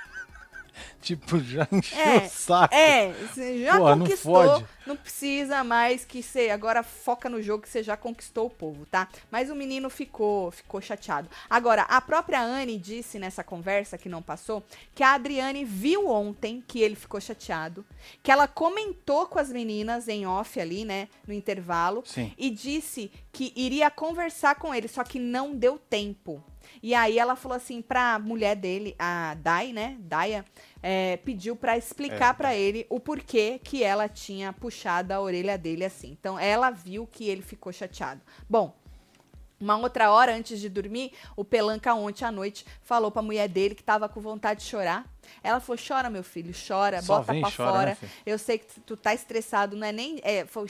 tipo, 1.01 1.39
já 1.39 1.67
encheu 1.71 1.99
é, 1.99 2.17
o 2.17 2.30
saco. 2.30 2.74
É, 2.74 3.13
já 3.61 3.78
Pô, 3.78 3.97
conquistou, 3.97 4.43
não, 4.45 4.67
não, 4.88 4.95
precisa 4.95 5.63
mais 5.63 6.05
que 6.05 6.21
você 6.21 6.49
agora 6.49 6.84
foca 6.84 7.30
no 7.30 7.41
jogo 7.41 7.63
que 7.63 7.69
você 7.69 7.84
já 7.84 7.95
conquistou 7.95 8.47
o 8.47 8.49
povo, 8.49 8.86
tá? 8.86 9.07
Mas 9.32 9.49
o 9.49 9.55
menino 9.55 9.89
ficou, 9.89 10.51
ficou 10.51 10.82
chateado. 10.82 11.30
Agora, 11.49 11.84
a 11.84 12.01
própria 12.01 12.41
Anne 12.41 12.78
disse 12.78 13.19
nessa 13.19 13.43
conversa 13.43 13.97
que 13.97 14.09
não 14.09 14.21
passou 14.21 14.63
que 14.93 15.03
a 15.03 15.13
Adriane 15.13 15.65
viu 15.65 16.09
ontem 16.09 16.63
que 16.67 16.82
ele 16.82 16.95
ficou 16.95 17.19
chateado, 17.19 17.86
que 18.21 18.32
ela 18.32 18.47
comentou 18.47 19.26
com 19.28 19.39
as 19.39 19.49
meninas 19.49 20.07
em 20.07 20.26
off 20.26 20.59
ali, 20.59 20.86
né, 20.86 21.07
no 21.28 21.34
intervalo, 21.34 22.03
Sim. 22.05 22.32
e 22.38 22.49
disse 22.49 23.11
que 23.32 23.53
iria 23.55 23.89
conversar 23.89 24.55
com 24.55 24.74
ele, 24.74 24.88
só 24.88 25.03
que 25.03 25.19
não 25.19 25.55
deu 25.55 25.78
tempo. 25.78 26.43
E 26.82 26.93
aí 26.93 27.18
ela 27.18 27.36
falou 27.36 27.55
assim 27.55 27.82
pra 27.82 28.20
mulher 28.20 28.55
dele, 28.55 28.95
a 28.97 29.36
Dai, 29.39 29.74
né? 29.74 29.97
Daya, 29.99 30.45
é, 30.82 31.18
pediu 31.18 31.55
para 31.55 31.78
explicar 31.78 32.32
é. 32.32 32.34
para 32.34 32.55
ele 32.55 32.86
o 32.89 32.99
porquê 32.99 33.59
que 33.64 33.84
ela 33.84 34.09
tinha 34.09 34.51
puxado 34.53 35.14
a 35.14 35.22
orelha 35.22 35.57
dele 35.57 35.86
assim. 35.86 36.11
Então 36.11 36.38
ela 36.38 36.70
viu 36.70 37.07
que 37.07 37.28
ele 37.30 37.41
ficou 37.41 37.72
chateado. 37.72 38.22
Bom, 38.49 38.76
uma 39.64 39.78
outra 39.78 40.11
hora 40.11 40.36
antes 40.36 40.59
de 40.59 40.68
dormir, 40.68 41.14
o 41.38 41.45
Pelanca 41.45 41.93
ontem 41.93 42.26
à 42.26 42.32
noite 42.32 42.66
falou 42.82 43.09
pra 43.09 43.22
mulher 43.22 43.47
dele 43.47 43.74
que 43.74 43.82
tava 43.82 44.09
com 44.09 44.20
vontade 44.20 44.59
de 44.59 44.66
chorar. 44.66 45.05
Ela 45.41 45.61
falou: 45.61 45.80
chora, 45.82 46.09
meu 46.09 46.22
filho, 46.22 46.53
chora, 46.53 47.01
Só 47.01 47.20
bota 47.20 47.34
pra 47.34 47.49
chora, 47.49 47.55
fora. 47.55 47.97
Né, 48.01 48.09
Eu 48.26 48.38
sei 48.38 48.57
que 48.57 48.82
tu 48.82 48.97
tá 48.97 49.14
estressado, 49.14 49.78
não 49.78 49.88
é 49.88 49.93
nem. 49.93 50.20
É, 50.22 50.45
foi 50.45 50.68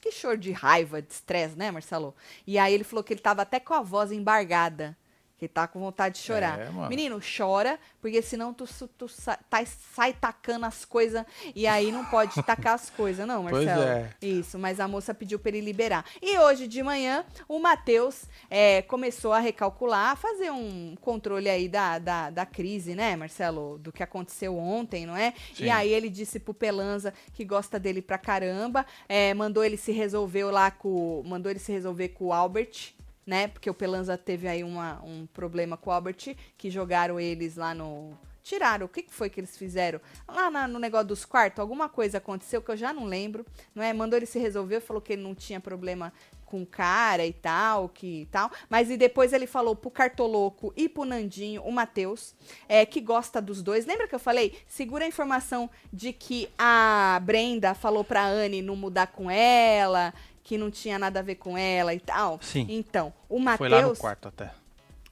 que 0.00 0.12
choro 0.12 0.38
de 0.38 0.52
raiva, 0.52 1.02
de 1.02 1.12
estresse, 1.12 1.56
né, 1.56 1.72
Marcelo? 1.72 2.14
E 2.46 2.56
aí 2.56 2.72
ele 2.72 2.84
falou 2.84 3.02
que 3.02 3.12
ele 3.12 3.20
tava 3.20 3.42
até 3.42 3.58
com 3.58 3.74
a 3.74 3.82
voz 3.82 4.12
embargada 4.12 4.96
que 5.38 5.46
tá 5.46 5.66
com 5.66 5.80
vontade 5.80 6.16
de 6.16 6.22
chorar. 6.22 6.58
É, 6.58 6.88
Menino, 6.88 7.20
chora, 7.20 7.78
porque 8.00 8.22
senão 8.22 8.54
tu, 8.54 8.66
tu 8.96 9.06
sa, 9.06 9.38
tá, 9.50 9.64
sai 9.94 10.14
tacando 10.14 10.64
as 10.64 10.84
coisas 10.84 11.24
e 11.54 11.66
aí 11.66 11.92
não 11.92 12.04
pode 12.06 12.34
tacar 12.42 12.74
as 12.74 12.88
coisas, 12.88 13.26
não, 13.26 13.42
Marcelo. 13.42 13.66
Pois 13.66 13.78
é. 13.78 14.10
Isso, 14.22 14.58
mas 14.58 14.80
a 14.80 14.88
moça 14.88 15.12
pediu 15.12 15.38
para 15.38 15.50
ele 15.50 15.60
liberar. 15.60 16.04
E 16.22 16.38
hoje 16.38 16.66
de 16.66 16.82
manhã, 16.82 17.24
o 17.46 17.58
Matheus 17.58 18.24
é, 18.48 18.80
começou 18.82 19.32
a 19.32 19.38
recalcular, 19.38 20.12
a 20.12 20.16
fazer 20.16 20.50
um 20.50 20.94
controle 21.00 21.50
aí 21.50 21.68
da, 21.68 21.98
da, 21.98 22.30
da, 22.30 22.46
crise, 22.46 22.94
né, 22.94 23.14
Marcelo? 23.14 23.78
Do 23.78 23.92
que 23.92 24.02
aconteceu 24.02 24.56
ontem, 24.56 25.04
não 25.04 25.16
é? 25.16 25.34
Sim. 25.54 25.64
E 25.64 25.70
aí 25.70 25.92
ele 25.92 26.08
disse 26.08 26.40
pro 26.40 26.54
Pelanza 26.54 27.12
que 27.34 27.44
gosta 27.44 27.78
dele 27.78 28.00
pra 28.00 28.16
caramba, 28.16 28.86
é, 29.06 29.34
mandou 29.34 29.62
ele 29.62 29.76
se 29.76 29.92
resolver 29.92 30.44
lá 30.44 30.70
com. 30.70 31.22
Mandou 31.26 31.50
ele 31.50 31.58
se 31.58 31.72
resolver 31.72 32.08
com 32.10 32.26
o 32.26 32.32
Albert 32.32 32.95
né? 33.26 33.48
Porque 33.48 33.68
o 33.68 33.74
Pelanza 33.74 34.16
teve 34.16 34.46
aí 34.46 34.62
uma, 34.62 35.02
um 35.02 35.26
problema 35.26 35.76
com 35.76 35.90
o 35.90 35.92
Albert, 35.92 36.36
que 36.56 36.70
jogaram 36.70 37.18
eles 37.18 37.56
lá 37.56 37.74
no. 37.74 38.16
Tiraram, 38.42 38.86
o 38.86 38.88
que, 38.88 39.04
foi 39.08 39.28
que 39.28 39.40
eles 39.40 39.58
fizeram? 39.58 40.00
Lá 40.28 40.48
na, 40.48 40.68
no 40.68 40.78
negócio 40.78 41.08
dos 41.08 41.24
quartos, 41.24 41.58
alguma 41.58 41.88
coisa 41.88 42.18
aconteceu 42.18 42.62
que 42.62 42.70
eu 42.70 42.76
já 42.76 42.92
não 42.92 43.04
lembro, 43.04 43.44
não 43.74 43.82
é? 43.82 43.92
Mandou 43.92 44.16
ele 44.16 44.24
se 44.24 44.38
resolver, 44.38 44.78
falou 44.78 45.02
que 45.02 45.14
ele 45.14 45.22
não 45.22 45.34
tinha 45.34 45.58
problema 45.58 46.12
com 46.44 46.64
cara 46.64 47.26
e 47.26 47.32
tal, 47.32 47.88
que 47.88 48.28
tal. 48.30 48.48
Mas 48.70 48.88
e 48.88 48.96
depois 48.96 49.32
ele 49.32 49.48
falou 49.48 49.74
pro 49.74 49.90
Cartoloco 49.90 50.72
e 50.76 50.88
pro 50.88 51.04
Nandinho, 51.04 51.60
o 51.62 51.72
Matheus, 51.72 52.36
é, 52.68 52.86
que 52.86 53.00
gosta 53.00 53.42
dos 53.42 53.62
dois. 53.62 53.84
Lembra 53.84 54.06
que 54.06 54.14
eu 54.14 54.20
falei? 54.20 54.56
Segura 54.68 55.04
a 55.04 55.08
informação 55.08 55.68
de 55.92 56.12
que 56.12 56.48
a 56.56 57.20
Brenda 57.24 57.74
falou 57.74 58.04
pra 58.04 58.24
Anne 58.24 58.62
não 58.62 58.76
mudar 58.76 59.08
com 59.08 59.28
ela, 59.28 60.14
que 60.46 60.56
não 60.56 60.70
tinha 60.70 60.96
nada 60.96 61.18
a 61.18 61.22
ver 61.24 61.34
com 61.34 61.58
ela 61.58 61.92
e 61.92 61.98
tal. 61.98 62.38
Sim. 62.40 62.66
Então, 62.68 63.12
o 63.28 63.40
Matheus. 63.40 63.58
Foi 63.58 63.68
lá 63.68 63.82
no 63.82 63.96
quarto 63.96 64.28
até. 64.28 64.52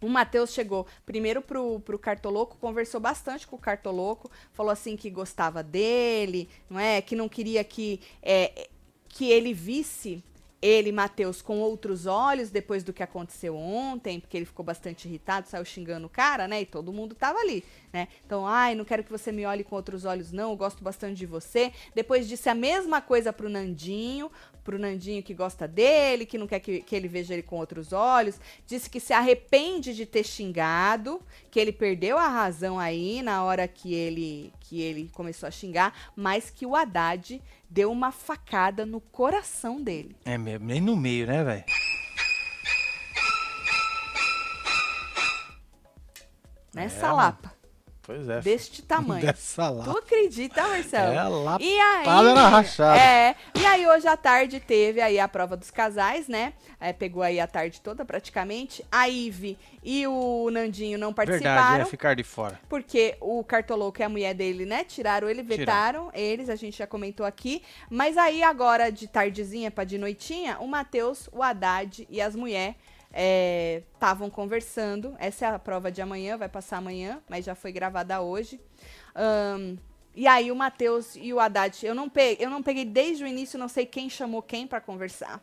O 0.00 0.08
Matheus 0.08 0.52
chegou 0.52 0.86
primeiro 1.04 1.42
pro, 1.42 1.80
pro 1.80 1.98
Cartoloco, 1.98 2.56
conversou 2.60 3.00
bastante 3.00 3.44
com 3.44 3.56
o 3.56 3.58
Cartoloco, 3.58 4.30
falou 4.52 4.70
assim 4.70 4.96
que 4.96 5.10
gostava 5.10 5.60
dele, 5.60 6.48
não 6.70 6.78
é? 6.78 7.02
Que 7.02 7.16
não 7.16 7.28
queria 7.28 7.64
que, 7.64 8.00
é, 8.22 8.68
que 9.08 9.28
ele 9.28 9.52
visse 9.52 10.22
ele, 10.64 10.90
Matheus, 10.92 11.42
com 11.42 11.58
outros 11.58 12.06
olhos 12.06 12.48
depois 12.48 12.82
do 12.82 12.90
que 12.90 13.02
aconteceu 13.02 13.54
ontem, 13.54 14.18
porque 14.18 14.34
ele 14.34 14.46
ficou 14.46 14.64
bastante 14.64 15.06
irritado, 15.06 15.46
saiu 15.46 15.62
xingando 15.62 16.06
o 16.06 16.10
cara, 16.10 16.48
né? 16.48 16.62
E 16.62 16.64
todo 16.64 16.90
mundo 16.90 17.14
tava 17.14 17.38
ali, 17.38 17.62
né? 17.92 18.08
Então, 18.24 18.46
ai, 18.46 18.74
não 18.74 18.82
quero 18.82 19.04
que 19.04 19.10
você 19.10 19.30
me 19.30 19.44
olhe 19.44 19.62
com 19.62 19.76
outros 19.76 20.06
olhos, 20.06 20.32
não, 20.32 20.52
eu 20.52 20.56
gosto 20.56 20.82
bastante 20.82 21.18
de 21.18 21.26
você. 21.26 21.70
Depois 21.94 22.26
disse 22.26 22.48
a 22.48 22.54
mesma 22.54 23.02
coisa 23.02 23.30
pro 23.30 23.50
Nandinho, 23.50 24.30
pro 24.64 24.78
Nandinho 24.78 25.22
que 25.22 25.34
gosta 25.34 25.68
dele, 25.68 26.24
que 26.24 26.38
não 26.38 26.46
quer 26.46 26.60
que, 26.60 26.80
que 26.80 26.96
ele 26.96 27.08
veja 27.08 27.34
ele 27.34 27.42
com 27.42 27.58
outros 27.58 27.92
olhos. 27.92 28.40
Disse 28.66 28.88
que 28.88 28.98
se 28.98 29.12
arrepende 29.12 29.94
de 29.94 30.06
ter 30.06 30.24
xingado, 30.24 31.20
que 31.50 31.60
ele 31.60 31.72
perdeu 31.72 32.16
a 32.16 32.26
razão 32.26 32.78
aí 32.78 33.20
na 33.20 33.44
hora 33.44 33.68
que 33.68 33.92
ele, 33.92 34.50
que 34.60 34.80
ele 34.80 35.10
começou 35.12 35.46
a 35.46 35.52
xingar, 35.52 36.12
mas 36.16 36.48
que 36.48 36.64
o 36.64 36.74
Haddad 36.74 37.42
deu 37.74 37.90
uma 37.90 38.12
facada 38.12 38.86
no 38.86 39.00
coração 39.00 39.82
dele. 39.82 40.14
É 40.24 40.38
mesmo, 40.38 40.64
nem 40.64 40.80
no 40.80 40.96
meio, 40.96 41.26
né, 41.26 41.42
velho? 41.42 41.64
Nessa 46.72 47.08
é, 47.08 47.12
lapa. 47.12 47.52
Pois 48.04 48.28
é. 48.28 48.40
Deste 48.40 48.82
tamanho. 48.86 49.24
Dessa 49.24 49.68
lá. 49.70 49.84
Tu 49.84 49.90
acredita, 49.90 50.62
Marcelo? 50.62 51.12
É, 51.12 51.22
lá 51.22 51.58
e 51.60 51.78
aí, 51.78 52.06
na 52.06 52.48
rachada. 52.48 53.00
É, 53.00 53.34
e 53.54 53.64
aí 53.64 53.86
hoje 53.86 54.06
à 54.06 54.16
tarde 54.16 54.60
teve 54.60 55.00
aí 55.00 55.18
a 55.18 55.26
prova 55.26 55.56
dos 55.56 55.70
casais, 55.70 56.28
né? 56.28 56.52
É, 56.78 56.92
pegou 56.92 57.22
aí 57.22 57.40
a 57.40 57.46
tarde 57.46 57.80
toda 57.80 58.04
praticamente. 58.04 58.84
A 58.92 59.08
Ive 59.08 59.58
e 59.82 60.06
o 60.06 60.50
Nandinho 60.50 60.98
não 60.98 61.12
participaram. 61.12 61.62
Verdade, 61.62 61.82
é 61.82 61.84
ficar 61.86 62.14
de 62.14 62.22
fora. 62.22 62.60
Porque 62.68 63.16
o 63.20 63.42
Cartoloco 63.42 64.00
e 64.00 64.04
a 64.04 64.08
mulher 64.08 64.34
dele, 64.34 64.66
né, 64.66 64.84
tiraram 64.84 65.28
ele, 65.28 65.42
vetaram 65.42 66.10
eles, 66.12 66.48
a 66.48 66.56
gente 66.56 66.76
já 66.76 66.86
comentou 66.86 67.24
aqui. 67.24 67.62
Mas 67.88 68.18
aí 68.18 68.42
agora 68.42 68.90
de 68.90 69.08
tardezinha 69.08 69.70
para 69.70 69.84
de 69.84 69.96
noitinha, 69.96 70.58
o 70.60 70.68
Matheus, 70.68 71.28
o 71.32 71.42
Haddad 71.42 72.06
e 72.10 72.20
as 72.20 72.36
mulheres 72.36 72.76
estavam 73.14 74.28
é, 74.28 74.30
conversando. 74.30 75.14
Essa 75.18 75.46
é 75.46 75.48
a 75.48 75.58
prova 75.58 75.90
de 75.90 76.02
amanhã, 76.02 76.36
vai 76.36 76.48
passar 76.48 76.78
amanhã, 76.78 77.22
mas 77.28 77.44
já 77.44 77.54
foi 77.54 77.70
gravada 77.70 78.20
hoje. 78.20 78.60
Um, 79.16 79.76
e 80.14 80.26
aí 80.26 80.50
o 80.50 80.56
Matheus 80.56 81.16
e 81.16 81.32
o 81.32 81.40
Haddad, 81.40 81.84
eu 81.84 81.94
não, 81.94 82.08
peguei, 82.08 82.44
eu 82.44 82.50
não 82.50 82.62
peguei 82.62 82.84
desde 82.84 83.24
o 83.24 83.26
início, 83.26 83.58
não 83.58 83.68
sei 83.68 83.86
quem 83.86 84.08
chamou 84.08 84.42
quem 84.42 84.66
para 84.66 84.80
conversar. 84.80 85.40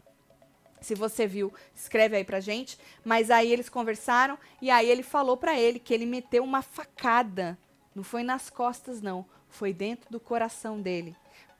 Se 0.82 0.96
você 0.96 1.28
viu, 1.28 1.54
escreve 1.76 2.18
aí 2.18 2.24
pra 2.24 2.40
gente. 2.40 2.78
Mas 3.06 3.30
aí 3.30 3.52
eles 3.52 3.70
conversaram 3.70 4.38
e 4.62 4.70
aí 4.72 4.90
ele 4.90 5.04
falou 5.04 5.38
para 5.38 5.58
ele 5.58 5.80
que 5.80 5.94
ele 5.94 6.06
meteu 6.06 6.44
uma 6.44 6.62
facada. 6.62 7.58
Não 7.94 8.04
foi 8.04 8.24
nas 8.24 8.50
costas, 8.50 9.00
não. 9.02 9.26
Foi 9.48 9.72
dentro 9.72 10.10
do 10.10 10.20
coração 10.20 10.82
dele. 10.82 11.16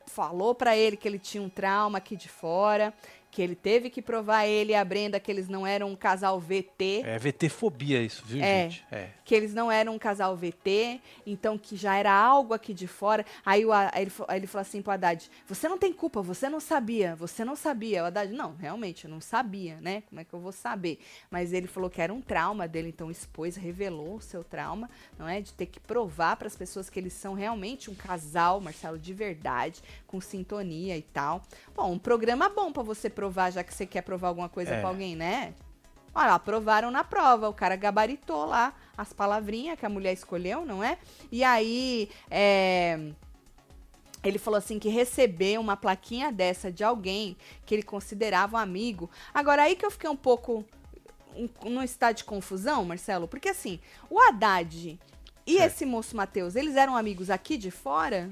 Falou 0.08 0.56
para 0.56 0.76
ele 0.76 0.98
que 0.98 1.08
ele 1.08 1.20
tinha 1.20 1.44
um 1.44 1.50
trauma 1.50 2.00
aqui 2.00 2.16
de 2.16 2.28
fora, 2.28 2.94
que 3.32 3.42
ele 3.42 3.56
teve 3.56 3.90
que 3.90 4.02
provar 4.02 4.46
ele 4.46 4.74
e 4.74 4.76
a 4.76 4.84
Brenda 4.84 5.20
que 5.20 5.32
eles 5.32 5.48
não 5.48 5.66
eram 5.66 5.90
um 5.90 5.96
casal 5.96 6.38
VT. 6.38 7.04
É 7.06 7.18
VT-fobia 7.18 8.02
isso, 8.02 8.24
viu, 8.26 8.44
é, 8.44 8.64
gente? 8.64 8.86
É. 8.92 9.10
Que 9.24 9.34
eles 9.34 9.54
não 9.54 9.72
eram 9.72 9.96
um 9.96 10.00
casal 10.00 10.36
VT, 10.36 11.00
então 11.26 11.58
que 11.58 11.78
já 11.78 11.96
era 11.96 12.12
algo 12.12 12.54
aqui 12.54 12.74
de 12.74 12.88
fora. 12.88 13.26
Aí, 13.46 13.66
o, 13.66 13.72
aí, 13.72 13.90
ele, 13.96 14.12
aí 14.28 14.40
ele 14.40 14.48
falou 14.48 14.62
assim 14.62 14.82
pro 14.82 14.92
Haddad, 14.92 15.32
você 15.48 15.70
não 15.70 15.78
tem 15.78 15.94
culpa, 15.94 16.22
você 16.22 16.50
não 16.50 16.60
sabia, 16.60 17.16
você 17.16 17.46
não 17.46 17.56
sabia. 17.56 18.04
O 18.04 18.06
Haddad, 18.08 18.34
não, 18.34 18.54
realmente, 18.56 19.06
eu 19.06 19.12
não 19.12 19.22
sabia, 19.22 19.80
né? 19.80 20.02
Como 20.10 20.20
é 20.20 20.26
que 20.26 20.34
eu 20.34 20.40
vou 20.40 20.52
saber? 20.52 21.00
Mas 21.30 21.54
ele 21.54 21.68
falou 21.68 21.90
que 21.90 22.02
era 22.02 22.14
um 22.14 22.22
trauma 22.22 22.68
dele, 22.68 22.90
então 22.90 23.10
expôs, 23.10 23.56
revelou 23.56 24.16
o 24.16 24.22
seu 24.22 24.44
trauma, 24.44 24.90
não 25.18 25.28
é? 25.28 25.40
De 25.40 25.54
ter 25.54 25.68
que 25.68 25.80
provar 25.80 26.36
para 26.36 26.48
as 26.48 26.56
pessoas 26.58 26.90
que 26.90 27.00
eles 27.00 27.14
são 27.14 27.34
realmente 27.34 27.90
um 27.90 27.96
casal, 27.96 28.60
Marcelo, 28.60 29.00
de 29.00 29.14
verdade, 29.14 29.82
com 30.06 30.20
sintonia 30.20 30.98
e 30.98 31.02
tal. 31.02 31.42
Bom, 31.74 31.94
um 31.94 32.00
programa 32.00 32.50
bom 32.50 32.74
para 32.74 32.84
você 32.84 33.10
provar, 33.22 33.52
já 33.52 33.64
que 33.64 33.72
você 33.72 33.86
quer 33.86 34.02
provar 34.02 34.30
alguma 34.30 34.50
coisa 34.50 34.74
é. 34.74 34.82
com 34.82 34.88
alguém, 34.88 35.16
né? 35.16 35.54
Olha, 36.14 36.34
aprovaram 36.34 36.90
na 36.90 37.04
prova, 37.04 37.48
o 37.48 37.54
cara 37.54 37.76
gabaritou 37.76 38.46
lá 38.46 38.74
as 38.98 39.14
palavrinhas 39.14 39.80
que 39.80 39.86
a 39.86 39.90
mulher 39.90 40.12
escolheu, 40.12 40.66
não 40.66 40.84
é? 40.84 40.98
E 41.32 41.44
aí, 41.44 42.10
é, 42.32 43.12
ele 44.24 44.40
falou 44.40 44.58
assim 44.58 44.80
que 44.80 44.90
receber 44.90 45.60
uma 45.60 45.78
plaquinha 45.78 46.32
dessa 46.32 46.72
de 46.72 46.84
alguém 46.84 47.38
que 47.64 47.76
ele 47.76 47.84
considerava 47.84 48.58
um 48.58 48.60
amigo. 48.60 49.08
Agora, 49.32 49.64
aí 49.64 49.76
que 49.76 49.86
eu 49.86 49.92
fiquei 49.92 50.10
um 50.10 50.18
pouco 50.18 50.66
num 51.64 51.84
estado 51.84 52.18
de 52.18 52.24
confusão, 52.24 52.84
Marcelo, 52.84 53.28
porque 53.28 53.50
assim, 53.50 53.80
o 54.10 54.20
Haddad 54.20 55.00
e 55.46 55.58
é. 55.60 55.66
esse 55.66 55.86
moço 55.86 56.18
Matheus, 56.18 56.56
eles 56.56 56.76
eram 56.76 56.98
amigos 56.98 57.30
aqui 57.30 57.56
de 57.56 57.70
fora? 57.70 58.32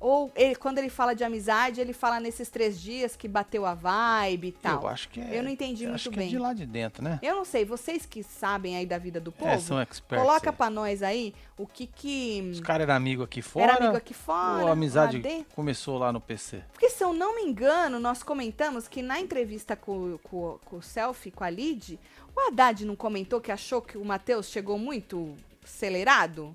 Ou 0.00 0.30
ele, 0.36 0.54
quando 0.54 0.78
ele 0.78 0.88
fala 0.88 1.14
de 1.14 1.24
amizade, 1.24 1.80
ele 1.80 1.92
fala 1.92 2.20
nesses 2.20 2.48
três 2.48 2.80
dias 2.80 3.16
que 3.16 3.26
bateu 3.26 3.66
a 3.66 3.74
vibe 3.74 4.48
e 4.48 4.52
tal. 4.52 4.82
Eu 4.82 4.88
acho 4.88 5.08
que 5.08 5.20
é. 5.20 5.38
Eu 5.38 5.42
não 5.42 5.50
entendi 5.50 5.84
muito 5.84 5.94
acho 5.96 6.10
bem. 6.10 6.28
Que 6.28 6.34
é 6.34 6.38
de 6.38 6.38
lá 6.38 6.52
de 6.52 6.66
dentro, 6.66 7.02
né? 7.02 7.18
Eu 7.22 7.36
não 7.36 7.44
sei, 7.44 7.64
vocês 7.64 8.06
que 8.06 8.22
sabem 8.22 8.76
aí 8.76 8.86
da 8.86 8.98
vida 8.98 9.20
do 9.20 9.30
é, 9.30 9.32
povo, 9.32 9.50
é, 9.50 9.58
são 9.58 9.80
experts, 9.80 10.24
coloca 10.24 10.50
é. 10.50 10.52
pra 10.52 10.70
nós 10.70 11.02
aí 11.02 11.34
o 11.56 11.66
que 11.66 11.86
que... 11.86 12.48
Os 12.52 12.60
caras 12.60 12.82
eram 12.82 12.94
amigos 12.94 13.24
aqui 13.24 13.42
fora. 13.42 13.64
Era 13.64 13.76
amigo 13.76 13.96
aqui 13.96 14.14
fora. 14.14 14.62
Ou 14.62 14.68
a 14.68 14.72
amizade 14.72 15.22
começou 15.54 15.98
lá 15.98 16.12
no 16.12 16.20
PC. 16.20 16.62
Porque 16.72 16.88
se 16.90 17.02
eu 17.02 17.12
não 17.12 17.34
me 17.36 17.42
engano, 17.42 17.98
nós 17.98 18.22
comentamos 18.22 18.86
que 18.86 19.02
na 19.02 19.20
entrevista 19.20 19.74
com, 19.74 20.18
com, 20.22 20.58
com 20.64 20.76
o 20.76 20.82
Selfie, 20.82 21.30
com 21.30 21.42
a 21.42 21.50
Lid, 21.50 21.98
o 22.36 22.40
Haddad 22.40 22.84
não 22.84 22.94
comentou 22.94 23.40
que 23.40 23.50
achou 23.50 23.82
que 23.82 23.98
o 23.98 24.04
Matheus 24.04 24.46
chegou 24.46 24.78
muito 24.78 25.34
acelerado? 25.64 26.54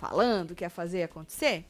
falando 0.00 0.54
que 0.54 0.64
ia 0.64 0.70
fazer 0.70 1.02
acontecer? 1.02 1.66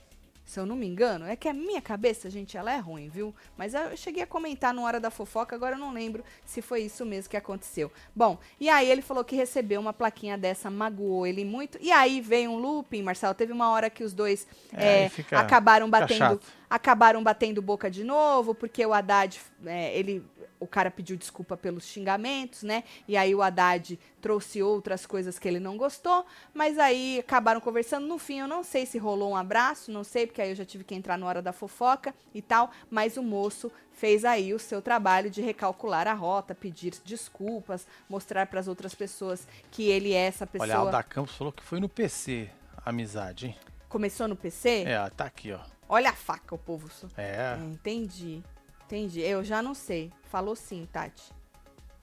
Se 0.50 0.58
eu 0.58 0.66
não 0.66 0.74
me 0.74 0.84
engano. 0.84 1.26
É 1.26 1.36
que 1.36 1.48
a 1.48 1.52
minha 1.52 1.80
cabeça, 1.80 2.28
gente, 2.28 2.56
ela 2.56 2.72
é 2.72 2.78
ruim, 2.78 3.08
viu? 3.08 3.32
Mas 3.56 3.72
eu 3.72 3.96
cheguei 3.96 4.24
a 4.24 4.26
comentar 4.26 4.74
no 4.74 4.82
Hora 4.82 4.98
da 4.98 5.08
Fofoca, 5.08 5.54
agora 5.54 5.76
eu 5.76 5.78
não 5.78 5.92
lembro 5.92 6.24
se 6.44 6.60
foi 6.60 6.82
isso 6.82 7.06
mesmo 7.06 7.30
que 7.30 7.36
aconteceu. 7.36 7.92
Bom, 8.14 8.36
e 8.58 8.68
aí 8.68 8.90
ele 8.90 9.00
falou 9.00 9.22
que 9.22 9.36
recebeu 9.36 9.80
uma 9.80 9.92
plaquinha 9.92 10.36
dessa, 10.36 10.68
magoou 10.68 11.24
ele 11.24 11.44
muito. 11.44 11.78
E 11.80 11.92
aí 11.92 12.20
veio 12.20 12.50
um 12.50 12.58
looping, 12.58 13.00
Marcelo. 13.00 13.32
Teve 13.32 13.52
uma 13.52 13.70
hora 13.70 13.88
que 13.88 14.02
os 14.02 14.12
dois 14.12 14.44
é, 14.72 15.04
é, 15.04 15.08
fica, 15.08 15.38
acabaram 15.38 15.88
batendo 15.88 16.40
acabaram 16.70 17.22
batendo 17.22 17.60
boca 17.60 17.90
de 17.90 18.04
novo, 18.04 18.54
porque 18.54 18.86
o 18.86 18.94
Haddad, 18.94 19.40
é, 19.66 19.98
ele 19.98 20.24
o 20.60 20.66
cara 20.66 20.90
pediu 20.90 21.16
desculpa 21.16 21.56
pelos 21.56 21.84
xingamentos, 21.84 22.62
né? 22.62 22.84
E 23.08 23.16
aí 23.16 23.34
o 23.34 23.40
Haddad 23.40 23.98
trouxe 24.20 24.62
outras 24.62 25.06
coisas 25.06 25.38
que 25.38 25.48
ele 25.48 25.58
não 25.58 25.78
gostou, 25.78 26.26
mas 26.52 26.78
aí 26.78 27.18
acabaram 27.18 27.62
conversando. 27.62 28.06
No 28.06 28.18
fim, 28.18 28.40
eu 28.40 28.46
não 28.46 28.62
sei 28.62 28.84
se 28.84 28.98
rolou 28.98 29.30
um 29.30 29.36
abraço, 29.36 29.90
não 29.90 30.04
sei, 30.04 30.26
porque 30.26 30.42
aí 30.42 30.50
eu 30.50 30.54
já 30.54 30.64
tive 30.64 30.84
que 30.84 30.94
entrar 30.94 31.16
na 31.16 31.26
hora 31.26 31.40
da 31.40 31.52
fofoca 31.52 32.14
e 32.34 32.42
tal, 32.42 32.70
mas 32.90 33.16
o 33.16 33.22
moço 33.22 33.72
fez 33.90 34.22
aí 34.22 34.52
o 34.52 34.58
seu 34.58 34.82
trabalho 34.82 35.30
de 35.30 35.40
recalcular 35.40 36.06
a 36.06 36.12
rota, 36.12 36.54
pedir 36.54 36.92
desculpas, 37.06 37.86
mostrar 38.08 38.46
para 38.46 38.60
as 38.60 38.68
outras 38.68 38.94
pessoas 38.94 39.48
que 39.70 39.84
ele 39.84 40.12
é 40.12 40.26
essa 40.26 40.46
pessoa. 40.46 40.68
Olha, 40.68 40.88
o 40.88 40.92
da 40.92 41.02
Campos 41.02 41.34
falou 41.36 41.52
que 41.52 41.62
foi 41.62 41.80
no 41.80 41.88
PC, 41.88 42.50
amizade, 42.84 43.46
hein? 43.46 43.56
Começou 43.88 44.28
no 44.28 44.36
PC? 44.36 44.84
É, 44.86 45.10
tá 45.10 45.24
aqui, 45.24 45.52
ó. 45.52 45.79
Olha 45.92 46.10
a 46.10 46.14
faca, 46.14 46.54
o 46.54 46.58
povo. 46.58 46.88
É. 47.16 47.56
é 47.58 47.64
entendi. 47.64 48.40
Entendi. 48.86 49.20
Eu 49.20 49.42
já 49.42 49.60
não 49.60 49.74
sei. 49.74 50.12
Falou 50.30 50.54
sim, 50.54 50.86
Tati. 50.92 51.32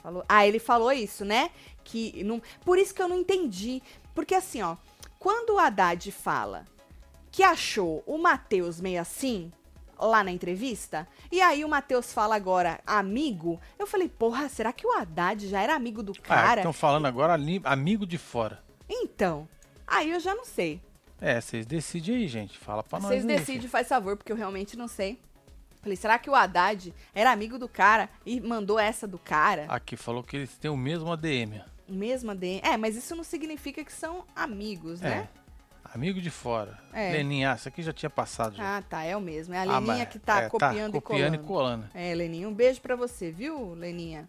Falou. 0.02 0.22
Ah, 0.28 0.46
ele 0.46 0.58
falou 0.58 0.92
isso, 0.92 1.24
né? 1.24 1.50
Que 1.82 2.22
não... 2.22 2.42
Por 2.66 2.78
isso 2.78 2.94
que 2.94 3.00
eu 3.00 3.08
não 3.08 3.18
entendi. 3.18 3.82
Porque 4.14 4.34
assim, 4.34 4.60
ó, 4.60 4.76
quando 5.18 5.54
o 5.54 5.58
Haddad 5.58 6.12
fala 6.12 6.66
que 7.32 7.42
achou 7.42 8.02
o 8.06 8.18
Matheus 8.18 8.78
meio 8.78 9.00
assim, 9.00 9.50
lá 9.98 10.22
na 10.22 10.30
entrevista, 10.30 11.08
e 11.32 11.40
aí 11.40 11.64
o 11.64 11.68
Matheus 11.68 12.12
fala 12.12 12.36
agora 12.36 12.80
amigo, 12.86 13.58
eu 13.78 13.86
falei, 13.86 14.08
porra, 14.08 14.50
será 14.50 14.70
que 14.70 14.86
o 14.86 14.92
Haddad 14.92 15.48
já 15.48 15.62
era 15.62 15.74
amigo 15.74 16.02
do 16.02 16.12
ah, 16.12 16.22
cara? 16.22 16.60
Estão 16.60 16.74
falando 16.74 17.06
agora 17.06 17.38
amigo 17.64 18.06
de 18.06 18.18
fora. 18.18 18.62
Então, 18.86 19.48
aí 19.86 20.10
eu 20.10 20.20
já 20.20 20.34
não 20.34 20.44
sei. 20.44 20.82
É, 21.20 21.40
vocês 21.40 21.66
decidem 21.66 22.16
aí, 22.16 22.28
gente. 22.28 22.58
Fala 22.58 22.82
pra 22.82 22.98
nós. 23.00 23.08
Vocês 23.08 23.24
decidem, 23.24 23.68
faz 23.68 23.88
favor, 23.88 24.16
porque 24.16 24.30
eu 24.30 24.36
realmente 24.36 24.76
não 24.76 24.88
sei. 24.88 25.20
Falei, 25.80 25.96
será 25.96 26.18
que 26.18 26.28
o 26.28 26.34
Haddad 26.34 26.92
era 27.14 27.30
amigo 27.30 27.58
do 27.58 27.68
cara 27.68 28.08
e 28.26 28.40
mandou 28.40 28.78
essa 28.78 29.06
do 29.06 29.18
cara? 29.18 29.66
Aqui 29.68 29.96
falou 29.96 30.22
que 30.22 30.36
eles 30.36 30.56
têm 30.56 30.70
o 30.70 30.76
mesmo 30.76 31.12
ADM. 31.12 31.62
O 31.88 31.92
mesmo 31.92 32.30
ADM? 32.30 32.60
É, 32.62 32.76
mas 32.76 32.96
isso 32.96 33.14
não 33.14 33.24
significa 33.24 33.84
que 33.84 33.92
são 33.92 34.24
amigos, 34.34 35.02
é. 35.02 35.08
né? 35.08 35.28
Amigo 35.94 36.20
de 36.20 36.30
fora. 36.30 36.78
É. 36.92 37.12
Leninha, 37.12 37.52
ah, 37.52 37.54
isso 37.54 37.68
aqui 37.68 37.82
já 37.82 37.92
tinha 37.92 38.10
passado. 38.10 38.56
Já. 38.56 38.76
Ah, 38.76 38.82
tá, 38.82 39.02
é 39.04 39.16
o 39.16 39.20
mesmo. 39.20 39.54
É 39.54 39.58
a 39.58 39.62
ah, 39.62 39.78
Leninha 39.78 40.04
que 40.04 40.18
tá 40.18 40.42
é, 40.42 40.48
copiando, 40.48 40.92
tá, 40.92 41.00
copiando 41.00 41.34
e 41.34 41.38
colando. 41.38 41.44
e 41.44 41.46
colando. 41.46 41.88
É, 41.94 42.14
Leninha, 42.14 42.48
um 42.48 42.52
beijo 42.52 42.80
para 42.80 42.94
você, 42.94 43.30
viu, 43.30 43.72
Leninha? 43.74 44.28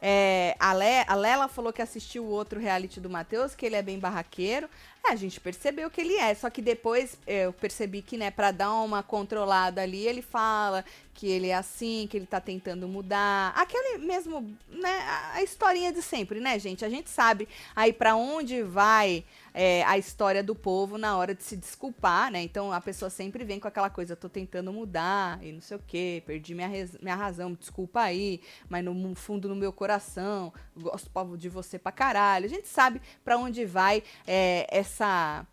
É, 0.00 0.56
a, 0.58 0.72
Le, 0.74 1.04
a 1.06 1.14
Lela 1.14 1.48
falou 1.48 1.72
que 1.72 1.82
assistiu 1.82 2.24
o 2.24 2.30
outro 2.30 2.60
reality 2.60 3.00
do 3.00 3.10
Matheus, 3.10 3.54
que 3.54 3.66
ele 3.66 3.76
é 3.76 3.82
bem 3.82 3.98
barraqueiro. 3.98 4.68
É, 5.06 5.12
a 5.12 5.16
gente 5.16 5.40
percebeu 5.40 5.88
que 5.88 6.00
ele 6.00 6.16
é, 6.16 6.34
só 6.34 6.50
que 6.50 6.60
depois 6.60 7.16
eu 7.26 7.52
percebi 7.52 8.02
que, 8.02 8.16
né, 8.16 8.30
pra 8.30 8.50
dar 8.50 8.72
uma 8.72 9.02
controlada 9.02 9.80
ali, 9.80 10.06
ele 10.06 10.22
fala 10.22 10.84
que 11.14 11.28
ele 11.28 11.48
é 11.48 11.54
assim, 11.54 12.06
que 12.10 12.16
ele 12.16 12.26
tá 12.26 12.40
tentando 12.40 12.86
mudar. 12.86 13.52
Aquele 13.56 13.98
mesmo, 13.98 14.40
né, 14.68 14.98
a 15.32 15.42
historinha 15.42 15.92
de 15.92 16.02
sempre, 16.02 16.40
né, 16.40 16.58
gente? 16.58 16.84
A 16.84 16.88
gente 16.88 17.08
sabe 17.08 17.48
aí 17.74 17.92
para 17.92 18.16
onde 18.16 18.62
vai 18.62 19.24
é, 19.58 19.82
a 19.84 19.96
história 19.96 20.42
do 20.42 20.54
povo 20.54 20.98
na 20.98 21.16
hora 21.16 21.34
de 21.34 21.42
se 21.42 21.56
desculpar, 21.56 22.30
né? 22.30 22.42
Então 22.42 22.70
a 22.70 22.80
pessoa 22.80 23.08
sempre 23.08 23.42
vem 23.42 23.58
com 23.58 23.66
aquela 23.66 23.88
coisa, 23.88 24.14
tô 24.14 24.28
tentando 24.28 24.70
mudar 24.70 25.42
e 25.42 25.50
não 25.50 25.62
sei 25.62 25.78
o 25.78 25.82
quê, 25.86 26.22
perdi 26.26 26.54
minha, 26.54 26.68
minha 27.00 27.16
razão, 27.16 27.54
desculpa 27.54 28.02
aí, 28.02 28.42
mas 28.68 28.84
no 28.84 29.14
fundo 29.14 29.48
no 29.48 29.56
meu 29.56 29.72
coração, 29.72 30.52
gosto 30.76 31.10
de 31.38 31.48
você 31.48 31.78
pra 31.78 31.90
caralho. 31.90 32.44
A 32.44 32.48
gente 32.50 32.68
sabe 32.68 33.00
para 33.24 33.38
onde 33.38 33.64
vai 33.64 34.02
é, 34.26 34.66
essa 34.70 35.46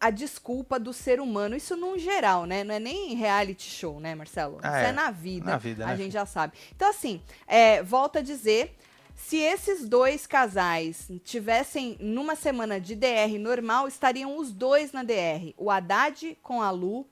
a 0.00 0.10
desculpa 0.10 0.78
do 0.78 0.92
ser 0.92 1.18
humano. 1.18 1.56
Isso 1.56 1.76
num 1.76 1.98
geral, 1.98 2.44
né? 2.44 2.62
Não 2.62 2.74
é 2.74 2.78
nem 2.78 3.14
reality 3.14 3.68
show, 3.68 3.98
né, 3.98 4.14
Marcelo? 4.14 4.60
Ah, 4.62 4.68
Isso 4.68 4.86
é. 4.86 4.88
é. 4.90 4.92
na 4.92 5.10
vida. 5.10 5.50
Na 5.50 5.56
vida, 5.56 5.84
A 5.84 5.88
né? 5.88 5.96
gente 5.96 6.12
já 6.12 6.26
sabe. 6.26 6.52
Então, 6.76 6.88
assim, 6.88 7.20
é, 7.48 7.82
volta 7.82 8.20
a 8.20 8.22
dizer. 8.22 8.76
Se 9.14 9.38
esses 9.38 9.88
dois 9.88 10.26
casais 10.26 11.10
tivessem 11.24 11.96
numa 12.00 12.36
semana 12.36 12.80
de 12.80 12.94
DR 12.94 13.38
normal, 13.38 13.88
estariam 13.88 14.36
os 14.36 14.52
dois 14.52 14.92
na 14.92 15.02
DR. 15.02 15.54
O 15.56 15.70
Haddad 15.70 16.36
com 16.42 16.60
a 16.60 16.70
Lu 16.70 17.06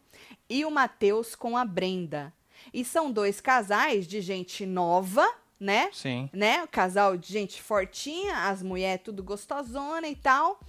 e 0.49 0.65
o 0.65 0.71
Matheus 0.71 1.35
com 1.35 1.57
a 1.57 1.65
Brenda. 1.65 2.33
E 2.73 2.85
são 2.85 3.11
dois 3.11 3.41
casais 3.41 4.07
de 4.07 4.21
gente 4.21 4.67
nova, 4.67 5.27
né? 5.59 5.91
Sim. 5.93 6.29
Né? 6.33 6.63
O 6.63 6.69
casal 6.69 7.17
de 7.17 7.33
gente 7.33 7.63
fortinha, 7.63 8.49
as 8.49 8.63
mulheres 8.63 9.05
tudo 9.05 9.23
gostosona 9.23 10.09
e 10.09 10.17
tal 10.17 10.61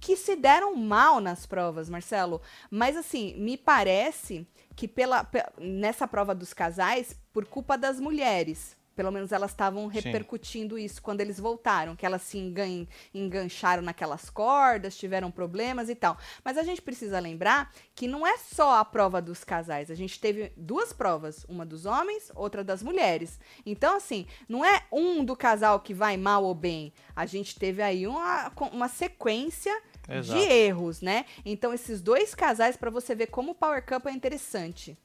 que 0.00 0.16
se 0.16 0.36
deram 0.36 0.74
mal 0.74 1.20
nas 1.20 1.46
provas, 1.46 1.90
Marcelo. 1.90 2.40
Mas 2.70 2.96
assim, 2.96 3.34
me 3.36 3.56
parece 3.56 4.46
que 4.76 4.86
pela, 4.86 5.28
nessa 5.58 6.06
prova 6.06 6.34
dos 6.34 6.52
casais, 6.52 7.18
por 7.32 7.44
culpa 7.44 7.76
das 7.76 7.98
mulheres, 7.98 8.76
pelo 8.98 9.12
menos 9.12 9.30
elas 9.30 9.52
estavam 9.52 9.86
repercutindo 9.86 10.74
Sim. 10.74 10.84
isso 10.84 11.00
quando 11.00 11.20
eles 11.20 11.38
voltaram, 11.38 11.94
que 11.94 12.04
elas 12.04 12.20
se 12.20 12.36
engan 12.36 12.84
engancharam 13.14 13.80
naquelas 13.80 14.28
cordas, 14.28 14.96
tiveram 14.96 15.30
problemas 15.30 15.88
e 15.88 15.94
tal. 15.94 16.18
Mas 16.44 16.58
a 16.58 16.64
gente 16.64 16.82
precisa 16.82 17.20
lembrar 17.20 17.72
que 17.94 18.08
não 18.08 18.26
é 18.26 18.36
só 18.38 18.80
a 18.80 18.84
prova 18.84 19.22
dos 19.22 19.44
casais. 19.44 19.88
A 19.88 19.94
gente 19.94 20.18
teve 20.18 20.52
duas 20.56 20.92
provas, 20.92 21.46
uma 21.48 21.64
dos 21.64 21.86
homens, 21.86 22.32
outra 22.34 22.64
das 22.64 22.82
mulheres. 22.82 23.38
Então, 23.64 23.96
assim, 23.96 24.26
não 24.48 24.64
é 24.64 24.82
um 24.90 25.24
do 25.24 25.36
casal 25.36 25.78
que 25.78 25.94
vai 25.94 26.16
mal 26.16 26.42
ou 26.42 26.52
bem. 26.52 26.92
A 27.14 27.24
gente 27.24 27.56
teve 27.56 27.80
aí 27.80 28.04
uma, 28.04 28.50
uma 28.72 28.88
sequência 28.88 29.80
Exato. 30.08 30.40
de 30.40 30.44
erros, 30.44 31.00
né? 31.00 31.24
Então, 31.44 31.72
esses 31.72 32.00
dois 32.00 32.34
casais, 32.34 32.76
para 32.76 32.90
você 32.90 33.14
ver 33.14 33.28
como 33.28 33.52
o 33.52 33.54
Power 33.54 33.86
Cup 33.86 34.06
é 34.06 34.10
interessante 34.10 34.98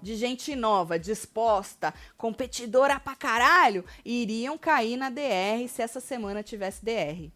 de 0.00 0.14
gente 0.16 0.54
nova, 0.54 0.98
disposta, 0.98 1.92
competidora 2.16 2.98
pra 3.00 3.14
caralho, 3.14 3.84
iriam 4.04 4.56
cair 4.56 4.96
na 4.96 5.10
DR 5.10 5.68
se 5.68 5.82
essa 5.82 6.00
semana 6.00 6.42
tivesse 6.42 6.84
DR. 6.84 7.30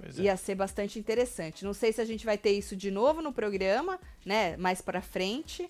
É. 0.00 0.20
Ia 0.20 0.36
ser 0.36 0.54
bastante 0.54 0.98
interessante. 0.98 1.64
Não 1.64 1.74
sei 1.74 1.92
se 1.92 2.00
a 2.00 2.04
gente 2.04 2.24
vai 2.24 2.38
ter 2.38 2.52
isso 2.52 2.76
de 2.76 2.90
novo 2.90 3.20
no 3.20 3.32
programa, 3.32 3.98
né? 4.24 4.56
Mais 4.56 4.80
pra 4.80 5.02
frente. 5.02 5.68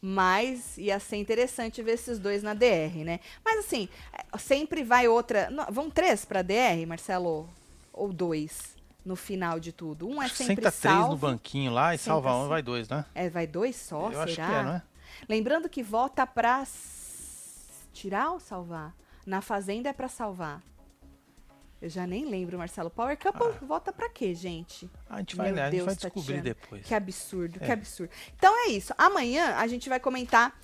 Mas 0.00 0.76
ia 0.76 1.00
ser 1.00 1.16
interessante 1.16 1.82
ver 1.82 1.92
esses 1.92 2.18
dois 2.18 2.42
na 2.42 2.54
DR, 2.54 3.04
né? 3.04 3.18
Mas 3.44 3.64
assim, 3.64 3.88
é, 4.12 4.38
sempre 4.38 4.84
vai 4.84 5.08
outra. 5.08 5.50
Não, 5.50 5.66
vão 5.70 5.90
três 5.90 6.24
pra 6.24 6.42
DR, 6.42 6.86
Marcelo? 6.86 7.48
Ou 7.92 8.12
dois? 8.12 8.76
no 9.06 9.14
final 9.14 9.60
de 9.60 9.70
tudo. 9.70 10.08
Um 10.08 10.20
é 10.20 10.28
sempre 10.28 10.56
Senta 10.56 10.70
salvo. 10.72 10.98
três 10.98 11.10
no 11.10 11.16
banquinho 11.16 11.72
lá 11.72 11.94
e 11.94 11.98
salva 11.98 12.34
um, 12.34 12.48
vai 12.48 12.60
dois, 12.60 12.88
né? 12.88 13.04
É, 13.14 13.30
vai 13.30 13.46
dois 13.46 13.76
só, 13.76 14.06
Eu 14.06 14.10
será? 14.10 14.24
Acho 14.24 14.34
que 14.34 14.40
é, 14.40 14.62
não 14.64 14.72
é? 14.72 14.82
Lembrando 15.28 15.68
que 15.68 15.82
vota 15.82 16.26
para 16.26 16.64
tirar 17.92 18.30
ou 18.32 18.40
salvar? 18.40 18.94
Na 19.26 19.40
Fazenda 19.40 19.88
é 19.88 19.92
para 19.92 20.08
salvar. 20.08 20.62
Eu 21.80 21.90
já 21.90 22.06
nem 22.06 22.24
lembro, 22.24 22.56
Marcelo. 22.56 22.88
Power 22.88 23.18
Couple 23.18 23.48
ah. 23.48 23.64
vota 23.64 23.92
para 23.92 24.08
quê, 24.08 24.34
gente? 24.34 24.90
A 25.08 25.18
gente 25.18 25.36
vai, 25.36 25.52
né? 25.52 25.62
a 25.62 25.70
gente 25.70 25.82
vai 25.82 25.94
descobrir 25.94 26.40
depois. 26.40 26.86
Que 26.86 26.94
absurdo, 26.94 27.58
é. 27.60 27.66
que 27.66 27.72
absurdo. 27.72 28.10
Então 28.34 28.66
é 28.66 28.70
isso. 28.70 28.94
Amanhã 28.96 29.56
a 29.56 29.66
gente 29.66 29.88
vai 29.88 30.00
comentar 30.00 30.58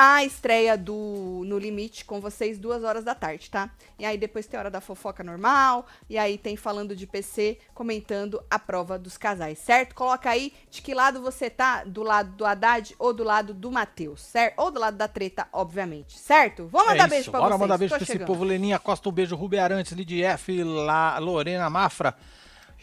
a 0.00 0.24
estreia 0.24 0.78
do 0.78 1.42
No 1.44 1.58
Limite 1.58 2.04
com 2.04 2.20
vocês 2.20 2.56
duas 2.56 2.84
horas 2.84 3.02
da 3.02 3.16
tarde, 3.16 3.50
tá? 3.50 3.68
E 3.98 4.04
aí 4.04 4.16
depois 4.16 4.46
tem 4.46 4.56
hora 4.56 4.70
da 4.70 4.80
fofoca 4.80 5.24
normal, 5.24 5.84
e 6.08 6.16
aí 6.16 6.38
tem 6.38 6.56
falando 6.56 6.94
de 6.94 7.04
PC, 7.04 7.58
comentando 7.74 8.40
a 8.48 8.60
prova 8.60 8.96
dos 8.96 9.18
casais, 9.18 9.58
certo? 9.58 9.96
Coloca 9.96 10.30
aí 10.30 10.52
de 10.70 10.82
que 10.82 10.94
lado 10.94 11.20
você 11.20 11.50
tá, 11.50 11.82
do 11.82 12.04
lado 12.04 12.30
do 12.36 12.46
Haddad 12.46 12.94
ou 12.96 13.12
do 13.12 13.24
lado 13.24 13.52
do 13.52 13.72
Matheus, 13.72 14.20
certo? 14.20 14.60
Ou 14.60 14.70
do 14.70 14.78
lado 14.78 14.96
da 14.96 15.08
treta, 15.08 15.48
obviamente, 15.52 16.16
certo? 16.16 16.68
Vamos 16.68 16.90
mandar 16.90 17.06
é 17.06 17.08
beijo 17.08 17.30
pra 17.32 17.40
Bora 17.40 17.48
vocês. 17.48 17.58
Bora 17.58 17.68
mandar 17.68 17.78
beijo 17.78 17.94
Tô 17.94 17.98
pra 17.98 18.06
chegando. 18.06 18.22
esse 18.22 18.26
povo, 18.26 18.44
Leninha 18.44 18.78
Costa, 18.78 19.08
um 19.08 19.12
beijo, 19.12 19.34
Rubi 19.34 19.58
Arantes, 19.58 19.90
Lidia 19.94 20.28
F, 20.28 20.62
La, 20.62 21.18
Lorena 21.18 21.68
Mafra, 21.68 22.14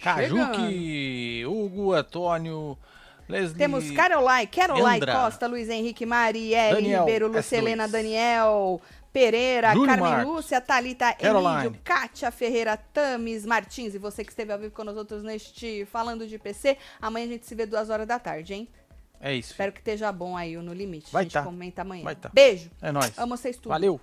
Cajuque, 0.03 1.45
Hugo, 1.47 1.93
Antônio... 1.93 2.77
Leslie 3.27 3.57
Temos 3.57 3.89
Caroline 3.91 4.95
Andra, 4.95 5.13
Costa, 5.13 5.47
Luiz 5.47 5.69
Henrique, 5.69 6.05
Marielle 6.05 6.75
Daniel, 6.75 6.99
Ribeiro, 7.01 7.27
Lucelena 7.27 7.87
Daniel, 7.87 8.81
Pereira, 9.11 9.73
Júlio 9.73 9.87
Carmen 9.87 10.11
Marcos, 10.11 10.35
Lúcia, 10.35 10.61
Thalita 10.61 11.15
Emílio, 11.19 11.79
Kátia 11.83 12.29
Ferreira, 12.31 12.77
Tamis 12.77 13.45
Martins. 13.45 13.95
E 13.95 13.97
você 13.97 14.23
que 14.23 14.31
esteve 14.31 14.51
ao 14.51 14.59
vivo 14.59 14.73
com 14.73 14.83
nós 14.83 14.97
outros 14.97 15.23
neste 15.23 15.85
Falando 15.85 16.27
de 16.27 16.37
PC. 16.37 16.77
Amanhã 17.01 17.25
a 17.25 17.29
gente 17.29 17.45
se 17.45 17.55
vê 17.55 17.65
duas 17.65 17.89
horas 17.89 18.07
da 18.07 18.19
tarde, 18.19 18.53
hein? 18.53 18.67
É 19.19 19.33
isso. 19.33 19.51
Espero 19.51 19.71
que 19.71 19.79
esteja 19.79 20.11
bom 20.11 20.35
aí 20.35 20.57
o 20.57 20.61
No 20.61 20.73
Limite. 20.73 21.11
Vai 21.11 21.21
a 21.21 21.23
gente 21.23 21.33
tá. 21.33 21.43
comenta 21.43 21.81
amanhã. 21.81 22.03
Vai 22.03 22.15
tá. 22.15 22.29
Beijo. 22.31 22.69
É 22.81 22.91
nóis. 22.91 23.17
Amo 23.17 23.37
vocês 23.37 23.55
tudo. 23.55 23.69
Valeu. 23.69 23.99